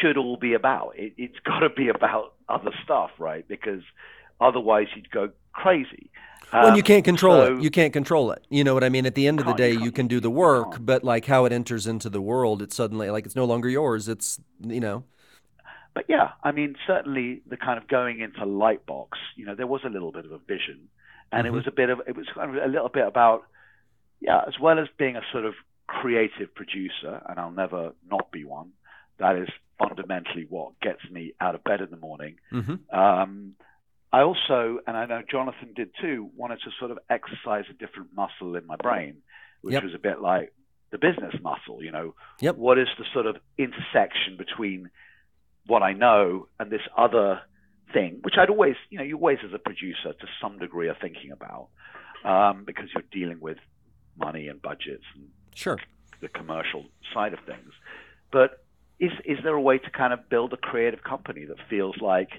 should 0.00 0.16
all 0.16 0.36
be 0.36 0.54
about. 0.54 0.94
It, 0.96 1.14
it's 1.16 1.38
got 1.44 1.60
to 1.60 1.70
be 1.70 1.88
about 1.88 2.34
other 2.48 2.72
stuff, 2.84 3.10
right? 3.18 3.46
Because 3.46 3.82
otherwise 4.40 4.86
you'd 4.94 5.10
go 5.10 5.30
crazy. 5.52 6.10
Well, 6.52 6.68
um, 6.68 6.76
you 6.76 6.82
can't 6.82 7.04
control 7.04 7.44
so, 7.44 7.56
it. 7.56 7.62
You 7.62 7.70
can't 7.70 7.92
control 7.92 8.30
it. 8.30 8.46
You 8.50 8.62
know 8.62 8.74
what 8.74 8.84
I 8.84 8.88
mean? 8.88 9.04
At 9.04 9.14
the 9.14 9.26
end 9.26 9.40
of 9.40 9.46
the 9.46 9.54
day, 9.54 9.72
you, 9.72 9.84
you 9.84 9.92
can 9.92 10.06
do 10.06 10.20
the 10.20 10.30
work, 10.30 10.76
but 10.80 11.02
like 11.02 11.26
how 11.26 11.44
it 11.44 11.52
enters 11.52 11.86
into 11.86 12.08
the 12.08 12.20
world, 12.20 12.62
it's 12.62 12.76
suddenly 12.76 13.10
like 13.10 13.26
it's 13.26 13.34
no 13.34 13.44
longer 13.44 13.68
yours. 13.68 14.08
It's 14.08 14.40
you 14.60 14.80
know. 14.80 15.04
But 15.92 16.04
yeah, 16.08 16.32
I 16.44 16.52
mean, 16.52 16.76
certainly 16.86 17.42
the 17.48 17.56
kind 17.56 17.78
of 17.78 17.88
going 17.88 18.20
into 18.20 18.40
Lightbox, 18.40 19.08
you 19.34 19.46
know, 19.46 19.54
there 19.54 19.66
was 19.66 19.80
a 19.84 19.88
little 19.88 20.12
bit 20.12 20.24
of 20.24 20.30
a 20.30 20.38
vision, 20.38 20.88
and 21.32 21.46
mm-hmm. 21.46 21.54
it 21.54 21.56
was 21.56 21.66
a 21.66 21.72
bit 21.72 21.90
of 21.90 22.00
it 22.06 22.16
was 22.16 22.26
kind 22.32 22.56
of 22.56 22.62
a 22.62 22.68
little 22.68 22.90
bit 22.90 23.06
about, 23.06 23.44
yeah, 24.20 24.42
as 24.46 24.54
well 24.60 24.78
as 24.78 24.86
being 24.98 25.16
a 25.16 25.22
sort 25.32 25.46
of 25.46 25.54
creative 25.88 26.54
producer, 26.54 27.22
and 27.28 27.40
I'll 27.40 27.50
never 27.50 27.92
not 28.08 28.30
be 28.30 28.44
one. 28.44 28.70
That 29.18 29.36
is 29.36 29.48
fundamentally 29.78 30.46
what 30.48 30.78
gets 30.80 31.00
me 31.10 31.34
out 31.40 31.54
of 31.54 31.64
bed 31.64 31.80
in 31.80 31.90
the 31.90 31.96
morning. 31.96 32.36
Mm-hmm. 32.52 32.96
Um, 32.96 33.54
I 34.12 34.22
also, 34.22 34.78
and 34.86 34.96
I 34.96 35.06
know 35.06 35.22
Jonathan 35.30 35.72
did 35.74 35.90
too, 36.00 36.30
wanted 36.36 36.60
to 36.64 36.70
sort 36.78 36.90
of 36.90 36.98
exercise 37.10 37.64
a 37.70 37.74
different 37.74 38.14
muscle 38.14 38.56
in 38.56 38.66
my 38.66 38.76
brain, 38.76 39.16
which 39.60 39.74
yep. 39.74 39.82
was 39.82 39.94
a 39.94 39.98
bit 39.98 40.20
like 40.20 40.52
the 40.90 40.98
business 40.98 41.34
muscle. 41.42 41.82
You 41.82 41.92
know, 41.92 42.14
yep. 42.40 42.56
what 42.56 42.78
is 42.78 42.88
the 42.98 43.04
sort 43.12 43.26
of 43.26 43.36
intersection 43.58 44.36
between 44.38 44.90
what 45.66 45.82
I 45.82 45.92
know 45.92 46.48
and 46.58 46.70
this 46.70 46.80
other 46.96 47.40
thing, 47.92 48.20
which 48.22 48.34
I'd 48.38 48.50
always, 48.50 48.76
you 48.90 48.98
know, 48.98 49.04
you 49.04 49.16
always 49.16 49.38
as 49.44 49.52
a 49.52 49.58
producer 49.58 50.12
to 50.12 50.26
some 50.40 50.58
degree 50.58 50.88
are 50.88 50.96
thinking 51.00 51.32
about, 51.32 51.68
um, 52.24 52.64
because 52.64 52.86
you're 52.94 53.04
dealing 53.10 53.40
with 53.40 53.58
money 54.18 54.48
and 54.48 54.62
budgets 54.62 55.04
and 55.14 55.28
sure 55.54 55.78
the 56.20 56.28
commercial 56.28 56.84
side 57.12 57.32
of 57.32 57.40
things. 57.46 57.72
But 58.32 58.64
is 58.98 59.12
is 59.24 59.38
there 59.42 59.54
a 59.54 59.60
way 59.60 59.78
to 59.78 59.90
kind 59.90 60.12
of 60.12 60.28
build 60.28 60.52
a 60.52 60.56
creative 60.56 61.02
company 61.02 61.44
that 61.44 61.58
feels 61.68 61.96
like 62.00 62.30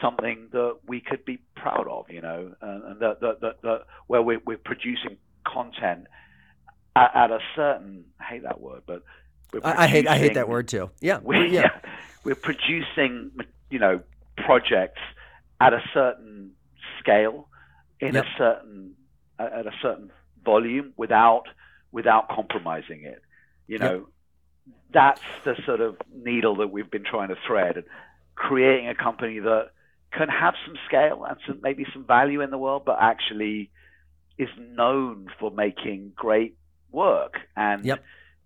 something 0.00 0.48
that 0.52 0.78
we 0.86 1.00
could 1.00 1.24
be 1.24 1.38
proud 1.56 1.86
of, 1.88 2.10
you 2.10 2.20
know, 2.20 2.54
and 2.60 3.00
that, 3.00 3.20
that, 3.20 3.40
that, 3.40 3.62
that 3.62 3.82
where 4.06 4.22
we're, 4.22 4.40
we're 4.44 4.58
producing 4.58 5.16
content 5.46 6.06
at, 6.94 7.10
at, 7.14 7.30
a 7.30 7.38
certain, 7.56 8.04
I 8.20 8.24
hate 8.24 8.42
that 8.42 8.60
word, 8.60 8.82
but 8.86 9.02
I 9.64 9.86
hate, 9.86 10.06
I 10.06 10.18
hate 10.18 10.34
that 10.34 10.48
word 10.48 10.68
too. 10.68 10.90
Yeah. 11.00 11.20
We're, 11.22 11.46
yeah. 11.46 11.80
We're 12.24 12.34
producing, 12.34 13.30
you 13.70 13.78
know, 13.78 14.00
projects 14.36 15.00
at 15.60 15.72
a 15.72 15.80
certain 15.94 16.52
scale 17.00 17.48
in 18.00 18.14
yep. 18.14 18.24
a 18.24 18.28
certain, 18.36 18.94
at 19.38 19.66
a 19.66 19.72
certain 19.82 20.12
volume 20.44 20.92
without, 20.96 21.44
without 21.90 22.28
compromising 22.28 23.02
it, 23.04 23.22
you 23.66 23.78
know. 23.78 24.08
That's 24.92 25.20
the 25.44 25.54
sort 25.66 25.80
of 25.80 25.96
needle 26.14 26.56
that 26.56 26.68
we've 26.68 26.90
been 26.90 27.04
trying 27.04 27.28
to 27.28 27.36
thread 27.46 27.76
and 27.76 27.86
creating 28.34 28.88
a 28.88 28.94
company 28.94 29.38
that 29.40 29.70
can 30.12 30.28
have 30.28 30.54
some 30.66 30.76
scale 30.86 31.24
and 31.28 31.36
some 31.46 31.60
maybe 31.62 31.84
some 31.92 32.04
value 32.04 32.40
in 32.40 32.50
the 32.50 32.58
world, 32.58 32.82
but 32.86 32.96
actually 33.00 33.70
is 34.38 34.48
known 34.58 35.28
for 35.38 35.50
making 35.50 36.12
great 36.14 36.56
work 36.90 37.34
and 37.56 37.84
yep. 37.84 38.02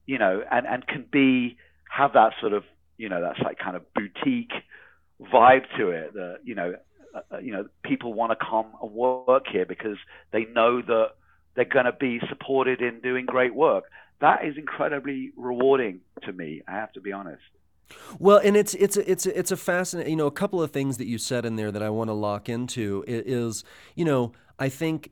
you 0.07 0.18
know 0.18 0.43
and 0.51 0.66
and 0.66 0.87
can 0.87 1.05
be 1.12 1.57
have 1.89 2.14
that 2.14 2.33
sort 2.41 2.53
of 2.53 2.64
you 2.97 3.09
know 3.09 3.20
that's 3.20 3.39
like 3.41 3.59
kind 3.59 3.77
of 3.77 3.83
boutique 3.95 4.53
vibe 5.33 5.64
to 5.77 5.91
it 5.91 6.12
that 6.14 6.39
you 6.43 6.55
know 6.55 6.75
uh, 7.14 7.39
you 7.39 7.53
know 7.53 7.66
people 7.85 8.12
want 8.12 8.33
to 8.33 8.37
come 8.45 8.66
and 8.83 8.91
work 8.91 9.45
here 9.51 9.66
because 9.66 9.99
they 10.33 10.45
know 10.47 10.83
that 10.83 11.11
they're 11.55 11.64
going 11.64 11.85
to 11.85 11.93
be 11.93 12.20
supported 12.29 12.81
in 12.81 13.01
doing 13.01 13.27
great 13.27 13.55
work 13.55 13.85
that 14.23 14.45
is 14.47 14.57
incredibly 14.57 15.33
rewarding 15.37 16.01
to 16.23 16.33
me 16.33 16.62
i 16.66 16.73
have 16.73 16.93
to 16.93 17.01
be 17.01 17.12
honest 17.12 17.43
well, 18.18 18.39
and 18.39 18.57
it's 18.57 18.73
it's 18.75 18.97
a, 18.97 19.11
it's 19.11 19.27
a, 19.27 19.39
it's 19.39 19.51
a 19.51 19.57
fascinating. 19.57 20.12
You 20.12 20.16
know, 20.16 20.27
a 20.27 20.31
couple 20.31 20.62
of 20.62 20.70
things 20.70 20.97
that 20.97 21.07
you 21.07 21.18
said 21.18 21.45
in 21.45 21.57
there 21.57 21.70
that 21.70 21.83
I 21.83 21.91
want 21.91 22.09
to 22.09 22.14
lock 22.14 22.49
into 22.49 23.05
is, 23.07 23.64
you 23.95 24.07
know, 24.07 24.33
I 24.59 24.70
think 24.70 25.11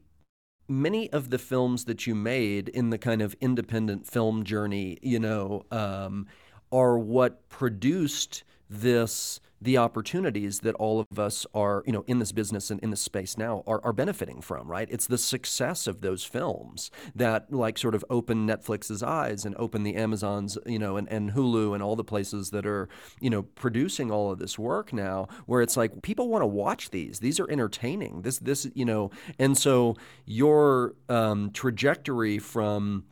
many 0.68 1.12
of 1.12 1.30
the 1.30 1.38
films 1.38 1.84
that 1.86 2.06
you 2.06 2.14
made 2.14 2.68
in 2.68 2.90
the 2.90 2.98
kind 2.98 3.22
of 3.22 3.34
independent 3.40 4.06
film 4.06 4.44
journey, 4.44 4.98
you 5.02 5.18
know, 5.18 5.64
um, 5.70 6.26
are 6.72 6.98
what 6.98 7.48
produced 7.48 8.44
this 8.68 9.40
the 9.60 9.76
opportunities 9.76 10.60
that 10.60 10.74
all 10.76 11.00
of 11.00 11.18
us 11.18 11.46
are, 11.54 11.82
you 11.86 11.92
know, 11.92 12.04
in 12.06 12.18
this 12.18 12.32
business 12.32 12.70
and 12.70 12.80
in 12.80 12.90
this 12.90 13.02
space 13.02 13.36
now 13.36 13.62
are, 13.66 13.80
are 13.84 13.92
benefiting 13.92 14.40
from, 14.40 14.68
right? 14.68 14.88
It's 14.90 15.06
the 15.06 15.18
success 15.18 15.86
of 15.86 16.00
those 16.00 16.24
films 16.24 16.90
that 17.14 17.52
like 17.52 17.76
sort 17.76 17.94
of 17.94 18.04
open 18.08 18.46
Netflix's 18.46 19.02
eyes 19.02 19.44
and 19.44 19.54
open 19.58 19.82
the 19.82 19.96
Amazons, 19.96 20.56
you 20.64 20.78
know, 20.78 20.96
and, 20.96 21.08
and 21.08 21.32
Hulu 21.32 21.74
and 21.74 21.82
all 21.82 21.96
the 21.96 22.04
places 22.04 22.50
that 22.50 22.64
are, 22.64 22.88
you 23.20 23.28
know, 23.28 23.42
producing 23.42 24.10
all 24.10 24.30
of 24.30 24.38
this 24.38 24.58
work 24.58 24.92
now 24.92 25.28
where 25.46 25.60
it's 25.60 25.76
like 25.76 26.02
people 26.02 26.28
want 26.28 26.42
to 26.42 26.46
watch 26.46 26.90
these. 26.90 27.20
These 27.20 27.38
are 27.38 27.50
entertaining. 27.50 28.22
This, 28.22 28.38
this, 28.38 28.66
you 28.74 28.84
know, 28.84 29.10
and 29.38 29.58
so 29.58 29.96
your 30.24 30.94
um, 31.08 31.50
trajectory 31.52 32.38
from 32.38 33.04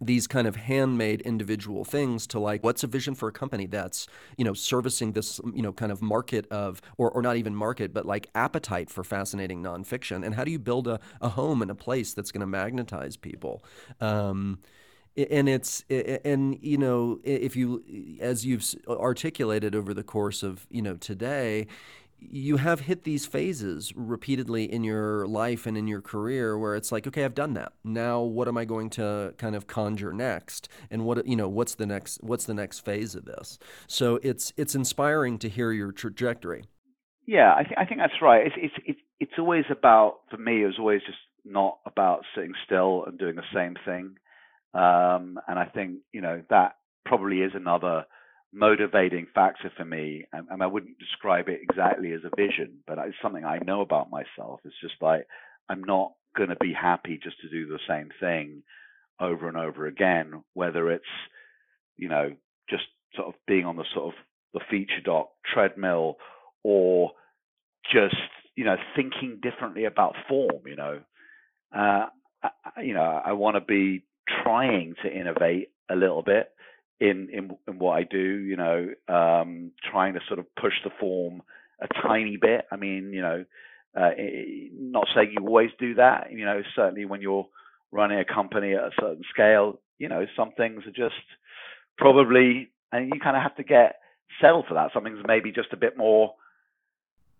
these 0.00 0.26
kind 0.26 0.46
of 0.46 0.56
handmade 0.56 1.20
individual 1.22 1.84
things 1.84 2.26
to 2.26 2.38
like 2.38 2.64
what's 2.64 2.82
a 2.82 2.86
vision 2.86 3.14
for 3.14 3.28
a 3.28 3.32
company 3.32 3.66
that's 3.66 4.06
you 4.38 4.44
know 4.44 4.54
servicing 4.54 5.12
this 5.12 5.40
you 5.54 5.62
know 5.62 5.72
kind 5.72 5.92
of 5.92 6.00
market 6.00 6.46
of 6.50 6.80
or, 6.96 7.10
or 7.10 7.20
not 7.20 7.36
even 7.36 7.54
market 7.54 7.92
but 7.92 8.06
like 8.06 8.28
appetite 8.34 8.90
for 8.90 9.04
fascinating 9.04 9.62
nonfiction? 9.62 10.24
And 10.24 10.34
how 10.34 10.44
do 10.44 10.50
you 10.50 10.58
build 10.58 10.88
a, 10.88 11.00
a 11.20 11.30
home 11.30 11.62
and 11.62 11.70
a 11.70 11.74
place 11.74 12.14
that's 12.14 12.32
going 12.32 12.40
to 12.40 12.46
magnetize 12.46 13.16
people? 13.16 13.64
Um, 14.00 14.58
and 15.16 15.48
it's 15.48 15.84
and 15.88 16.58
you 16.62 16.78
know 16.78 17.20
if 17.24 17.56
you 17.56 17.82
as 18.20 18.46
you've 18.46 18.64
articulated 18.88 19.74
over 19.74 19.92
the 19.92 20.04
course 20.04 20.42
of 20.42 20.66
you 20.70 20.80
know 20.80 20.96
today 20.96 21.66
you 22.20 22.58
have 22.58 22.80
hit 22.80 23.04
these 23.04 23.26
phases 23.26 23.92
repeatedly 23.96 24.70
in 24.70 24.84
your 24.84 25.26
life 25.26 25.66
and 25.66 25.76
in 25.76 25.86
your 25.86 26.00
career 26.00 26.58
where 26.58 26.76
it's 26.76 26.92
like 26.92 27.06
okay 27.06 27.24
i've 27.24 27.34
done 27.34 27.54
that. 27.54 27.72
Now 27.84 28.20
what 28.20 28.48
am 28.48 28.56
i 28.56 28.64
going 28.64 28.90
to 28.90 29.34
kind 29.38 29.56
of 29.56 29.66
conjure 29.66 30.12
next? 30.12 30.68
And 30.90 31.04
what 31.04 31.26
you 31.26 31.36
know 31.36 31.48
what's 31.48 31.74
the 31.74 31.86
next 31.86 32.22
what's 32.22 32.44
the 32.44 32.54
next 32.54 32.80
phase 32.80 33.14
of 33.14 33.24
this? 33.24 33.58
So 33.86 34.20
it's 34.22 34.52
it's 34.56 34.74
inspiring 34.74 35.38
to 35.38 35.48
hear 35.48 35.72
your 35.72 35.92
trajectory. 35.92 36.64
Yeah 37.26 37.54
i, 37.56 37.62
th- 37.62 37.76
I 37.76 37.84
think 37.84 38.00
that's 38.00 38.20
right. 38.22 38.46
It's, 38.46 38.56
it's 38.58 38.74
it's 38.86 39.00
it's 39.20 39.38
always 39.38 39.64
about 39.70 40.20
for 40.30 40.36
me 40.36 40.62
it 40.62 40.66
was 40.66 40.78
always 40.78 41.00
just 41.06 41.18
not 41.44 41.78
about 41.86 42.24
sitting 42.34 42.52
still 42.64 43.04
and 43.06 43.18
doing 43.18 43.36
the 43.36 43.42
same 43.54 43.76
thing. 43.84 44.16
Um, 44.72 45.40
and 45.48 45.58
i 45.58 45.64
think 45.64 45.98
you 46.12 46.20
know 46.20 46.42
that 46.48 46.76
probably 47.04 47.38
is 47.38 47.52
another 47.54 48.04
motivating 48.52 49.26
factor 49.34 49.70
for 49.76 49.84
me. 49.84 50.26
And, 50.32 50.48
and, 50.50 50.62
I 50.62 50.66
wouldn't 50.66 50.98
describe 50.98 51.48
it 51.48 51.60
exactly 51.62 52.12
as 52.12 52.20
a 52.24 52.36
vision, 52.36 52.78
but 52.86 52.98
it's 52.98 53.16
something 53.22 53.44
I 53.44 53.58
know 53.58 53.80
about 53.80 54.10
myself. 54.10 54.60
It's 54.64 54.80
just 54.80 55.00
like 55.00 55.26
I'm 55.68 55.84
not 55.84 56.12
going 56.36 56.50
to 56.50 56.56
be 56.56 56.72
happy 56.72 57.18
just 57.22 57.40
to 57.40 57.48
do 57.48 57.66
the 57.66 57.78
same 57.88 58.10
thing 58.20 58.62
over 59.20 59.48
and 59.48 59.56
over 59.56 59.86
again, 59.86 60.42
whether 60.54 60.90
it's, 60.90 61.04
you 61.96 62.08
know, 62.08 62.32
just 62.68 62.84
sort 63.14 63.28
of 63.28 63.34
being 63.46 63.66
on 63.66 63.76
the 63.76 63.84
sort 63.94 64.14
of 64.14 64.14
the 64.54 64.60
feature 64.70 65.00
doc 65.04 65.28
treadmill 65.52 66.16
or 66.64 67.12
just, 67.92 68.16
you 68.56 68.64
know, 68.64 68.76
thinking 68.96 69.38
differently 69.42 69.84
about 69.84 70.14
form, 70.28 70.62
you 70.66 70.76
know. 70.76 71.00
Uh, 71.74 72.06
I, 72.42 72.82
you 72.82 72.94
know, 72.94 73.20
I 73.24 73.32
want 73.32 73.56
to 73.56 73.60
be 73.60 74.04
trying 74.42 74.94
to 75.02 75.12
innovate 75.12 75.68
a 75.90 75.96
little 75.96 76.22
bit 76.22 76.50
in, 77.00 77.28
in, 77.32 77.56
in 77.66 77.78
what 77.78 77.92
I 77.92 78.04
do, 78.04 78.18
you 78.18 78.56
know, 78.56 78.88
um, 79.08 79.72
trying 79.90 80.14
to 80.14 80.20
sort 80.28 80.38
of 80.38 80.46
push 80.54 80.74
the 80.84 80.90
form 81.00 81.42
a 81.80 81.88
tiny 82.02 82.36
bit. 82.36 82.66
I 82.70 82.76
mean, 82.76 83.12
you 83.12 83.22
know, 83.22 83.44
uh, 83.98 84.10
not 84.72 85.08
saying 85.14 85.32
you 85.32 85.44
always 85.44 85.70
do 85.78 85.94
that, 85.94 86.30
you 86.30 86.44
know, 86.44 86.62
certainly 86.76 87.06
when 87.06 87.22
you're 87.22 87.48
running 87.90 88.18
a 88.18 88.24
company 88.24 88.74
at 88.74 88.84
a 88.84 88.90
certain 89.00 89.22
scale, 89.30 89.80
you 89.98 90.08
know, 90.08 90.26
some 90.36 90.52
things 90.52 90.84
are 90.86 90.90
just 90.90 91.20
probably, 91.98 92.70
and 92.92 93.10
you 93.12 93.20
kind 93.20 93.36
of 93.36 93.42
have 93.42 93.56
to 93.56 93.64
get 93.64 93.96
settled 94.40 94.66
for 94.68 94.74
that. 94.74 94.90
Some 94.92 95.04
things 95.04 95.18
maybe 95.26 95.50
just 95.52 95.72
a 95.72 95.76
bit 95.76 95.96
more 95.96 96.34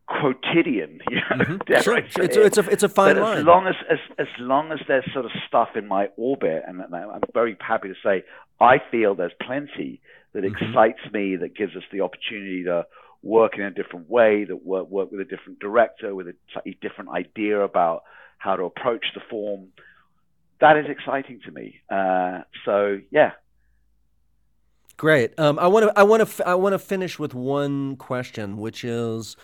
quotidian. 0.06 1.00
You 1.10 1.16
know, 1.16 1.44
mm-hmm. 1.44 1.80
sure. 1.82 1.96
It's, 1.98 2.16
a, 2.36 2.42
it's 2.44 2.58
a 2.58 2.70
it's 2.70 2.82
a 2.82 2.88
fine 2.88 3.14
but 3.14 3.22
line. 3.22 3.38
As 3.38 3.44
long 3.44 3.66
as, 3.66 3.74
as 3.90 3.98
as 4.18 4.26
long 4.38 4.72
as 4.72 4.78
there's 4.86 5.04
sort 5.12 5.24
of 5.24 5.30
stuff 5.46 5.70
in 5.76 5.86
my 5.86 6.08
orbit, 6.16 6.62
and 6.66 6.82
I'm 6.82 7.20
very 7.32 7.56
happy 7.60 7.88
to 7.88 7.94
say 8.02 8.24
I 8.60 8.78
feel 8.90 9.14
there's 9.14 9.32
plenty 9.40 10.00
that 10.32 10.44
mm-hmm. 10.44 10.64
excites 10.64 11.00
me, 11.12 11.36
that 11.36 11.56
gives 11.56 11.76
us 11.76 11.82
the 11.92 12.02
opportunity 12.02 12.64
to 12.64 12.86
work 13.22 13.56
in 13.56 13.62
a 13.62 13.70
different 13.70 14.08
way, 14.08 14.44
that 14.44 14.64
work 14.64 14.88
work 14.88 15.10
with 15.10 15.20
a 15.20 15.24
different 15.24 15.60
director, 15.60 16.14
with 16.14 16.28
a 16.28 16.34
slightly 16.52 16.78
different 16.80 17.10
idea 17.10 17.60
about 17.60 18.02
how 18.38 18.56
to 18.56 18.64
approach 18.64 19.06
the 19.14 19.20
form. 19.28 19.68
That 20.60 20.76
is 20.76 20.86
exciting 20.88 21.40
to 21.46 21.50
me. 21.50 21.80
Uh, 21.90 22.42
so 22.64 23.00
yeah, 23.10 23.32
Great. 25.00 25.32
Um, 25.40 25.58
I 25.58 25.66
want 25.66 25.86
to 25.86 25.98
I 25.98 26.02
want 26.02 26.28
to 26.28 26.46
I 26.46 26.54
want 26.56 26.74
to 26.74 26.78
finish 26.78 27.18
with 27.18 27.32
one 27.32 27.96
question, 27.96 28.58
which 28.58 28.84
is, 28.84 29.34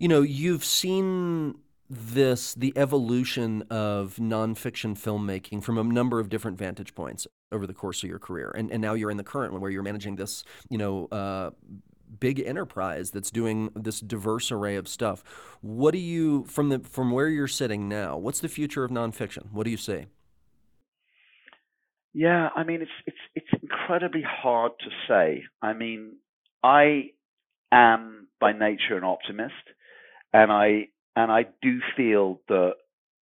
you 0.00 0.08
know, 0.08 0.22
you've 0.22 0.64
seen 0.64 1.54
this 1.90 2.54
the 2.54 2.72
evolution 2.76 3.62
of 3.70 4.16
nonfiction 4.16 4.98
filmmaking 4.98 5.62
from 5.62 5.78
a 5.78 5.84
number 5.84 6.20
of 6.20 6.28
different 6.28 6.58
vantage 6.58 6.94
points 6.94 7.26
over 7.50 7.66
the 7.66 7.74
course 7.74 8.02
of 8.02 8.08
your 8.08 8.18
career, 8.18 8.52
and 8.56 8.70
and 8.70 8.82
now 8.82 8.94
you're 8.94 9.10
in 9.10 9.16
the 9.16 9.24
current 9.24 9.52
one 9.52 9.60
where 9.62 9.70
you're 9.70 9.82
managing 9.82 10.16
this, 10.16 10.44
you 10.68 10.78
know. 10.78 11.06
Uh, 11.06 11.50
big 12.20 12.40
enterprise 12.40 13.10
that's 13.10 13.30
doing 13.30 13.70
this 13.76 14.00
diverse 14.00 14.50
array 14.50 14.76
of 14.76 14.88
stuff. 14.88 15.22
What 15.60 15.92
do 15.92 15.98
you 15.98 16.44
from 16.44 16.70
the 16.70 16.78
from 16.78 17.10
where 17.10 17.28
you're 17.28 17.46
sitting 17.46 17.86
now? 17.86 18.16
What's 18.16 18.40
the 18.40 18.48
future 18.48 18.82
of 18.82 18.90
nonfiction? 18.90 19.52
What 19.52 19.64
do 19.64 19.70
you 19.70 19.76
see? 19.76 20.06
Yeah, 22.14 22.48
I 22.56 22.64
mean 22.64 22.82
it's 22.82 22.90
it's 23.06 23.18
it's 23.34 23.62
incredibly 23.62 24.22
hard 24.22 24.72
to 24.80 24.90
say. 25.06 25.44
I 25.60 25.74
mean, 25.74 26.16
I 26.62 27.10
am 27.70 28.28
by 28.40 28.52
nature 28.52 28.96
an 28.96 29.04
optimist, 29.04 29.52
and 30.32 30.50
I 30.50 30.88
and 31.18 31.32
I 31.32 31.46
do 31.60 31.80
feel 31.96 32.40
that 32.46 32.74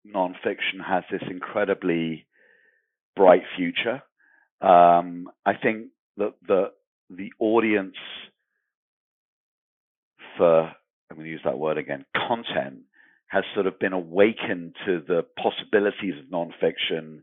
nonfiction 0.07 0.83
has 0.83 1.05
this 1.11 1.23
incredibly 1.29 2.27
bright 3.15 3.43
future. 3.55 4.03
Um, 4.63 5.29
I 5.45 5.53
think 5.63 5.89
that 6.17 6.33
the 6.47 6.73
the 7.11 7.33
audience 7.39 7.97
for 10.39 10.63
I'm 10.63 11.17
going 11.17 11.27
to 11.27 11.31
use 11.31 11.43
that 11.45 11.59
word 11.59 11.77
again 11.77 12.07
content 12.17 12.85
has 13.27 13.45
sort 13.55 13.67
of 13.67 13.79
been 13.79 13.93
awakened 13.93 14.75
to 14.87 15.03
the 15.07 15.27
possibilities 15.37 16.15
of 16.19 16.31
nonfiction 16.31 17.23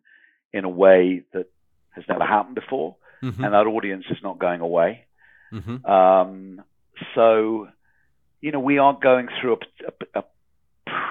in 0.53 0.65
a 0.65 0.69
way 0.69 1.23
that 1.33 1.47
has 1.91 2.03
never 2.07 2.23
happened 2.23 2.55
before, 2.55 2.95
mm-hmm. 3.23 3.43
and 3.43 3.53
that 3.53 3.65
audience 3.65 4.05
is 4.11 4.17
not 4.21 4.37
going 4.37 4.61
away. 4.61 5.05
Mm-hmm. 5.51 5.85
Um, 5.85 6.61
so, 7.15 7.67
you 8.41 8.51
know, 8.51 8.59
we 8.59 8.77
are 8.77 8.97
going 9.01 9.29
through 9.39 9.53
a, 9.53 9.57
a, 9.87 10.19
a, 10.19 10.23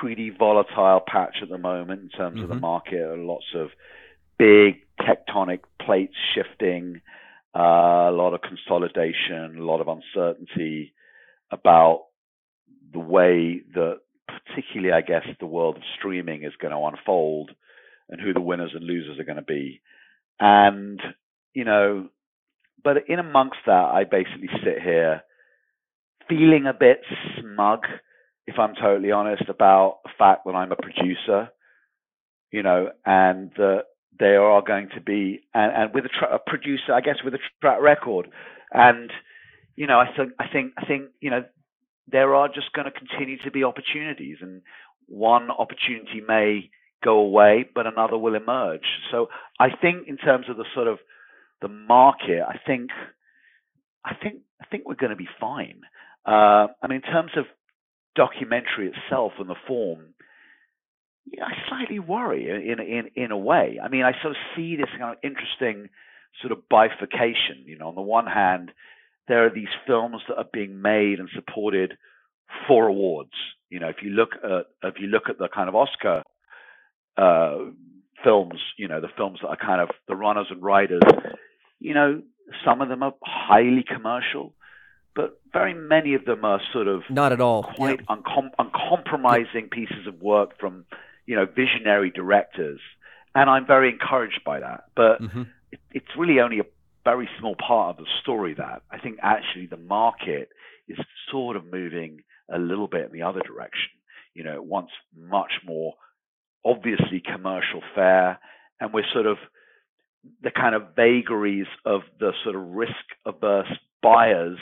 pretty 0.01 0.31
volatile 0.31 1.01
patch 1.07 1.37
at 1.43 1.49
the 1.49 1.59
moment 1.59 2.03
in 2.03 2.09
terms 2.09 2.35
mm-hmm. 2.35 2.45
of 2.45 2.49
the 2.49 2.55
mm-hmm. 2.55 2.63
market. 2.63 3.19
Lots 3.19 3.47
of 3.55 3.69
big 4.39 4.77
tectonic 5.01 5.61
plates 5.81 6.15
shifting, 6.35 7.01
uh, 7.57 8.09
a 8.09 8.13
lot 8.13 8.35
of 8.35 8.41
consolidation, 8.43 9.59
a 9.59 9.65
lot 9.65 9.81
of 9.81 9.89
uncertainty 9.89 10.95
about 11.51 12.07
the 12.93 12.99
way 12.99 13.63
that, 13.75 13.99
particularly, 14.27 14.93
I 14.93 15.01
guess, 15.01 15.27
the 15.41 15.47
world 15.47 15.77
of 15.77 15.83
streaming 15.99 16.45
is 16.45 16.53
going 16.61 16.73
to 16.73 16.97
unfold 16.97 17.51
and 18.09 18.21
who 18.21 18.33
the 18.33 18.41
winners 18.41 18.73
and 18.75 18.85
losers 18.85 19.19
are 19.19 19.25
going 19.25 19.37
to 19.37 19.43
be. 19.43 19.81
And, 20.41 21.01
you 21.53 21.65
know, 21.65 22.09
but 22.83 23.09
in 23.09 23.19
amongst 23.19 23.59
that, 23.67 23.73
I 23.73 24.05
basically 24.05 24.49
sit 24.65 24.81
here 24.83 25.23
feeling 26.29 26.67
a 26.67 26.73
bit 26.73 27.01
smug, 27.41 27.81
if 28.49 28.59
I'm 28.59 28.75
totally 28.75 29.13
honest, 29.13 29.45
about 29.49 29.99
the 30.05 30.11
fact 30.19 30.47
that 30.47 30.53
I'm 30.55 30.73
a 30.73 30.77
producer, 30.77 31.51
you 32.51 32.63
know, 32.63 32.91
and 33.05 33.51
that 33.59 33.85
there 34.19 34.43
are 34.43 34.63
going 34.63 34.89
to 34.95 35.03
be, 35.03 35.43
and, 35.53 35.71
and 35.77 35.95
with 35.95 36.07
a, 36.07 36.09
tra- 36.09 36.35
a 36.35 36.39
producer, 36.39 36.95
I 36.95 37.03
guess, 37.03 37.17
with 37.23 37.35
a 37.35 37.39
track 37.61 37.83
record. 37.83 38.31
And, 38.73 39.11
you 39.77 39.87
know, 39.87 39.99
I 39.99 40.07
think, 40.17 40.33
I 40.39 40.47
think, 40.51 40.73
I 40.79 40.87
think, 40.87 41.11
you 41.21 41.31
know, 41.31 41.45
there 42.11 42.35
are 42.35 42.49
just 42.49 42.73
going 42.73 42.87
to 42.87 42.91
continue 42.91 43.37
to 43.45 43.51
be 43.51 43.65
opportunities, 43.65 44.39
and 44.41 44.63
one 45.09 45.51
opportunity 45.51 46.23
may 46.27 46.71
go 47.05 47.19
away, 47.19 47.67
but 47.75 47.87
another 47.87 48.17
will 48.17 48.35
emerge. 48.35 48.87
So 49.11 49.29
I 49.61 49.69
think 49.71 50.09
in 50.09 50.17
terms 50.17 50.47
of 50.49 50.57
the 50.57 50.65
sort 50.75 50.89
of 50.89 50.99
the 51.61 51.69
market, 51.69 52.43
I 52.49 52.59
think 52.67 52.91
I 54.07 54.15
think 54.15 54.37
I 54.63 54.65
think 54.71 54.87
we're 54.87 54.95
going 54.95 55.11
to 55.11 55.17
be 55.17 55.29
fine. 55.39 55.83
Uh, 56.27 56.69
I 56.83 56.89
mean, 56.89 57.03
in 57.05 57.13
terms 57.13 57.33
of 57.37 57.45
documentary 58.19 58.91
itself 58.93 59.33
and 59.39 59.49
the 59.49 59.55
form, 59.67 60.01
I 61.41 61.53
slightly 61.69 62.01
worry 62.01 62.49
in 62.51 62.81
in 62.81 63.11
in 63.15 63.31
a 63.31 63.39
way. 63.39 63.79
I 63.83 63.89
mean, 63.89 64.05
I 64.05 64.13
sort 64.21 64.33
of 64.33 64.43
see 64.57 64.77
this 64.77 64.91
kind 64.99 65.13
of 65.13 65.19
interesting 65.23 65.89
sort 66.41 66.53
of 66.53 66.69
bifurcation. 66.69 67.65
You 67.65 67.79
know, 67.79 67.89
on 67.89 67.95
the 67.95 68.03
one 68.03 68.27
hand, 68.27 68.73
there 69.29 69.47
are 69.47 69.55
these 69.55 69.75
films 69.87 70.23
that 70.29 70.37
are 70.37 70.49
being 70.53 70.83
made 70.83 71.21
and 71.21 71.29
supported 71.35 71.97
for 72.67 72.89
awards. 72.89 73.37
You 73.71 73.79
know, 73.79 73.89
if 73.89 73.97
you 74.03 74.11
look 74.11 74.31
at 74.43 74.67
if 74.83 74.95
you 74.99 75.07
look 75.07 75.29
at 75.29 75.39
the 75.39 75.49
kind 75.55 75.69
of 75.69 75.77
Oscar 75.77 76.23
uh, 77.17 77.71
films, 78.25 78.61
you 78.77 78.89
know, 78.89 79.01
the 79.01 79.15
films 79.17 79.39
that 79.43 79.49
are 79.49 79.57
kind 79.57 79.81
of 79.81 79.91
the 80.09 80.17
runners 80.17 80.47
and 80.51 80.63
riders, 80.63 81.03
you 81.79 81.95
know, 81.95 82.23
some 82.65 82.81
of 82.81 82.89
them 82.89 83.03
are 83.03 83.15
highly 83.23 83.85
commercial, 83.87 84.55
but 85.19 85.41
very 85.53 85.75
many 85.75 86.15
of 86.15 86.25
them 86.27 86.45
are 86.45 86.61
sort 86.73 86.87
of 86.87 87.03
not 87.11 87.33
at 87.33 87.41
all 87.41 87.65
quite 87.65 88.07
uncom- 88.07 88.53
uncompromising 88.57 89.69
pieces 89.69 90.07
of 90.07 90.23
work 90.23 90.57
from, 90.61 90.85
you 91.27 91.35
know, 91.35 91.45
visionary 91.45 92.13
directors, 92.13 92.79
and 93.35 93.51
I'm 93.51 93.67
very 93.67 93.91
encouraged 93.91 94.43
by 94.47 94.61
that. 94.61 94.85
But 94.95 95.21
mm-hmm. 95.21 95.43
it, 95.73 95.81
it's 95.91 96.07
really 96.17 96.39
only 96.39 96.61
a 96.61 96.67
very 97.03 97.29
small 97.41 97.57
part 97.57 97.99
of 97.99 98.05
the 98.05 98.09
story. 98.23 98.55
That 98.55 98.83
I 98.93 98.99
think 99.01 99.19
actually 99.21 99.67
the 99.67 99.77
market 99.77 100.51
is 100.87 100.99
sort 101.33 101.57
of 101.57 101.65
moving 101.65 102.23
a 102.49 102.59
little 102.61 102.87
bit 102.87 103.07
in 103.07 103.13
the 103.13 103.23
other 103.23 103.41
direction. 103.41 103.91
You 104.35 104.45
know, 104.45 104.55
it 104.55 104.65
wants 104.65 104.93
much 105.17 105.51
more 105.67 105.95
obviously 106.65 107.21
commercial 107.21 107.83
fare, 107.93 108.39
and 108.79 108.95
we're 108.95 109.13
sort 109.13 109.27
of 109.27 109.39
the 110.45 110.53
kind 110.53 110.77
of 110.77 110.95
vagaries 110.95 111.67
of 111.85 112.03
the 112.21 112.31
sort 112.45 112.55
of 112.55 112.63
risk 112.69 112.93
averse 113.27 113.73
buyers 114.01 114.59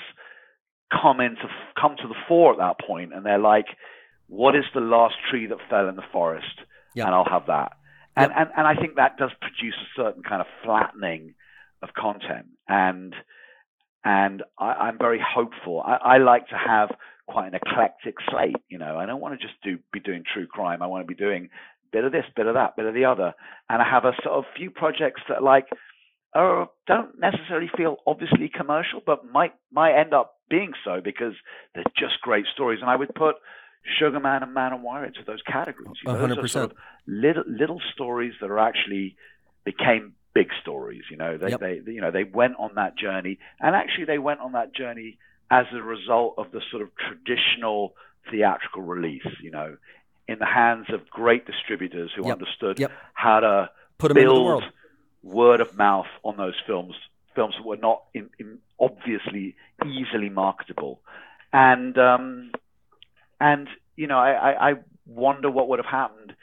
come 0.90 1.20
into 1.20 1.48
come 1.80 1.96
to 1.96 2.08
the 2.08 2.14
fore 2.28 2.52
at 2.52 2.58
that 2.58 2.84
point, 2.86 3.12
and 3.14 3.24
they're 3.24 3.38
like, 3.38 3.66
"What 4.28 4.54
is 4.54 4.64
the 4.74 4.80
last 4.80 5.16
tree 5.30 5.46
that 5.46 5.58
fell 5.68 5.88
in 5.88 5.96
the 5.96 6.04
forest?" 6.12 6.60
Yep. 6.94 7.06
And 7.06 7.14
I'll 7.14 7.28
have 7.28 7.46
that. 7.46 7.72
And, 8.16 8.30
yep. 8.30 8.38
and 8.38 8.50
and 8.56 8.66
I 8.66 8.74
think 8.74 8.96
that 8.96 9.18
does 9.18 9.30
produce 9.40 9.74
a 9.74 10.00
certain 10.00 10.22
kind 10.22 10.40
of 10.40 10.46
flattening 10.64 11.34
of 11.82 11.90
content, 11.94 12.46
and 12.68 13.14
and 14.04 14.42
I, 14.58 14.88
am 14.88 14.98
very 14.98 15.20
hopeful. 15.20 15.82
I, 15.84 16.14
I 16.14 16.18
like 16.18 16.48
to 16.48 16.56
have 16.56 16.90
quite 17.26 17.48
an 17.48 17.54
eclectic 17.54 18.14
slate. 18.30 18.56
You 18.68 18.78
know, 18.78 18.96
I 18.98 19.06
don't 19.06 19.20
want 19.20 19.38
to 19.38 19.44
just 19.44 19.60
do 19.62 19.78
be 19.92 20.00
doing 20.00 20.22
true 20.32 20.46
crime. 20.46 20.80
I 20.80 20.86
want 20.86 21.02
to 21.02 21.08
be 21.12 21.18
doing 21.18 21.50
bit 21.92 22.04
of 22.04 22.12
this, 22.12 22.24
bit 22.36 22.46
of 22.46 22.54
that, 22.54 22.76
bit 22.76 22.86
of 22.86 22.94
the 22.94 23.04
other. 23.04 23.34
And 23.68 23.82
I 23.82 23.90
have 23.90 24.04
a 24.04 24.12
sort 24.22 24.36
of 24.36 24.44
few 24.56 24.70
projects 24.70 25.22
that 25.28 25.42
like 25.42 25.66
are, 26.34 26.68
don't 26.86 27.18
necessarily 27.18 27.70
feel 27.76 27.96
obviously 28.06 28.50
commercial, 28.54 29.00
but 29.04 29.30
might 29.30 29.54
might 29.72 29.98
end 29.98 30.12
up 30.12 30.36
being 30.48 30.72
so 30.84 31.00
because 31.02 31.34
they're 31.74 31.84
just 31.98 32.20
great 32.22 32.44
stories. 32.52 32.80
And 32.80 32.90
I 32.90 32.96
would 32.96 33.14
put 33.14 33.36
Sugar 33.98 34.20
Man 34.20 34.42
and 34.42 34.52
Man 34.52 34.72
on 34.72 34.82
Wire 34.82 35.04
into 35.04 35.20
those 35.26 35.42
categories. 35.42 35.96
You 36.04 36.12
know, 36.12 36.18
100%. 36.18 36.28
Those 36.28 36.38
are 36.38 36.48
sort 36.48 36.64
of 36.72 36.76
little 37.06 37.44
little 37.46 37.80
stories 37.92 38.34
that 38.40 38.50
are 38.50 38.58
actually 38.58 39.16
became 39.64 40.14
big 40.34 40.48
stories. 40.60 41.02
You 41.10 41.16
know, 41.16 41.38
they, 41.38 41.50
yep. 41.50 41.60
they 41.60 41.80
you 41.86 42.00
know 42.00 42.10
they 42.10 42.24
went 42.24 42.54
on 42.58 42.74
that 42.74 42.96
journey, 42.96 43.38
and 43.60 43.74
actually 43.74 44.04
they 44.04 44.18
went 44.18 44.40
on 44.40 44.52
that 44.52 44.74
journey 44.74 45.18
as 45.50 45.66
a 45.72 45.82
result 45.82 46.34
of 46.38 46.50
the 46.52 46.60
sort 46.70 46.82
of 46.82 46.90
traditional 46.96 47.94
theatrical 48.30 48.82
release. 48.82 49.26
You 49.42 49.50
know, 49.52 49.76
in 50.28 50.38
the 50.38 50.46
hands 50.46 50.86
of 50.92 51.08
great 51.08 51.46
distributors 51.46 52.10
who 52.16 52.26
yep. 52.26 52.34
understood 52.34 52.78
yep. 52.78 52.92
how 53.14 53.40
to 53.40 53.70
Put 53.98 54.08
them 54.08 54.22
build 54.22 54.64
word 55.26 55.60
of 55.60 55.76
mouth 55.76 56.06
on 56.22 56.36
those 56.36 56.54
films, 56.66 56.94
films 57.34 57.54
that 57.56 57.66
were 57.66 57.76
not 57.76 58.02
in, 58.14 58.30
in 58.38 58.58
obviously 58.78 59.56
easily 59.84 60.28
marketable, 60.28 61.00
and 61.52 61.96
um, 61.98 62.52
and 63.40 63.68
you 63.96 64.06
know 64.06 64.18
I, 64.18 64.70
I 64.70 64.74
wonder 65.06 65.50
what 65.50 65.68
would 65.68 65.78
have 65.78 65.86
happened 65.86 66.34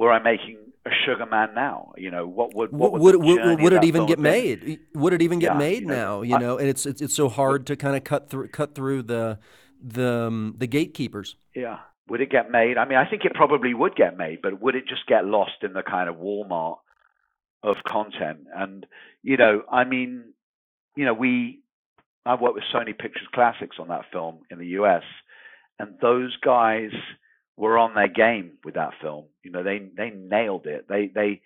were 0.00 0.10
I 0.10 0.18
making 0.18 0.56
a 0.86 0.90
Sugar 1.04 1.26
Man 1.26 1.50
now? 1.54 1.92
You 1.98 2.10
know, 2.10 2.26
what 2.26 2.54
would 2.54 2.72
what 2.72 2.92
would, 2.92 3.16
would, 3.16 3.38
would, 3.44 3.60
would 3.60 3.72
it 3.74 3.84
even 3.84 4.06
get 4.06 4.18
made? 4.18 4.80
Would 4.94 5.12
it 5.12 5.20
even 5.20 5.38
get 5.38 5.52
yeah, 5.52 5.58
made 5.58 5.82
you 5.82 5.88
know, 5.88 5.94
now? 5.94 6.22
You 6.22 6.36
I, 6.36 6.38
know, 6.38 6.58
and 6.58 6.68
it's, 6.68 6.86
it's 6.86 7.02
it's 7.02 7.14
so 7.14 7.28
hard 7.28 7.66
to 7.66 7.76
kind 7.76 7.94
of 7.94 8.02
cut 8.02 8.30
through 8.30 8.48
cut 8.48 8.74
through 8.74 9.02
the 9.02 9.38
the 9.82 10.26
um, 10.28 10.54
the 10.56 10.66
gatekeepers. 10.66 11.36
Yeah, 11.54 11.80
would 12.08 12.22
it 12.22 12.30
get 12.30 12.50
made? 12.50 12.78
I 12.78 12.86
mean, 12.86 12.96
I 12.96 13.08
think 13.08 13.26
it 13.26 13.34
probably 13.34 13.74
would 13.74 13.94
get 13.94 14.16
made, 14.16 14.40
but 14.42 14.60
would 14.62 14.74
it 14.74 14.88
just 14.88 15.06
get 15.06 15.26
lost 15.26 15.62
in 15.62 15.74
the 15.74 15.82
kind 15.82 16.08
of 16.08 16.16
Walmart 16.16 16.78
of 17.62 17.76
content? 17.86 18.46
And 18.54 18.86
you 19.22 19.36
know, 19.36 19.62
I 19.70 19.84
mean, 19.84 20.32
you 20.96 21.04
know, 21.04 21.14
we 21.14 21.60
I've 22.26 22.40
worked 22.40 22.54
with 22.54 22.64
Sony 22.74 22.96
Pictures 22.96 23.28
Classics 23.34 23.76
on 23.78 23.88
that 23.88 24.06
film 24.12 24.40
in 24.50 24.58
the 24.58 24.66
US, 24.80 25.04
and 25.78 25.94
those 26.00 26.36
guys 26.36 26.90
were 27.56 27.78
on 27.78 27.94
their 27.94 28.08
game 28.08 28.52
with 28.64 28.74
that 28.74 28.92
film. 29.00 29.26
You 29.42 29.50
know, 29.50 29.62
they 29.62 29.78
they 29.96 30.10
nailed 30.10 30.66
it. 30.66 30.86
They 30.88 31.10
they 31.14 31.42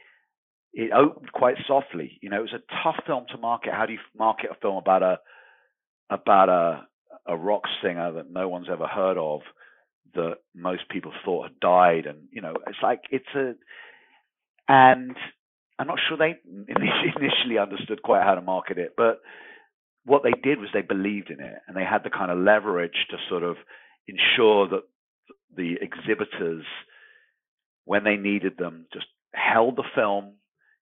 it 0.73 0.93
opened 0.93 1.33
quite 1.33 1.57
softly. 1.67 2.19
You 2.21 2.31
know, 2.31 2.39
it 2.39 2.51
was 2.53 2.55
a 2.55 2.83
tough 2.83 3.05
film 3.07 3.27
to 3.31 3.39
market. 3.39 3.73
How 3.73 3.87
do 3.87 3.93
you 3.93 4.01
market 4.17 4.51
a 4.51 4.57
film 4.61 4.77
about 4.77 5.03
a 5.03 5.19
about 6.11 6.49
a 6.49 6.87
a 7.27 7.37
rock 7.37 7.62
singer 7.83 8.12
that 8.12 8.31
no 8.31 8.49
one's 8.49 8.69
ever 8.71 8.87
heard 8.87 9.17
of 9.17 9.41
that 10.15 10.37
most 10.55 10.89
people 10.89 11.12
thought 11.25 11.49
had 11.49 11.61
died 11.61 12.07
and 12.07 12.19
you 12.31 12.41
know 12.41 12.55
it's 12.67 12.79
like 12.83 13.01
it's 13.11 13.35
a 13.35 13.55
and 14.69 15.17
I'm 15.79 15.87
not 15.87 15.99
sure 16.09 16.16
they 16.16 16.37
initially 16.47 17.59
understood 17.59 18.03
quite 18.03 18.22
how 18.22 18.35
to 18.35 18.43
market 18.43 18.79
it 18.79 18.95
but 18.97 19.20
what 20.05 20.22
they 20.22 20.33
did 20.43 20.59
was 20.59 20.68
they 20.72 20.83
believed 20.83 21.31
in 21.31 21.41
it 21.41 21.55
and 21.66 21.77
they 21.77 21.85
had 21.85 22.05
the 22.05 22.11
kind 22.11 22.31
of 22.31 22.39
leverage 22.39 23.07
to 23.11 23.16
sort 23.29 23.43
of 23.43 23.57
ensure 24.07 24.68
that 24.68 24.83
the 25.57 25.77
exhibitors 25.81 26.64
when 27.85 28.05
they 28.05 28.16
needed 28.16 28.57
them 28.59 28.87
just 28.93 29.07
held 29.35 29.77
the 29.77 29.85
film 29.95 30.35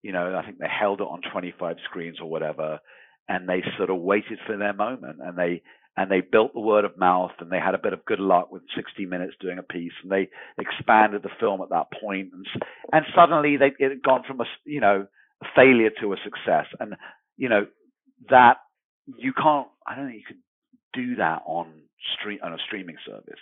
you 0.02 0.12
know 0.12 0.36
I 0.36 0.44
think 0.44 0.58
they 0.58 0.68
held 0.68 1.00
it 1.00 1.04
on 1.04 1.20
25 1.32 1.76
screens 1.84 2.18
or 2.20 2.28
whatever 2.28 2.80
and 3.28 3.48
they 3.48 3.62
sort 3.76 3.90
of 3.90 3.98
waited 3.98 4.38
for 4.46 4.56
their 4.56 4.72
moment 4.72 5.18
and 5.22 5.38
they 5.38 5.62
and 5.96 6.10
they 6.10 6.20
built 6.20 6.54
the 6.54 6.60
word 6.60 6.84
of 6.84 6.96
mouth 6.96 7.32
and 7.38 7.50
they 7.50 7.58
had 7.58 7.74
a 7.74 7.78
bit 7.82 7.92
of 7.92 8.04
good 8.04 8.20
luck 8.20 8.50
with 8.50 8.62
60 8.74 9.04
minutes 9.06 9.34
doing 9.40 9.58
a 9.58 9.62
piece 9.62 9.92
and 10.02 10.10
they 10.10 10.28
expanded 10.58 11.22
the 11.22 11.30
film 11.38 11.60
at 11.60 11.68
that 11.70 11.88
point 12.00 12.30
and 12.32 12.46
and 12.92 13.04
suddenly 13.14 13.56
they 13.56 13.72
it 13.78 13.90
had 13.90 14.02
gone 14.02 14.22
from 14.26 14.40
a 14.40 14.44
you 14.64 14.80
know 14.80 15.06
a 15.42 15.46
failure 15.54 15.90
to 16.00 16.12
a 16.12 16.16
success. 16.24 16.66
And 16.80 16.94
you 17.36 17.48
know 17.48 17.66
that 18.30 18.58
you 19.18 19.32
can't 19.32 19.68
I 19.86 19.96
don't 19.96 20.06
think 20.06 20.20
you 20.20 20.26
could 20.26 20.42
do 20.94 21.16
that 21.16 21.42
on 21.46 21.72
stream 22.18 22.38
on 22.42 22.52
a 22.52 22.58
streaming 22.66 22.96
service. 23.06 23.40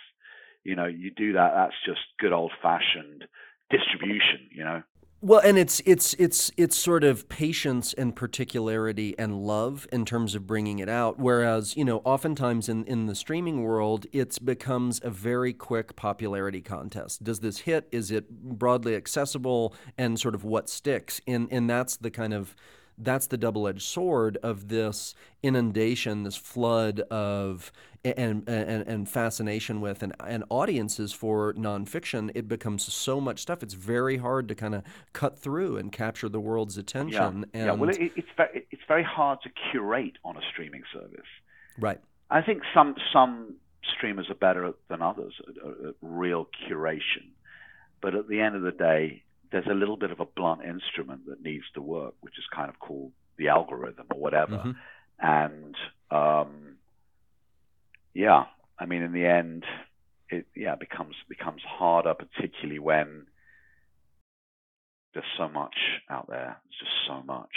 You 0.63 0.75
know 0.75 0.85
you 0.85 1.11
do 1.15 1.33
that 1.33 1.51
that's 1.55 1.75
just 1.85 2.01
good 2.19 2.33
old 2.33 2.51
fashioned 2.61 3.25
distribution 3.69 4.49
you 4.51 4.65
know 4.65 4.83
well, 5.23 5.39
and 5.43 5.57
it's 5.57 5.81
it's 5.85 6.15
it's 6.15 6.51
it's 6.57 6.75
sort 6.75 7.03
of 7.03 7.29
patience 7.29 7.93
and 7.93 8.15
particularity 8.15 9.13
and 9.19 9.45
love 9.45 9.87
in 9.91 10.03
terms 10.03 10.33
of 10.33 10.47
bringing 10.47 10.79
it 10.79 10.89
out. 10.89 11.19
Whereas 11.19 11.77
you 11.77 11.85
know, 11.85 12.01
oftentimes 12.03 12.67
in 12.67 12.83
in 12.85 13.05
the 13.05 13.13
streaming 13.13 13.61
world, 13.61 14.07
it 14.11 14.43
becomes 14.43 14.99
a 15.03 15.11
very 15.11 15.53
quick 15.53 15.95
popularity 15.95 16.61
contest. 16.61 17.23
Does 17.23 17.41
this 17.41 17.59
hit? 17.59 17.87
Is 17.91 18.09
it 18.09 18.29
broadly 18.31 18.95
accessible? 18.95 19.75
And 19.95 20.19
sort 20.19 20.33
of 20.33 20.43
what 20.43 20.69
sticks? 20.69 21.21
And 21.27 21.47
and 21.51 21.69
that's 21.69 21.97
the 21.97 22.09
kind 22.09 22.33
of 22.33 22.55
that's 22.97 23.27
the 23.27 23.37
double-edged 23.37 23.81
sword 23.81 24.37
of 24.43 24.67
this 24.67 25.15
inundation, 25.41 26.23
this 26.23 26.35
flood 26.35 26.99
of 27.11 27.71
and 28.03 28.47
and, 28.47 28.87
and 28.87 29.09
fascination 29.09 29.81
with 29.81 30.01
and, 30.03 30.13
and 30.25 30.43
audiences 30.49 31.13
for 31.13 31.53
nonfiction. 31.53 32.31
It 32.35 32.47
becomes 32.47 32.91
so 32.91 33.21
much 33.21 33.39
stuff. 33.39 33.61
It's 33.63 33.73
very 33.73 34.17
hard 34.17 34.47
to 34.47 34.55
kind 34.55 34.75
of 34.75 34.83
cut 35.13 35.37
through 35.37 35.77
and 35.77 35.91
capture 35.91 36.29
the 36.29 36.39
world's 36.39 36.77
attention. 36.77 37.45
Yeah, 37.53 37.65
yeah. 37.65 37.71
well, 37.73 37.89
it, 37.89 38.11
it's 38.15 38.27
very, 38.35 38.65
it's 38.71 38.81
very 38.87 39.03
hard 39.03 39.39
to 39.43 39.49
curate 39.71 40.17
on 40.23 40.37
a 40.37 40.41
streaming 40.51 40.83
service. 40.93 41.19
Right. 41.79 41.99
I 42.29 42.41
think 42.41 42.63
some 42.73 42.95
some 43.13 43.55
streamers 43.95 44.29
are 44.29 44.35
better 44.35 44.73
than 44.89 45.01
others 45.01 45.33
at, 45.47 45.87
at 45.87 45.95
real 46.01 46.47
curation, 46.67 47.31
but 48.01 48.15
at 48.15 48.27
the 48.27 48.39
end 48.39 48.55
of 48.55 48.61
the 48.61 48.71
day, 48.71 49.23
there's 49.51 49.67
a 49.67 49.73
little 49.73 49.97
bit 49.97 50.11
of 50.11 50.19
a 50.19 50.25
blunt 50.25 50.61
instrument 50.63 51.25
that 51.27 51.43
needs 51.43 51.65
to 51.73 51.81
work, 51.81 52.13
which 52.21 52.37
is 52.37 52.45
kind 52.55 52.69
of 52.69 52.79
called 52.79 53.11
the 53.37 53.49
algorithm 53.49 54.05
or 54.13 54.19
whatever. 54.19 54.57
Mm-hmm. 54.57 54.71
And 55.19 55.75
um, 56.09 56.70
yeah, 58.13 58.45
I 58.79 58.85
mean, 58.85 59.01
in 59.01 59.13
the 59.13 59.25
end, 59.25 59.63
it 60.29 60.45
yeah 60.55 60.75
becomes 60.75 61.15
becomes 61.29 61.61
harder, 61.67 62.13
particularly 62.13 62.79
when 62.79 63.25
there's 65.13 65.25
so 65.37 65.49
much 65.49 65.75
out 66.09 66.27
there. 66.27 66.57
There's 66.63 66.79
just 66.79 66.91
so 67.07 67.21
much. 67.23 67.49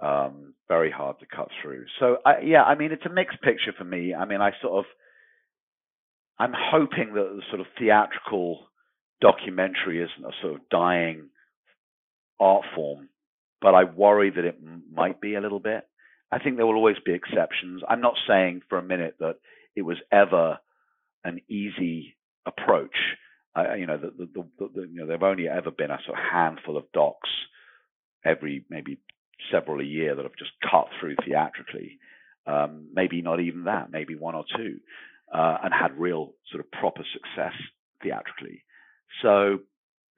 Um, 0.00 0.54
very 0.68 0.90
hard 0.90 1.18
to 1.20 1.26
cut 1.26 1.48
through. 1.62 1.84
So 2.00 2.18
I, 2.24 2.40
yeah, 2.40 2.62
I 2.62 2.74
mean, 2.74 2.92
it's 2.92 3.06
a 3.06 3.10
mixed 3.10 3.40
picture 3.42 3.72
for 3.76 3.84
me. 3.84 4.12
I 4.14 4.24
mean, 4.24 4.40
I 4.40 4.50
sort 4.60 4.80
of, 4.80 4.84
I'm 6.38 6.52
hoping 6.54 7.14
that 7.14 7.36
the 7.36 7.42
sort 7.48 7.60
of 7.60 7.66
theatrical 7.78 8.66
documentary 9.20 10.02
isn't 10.02 10.26
a 10.26 10.32
sort 10.42 10.54
of 10.54 10.68
dying 10.68 11.28
art 12.40 12.64
form, 12.74 13.08
but 13.60 13.74
I 13.74 13.84
worry 13.84 14.30
that 14.30 14.44
it 14.44 14.58
might 14.92 15.20
be 15.20 15.36
a 15.36 15.40
little 15.40 15.60
bit. 15.60 15.84
I 16.32 16.38
think 16.38 16.56
there 16.56 16.66
will 16.66 16.74
always 16.74 16.96
be 17.04 17.12
exceptions. 17.12 17.82
I'm 17.88 18.00
not 18.00 18.14
saying 18.26 18.62
for 18.68 18.78
a 18.78 18.82
minute 18.82 19.16
that 19.20 19.36
it 19.76 19.82
was 19.82 19.98
ever 20.10 20.58
an 21.24 21.40
easy 21.48 22.16
approach. 22.46 22.96
Uh, 23.56 23.74
you 23.74 23.86
know, 23.86 23.96
the, 23.96 24.28
the, 24.34 24.44
the, 24.58 24.82
you 24.82 24.96
know, 24.96 25.06
there've 25.06 25.22
only 25.22 25.48
ever 25.48 25.70
been 25.70 25.90
a 25.90 25.98
sort 26.04 26.18
of 26.18 26.24
handful 26.32 26.76
of 26.76 26.90
docs 26.92 27.30
every 28.24 28.64
maybe 28.68 28.98
several 29.52 29.80
a 29.80 29.84
year 29.84 30.14
that 30.14 30.24
have 30.24 30.36
just 30.36 30.52
cut 30.68 30.88
through 30.98 31.16
theatrically. 31.24 31.98
Um, 32.46 32.88
maybe 32.94 33.22
not 33.22 33.40
even 33.40 33.64
that, 33.64 33.90
maybe 33.90 34.16
one 34.16 34.34
or 34.34 34.44
two, 34.56 34.80
uh, 35.32 35.58
and 35.64 35.72
had 35.72 35.98
real 35.98 36.32
sort 36.50 36.64
of 36.64 36.70
proper 36.72 37.02
success 37.12 37.54
theatrically. 38.02 38.64
So, 39.22 39.60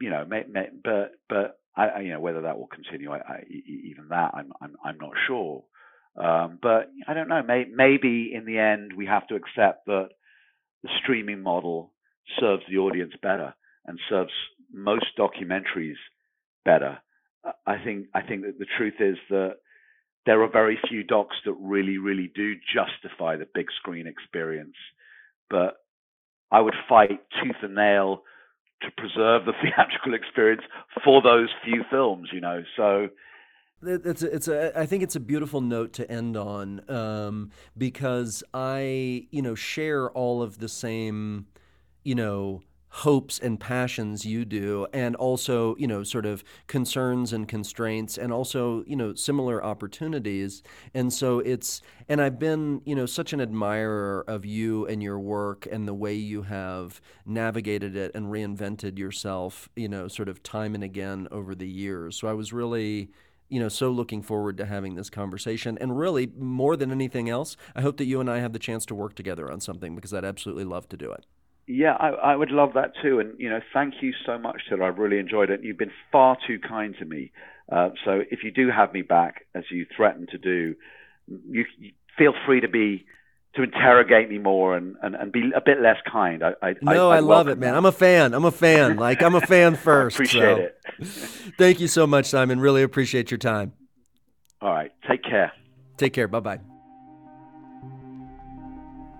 you 0.00 0.10
know, 0.10 0.24
may, 0.24 0.44
may, 0.50 0.68
but 0.82 1.12
but 1.28 1.60
I, 1.76 2.00
you 2.00 2.12
know 2.12 2.20
whether 2.20 2.42
that 2.42 2.58
will 2.58 2.66
continue, 2.66 3.12
I, 3.12 3.18
I, 3.18 3.44
even 3.48 4.08
that 4.08 4.32
I'm 4.34 4.52
I'm 4.60 4.76
I'm 4.84 4.98
not 4.98 5.12
sure. 5.26 5.62
Um, 6.16 6.58
but 6.62 6.90
I 7.06 7.14
don't 7.14 7.28
know. 7.28 7.42
May, 7.42 7.64
maybe 7.72 8.32
in 8.34 8.46
the 8.46 8.58
end 8.58 8.92
we 8.96 9.06
have 9.06 9.26
to 9.28 9.34
accept 9.34 9.86
that 9.86 10.08
the 10.82 10.88
streaming 11.02 11.42
model 11.42 11.92
serves 12.40 12.62
the 12.68 12.78
audience 12.78 13.12
better 13.22 13.54
and 13.86 13.98
serves 14.08 14.32
most 14.72 15.06
documentaries 15.18 15.96
better. 16.64 16.98
I 17.66 17.76
think 17.82 18.06
I 18.14 18.22
think 18.22 18.42
that 18.42 18.58
the 18.58 18.66
truth 18.76 18.94
is 18.98 19.16
that 19.30 19.56
there 20.24 20.42
are 20.42 20.50
very 20.50 20.78
few 20.88 21.04
docs 21.04 21.36
that 21.44 21.54
really 21.60 21.98
really 21.98 22.30
do 22.34 22.54
justify 22.74 23.36
the 23.36 23.46
big 23.54 23.66
screen 23.76 24.06
experience. 24.06 24.74
But 25.48 25.76
I 26.50 26.60
would 26.60 26.74
fight 26.88 27.20
tooth 27.42 27.56
and 27.62 27.74
nail 27.74 28.22
to 28.82 28.88
preserve 28.96 29.44
the 29.44 29.52
theatrical 29.62 30.14
experience 30.14 30.62
for 31.04 31.22
those 31.22 31.48
few 31.64 31.84
films. 31.90 32.30
You 32.32 32.40
know, 32.40 32.62
so 32.76 33.08
it's 33.82 34.22
a, 34.22 34.34
it's 34.34 34.48
a 34.48 34.78
I 34.78 34.86
think 34.86 35.02
it's 35.02 35.16
a 35.16 35.20
beautiful 35.20 35.60
note 35.60 35.92
to 35.94 36.10
end 36.10 36.36
on 36.36 36.88
um, 36.90 37.50
because 37.76 38.42
I 38.54 39.26
you 39.30 39.42
know 39.42 39.54
share 39.54 40.10
all 40.10 40.42
of 40.42 40.58
the 40.58 40.68
same 40.68 41.46
you 42.02 42.14
know 42.14 42.62
hopes 42.88 43.38
and 43.38 43.60
passions 43.60 44.24
you 44.24 44.42
do 44.42 44.86
and 44.94 45.14
also 45.16 45.76
you 45.76 45.86
know 45.86 46.02
sort 46.02 46.24
of 46.24 46.42
concerns 46.66 47.30
and 47.34 47.46
constraints 47.46 48.16
and 48.16 48.32
also 48.32 48.82
you 48.86 48.96
know 48.96 49.12
similar 49.14 49.62
opportunities. 49.62 50.62
And 50.94 51.12
so 51.12 51.40
it's 51.40 51.82
and 52.08 52.22
I've 52.22 52.38
been 52.38 52.80
you 52.86 52.94
know 52.94 53.04
such 53.04 53.34
an 53.34 53.40
admirer 53.42 54.24
of 54.26 54.46
you 54.46 54.86
and 54.86 55.02
your 55.02 55.18
work 55.18 55.66
and 55.70 55.86
the 55.86 55.92
way 55.94 56.14
you 56.14 56.42
have 56.42 57.02
navigated 57.26 57.94
it 57.94 58.12
and 58.14 58.28
reinvented 58.28 58.98
yourself 58.98 59.68
you 59.76 59.88
know 59.88 60.08
sort 60.08 60.30
of 60.30 60.42
time 60.42 60.74
and 60.74 60.82
again 60.82 61.28
over 61.30 61.54
the 61.54 61.68
years. 61.68 62.16
So 62.16 62.28
I 62.28 62.32
was 62.32 62.54
really 62.54 63.10
you 63.48 63.60
know, 63.60 63.68
so 63.68 63.90
looking 63.90 64.22
forward 64.22 64.56
to 64.58 64.66
having 64.66 64.94
this 64.94 65.10
conversation. 65.10 65.78
And 65.80 65.98
really, 65.98 66.28
more 66.38 66.76
than 66.76 66.90
anything 66.90 67.28
else, 67.28 67.56
I 67.74 67.82
hope 67.82 67.96
that 67.98 68.06
you 68.06 68.20
and 68.20 68.30
I 68.30 68.38
have 68.38 68.52
the 68.52 68.58
chance 68.58 68.86
to 68.86 68.94
work 68.94 69.14
together 69.14 69.50
on 69.50 69.60
something 69.60 69.94
because 69.94 70.12
I'd 70.12 70.24
absolutely 70.24 70.64
love 70.64 70.88
to 70.90 70.96
do 70.96 71.12
it. 71.12 71.26
Yeah, 71.68 71.94
I, 71.98 72.08
I 72.08 72.36
would 72.36 72.50
love 72.50 72.74
that 72.74 72.92
too. 73.02 73.18
And, 73.18 73.34
you 73.38 73.50
know, 73.50 73.60
thank 73.72 73.94
you 74.00 74.12
so 74.24 74.38
much, 74.38 74.62
Tiller. 74.68 74.84
I've 74.84 74.98
really 74.98 75.18
enjoyed 75.18 75.50
it. 75.50 75.64
You've 75.64 75.78
been 75.78 75.90
far 76.12 76.36
too 76.46 76.58
kind 76.60 76.94
to 76.98 77.04
me. 77.04 77.32
Uh, 77.70 77.90
so 78.04 78.20
if 78.30 78.44
you 78.44 78.52
do 78.52 78.70
have 78.70 78.92
me 78.92 79.02
back, 79.02 79.46
as 79.54 79.64
you 79.70 79.86
threatened 79.96 80.28
to 80.30 80.38
do, 80.38 80.76
you, 81.26 81.64
you 81.78 81.90
feel 82.16 82.34
free 82.46 82.60
to 82.60 82.68
be 82.68 83.04
to 83.56 83.62
interrogate 83.62 84.28
me 84.28 84.38
more 84.38 84.76
and, 84.76 84.96
and, 85.02 85.14
and 85.14 85.32
be 85.32 85.50
a 85.54 85.60
bit 85.60 85.80
less 85.80 85.96
kind. 86.10 86.42
I, 86.44 86.52
I 86.62 86.74
no, 86.82 87.10
I, 87.10 87.16
I 87.16 87.20
love 87.20 87.48
it, 87.48 87.58
man. 87.58 87.72
That. 87.72 87.78
I'm 87.78 87.86
a 87.86 87.92
fan. 87.92 88.34
I'm 88.34 88.44
a 88.44 88.52
fan. 88.52 88.96
Like 88.96 89.22
I'm 89.22 89.34
a 89.34 89.40
fan 89.40 89.74
first. 89.82 90.16
appreciate 90.16 90.42
so. 90.42 90.62
it. 90.62 91.06
Thank 91.58 91.80
you 91.80 91.88
so 91.88 92.06
much, 92.06 92.26
Simon. 92.26 92.60
Really 92.60 92.82
appreciate 92.82 93.30
your 93.30 93.38
time. 93.38 93.72
All 94.60 94.70
right. 94.70 94.92
Take 95.08 95.24
care. 95.24 95.52
Take 95.96 96.12
care. 96.12 96.28
Bye 96.28 96.40
bye. 96.40 96.60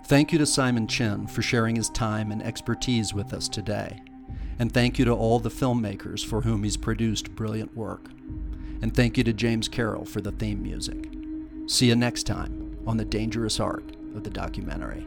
Thank 0.05 0.32
you 0.32 0.39
to 0.39 0.47
Simon 0.47 0.87
Chinn 0.87 1.26
for 1.26 1.43
sharing 1.43 1.74
his 1.74 1.89
time 1.89 2.30
and 2.30 2.43
expertise 2.43 3.12
with 3.12 3.32
us 3.32 3.49
today. 3.49 4.01
And 4.59 4.72
thank 4.72 4.99
you 4.99 5.05
to 5.07 5.12
all 5.12 5.41
the 5.41 5.51
filmmakers 5.51 6.24
for 6.24 6.43
whom 6.43 6.62
he's 6.62 6.76
produced 6.76 7.34
brilliant 7.34 7.76
work. 7.76 8.11
And 8.82 8.95
thank 8.95 9.18
you 9.18 9.24
to 9.24 9.32
James 9.32 9.68
Carroll 9.68 10.05
for 10.05 10.20
the 10.20 10.30
theme 10.30 10.62
music. 10.62 11.09
See 11.66 11.89
you 11.89 11.97
next 11.97 12.24
time 12.24 12.78
on 12.87 12.99
The 12.99 13.05
Dangerous 13.05 13.59
Art 13.59 13.95
of 14.16 14.24
the 14.24 14.30
documentary. 14.30 15.06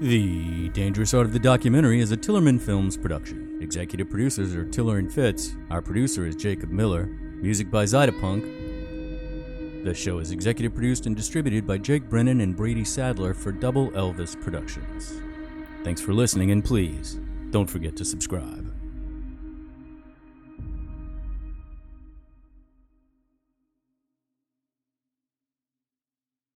The 0.00 0.68
Dangerous 0.70 1.14
Art 1.14 1.26
of 1.26 1.32
the 1.32 1.38
Documentary 1.38 2.00
is 2.00 2.12
a 2.12 2.16
Tillerman 2.16 2.60
Films 2.60 2.96
production. 2.96 3.58
Executive 3.60 4.10
producers 4.10 4.54
are 4.54 4.64
Tiller 4.64 4.98
and 4.98 5.12
Fitz. 5.12 5.56
Our 5.70 5.80
producer 5.80 6.26
is 6.26 6.36
Jacob 6.36 6.70
Miller. 6.70 7.06
Music 7.06 7.70
by 7.70 7.84
Zydepunk. 7.84 9.84
The 9.84 9.94
show 9.94 10.18
is 10.18 10.32
executive 10.32 10.74
produced 10.74 11.06
and 11.06 11.16
distributed 11.16 11.66
by 11.66 11.78
Jake 11.78 12.08
Brennan 12.08 12.40
and 12.40 12.56
Brady 12.56 12.84
Sadler 12.84 13.34
for 13.34 13.52
Double 13.52 13.90
Elvis 13.92 14.40
Productions. 14.40 15.20
Thanks 15.84 16.00
for 16.00 16.12
listening, 16.12 16.50
and 16.50 16.64
please 16.64 17.18
don't 17.50 17.70
forget 17.70 17.96
to 17.96 18.04
subscribe. 18.04 18.65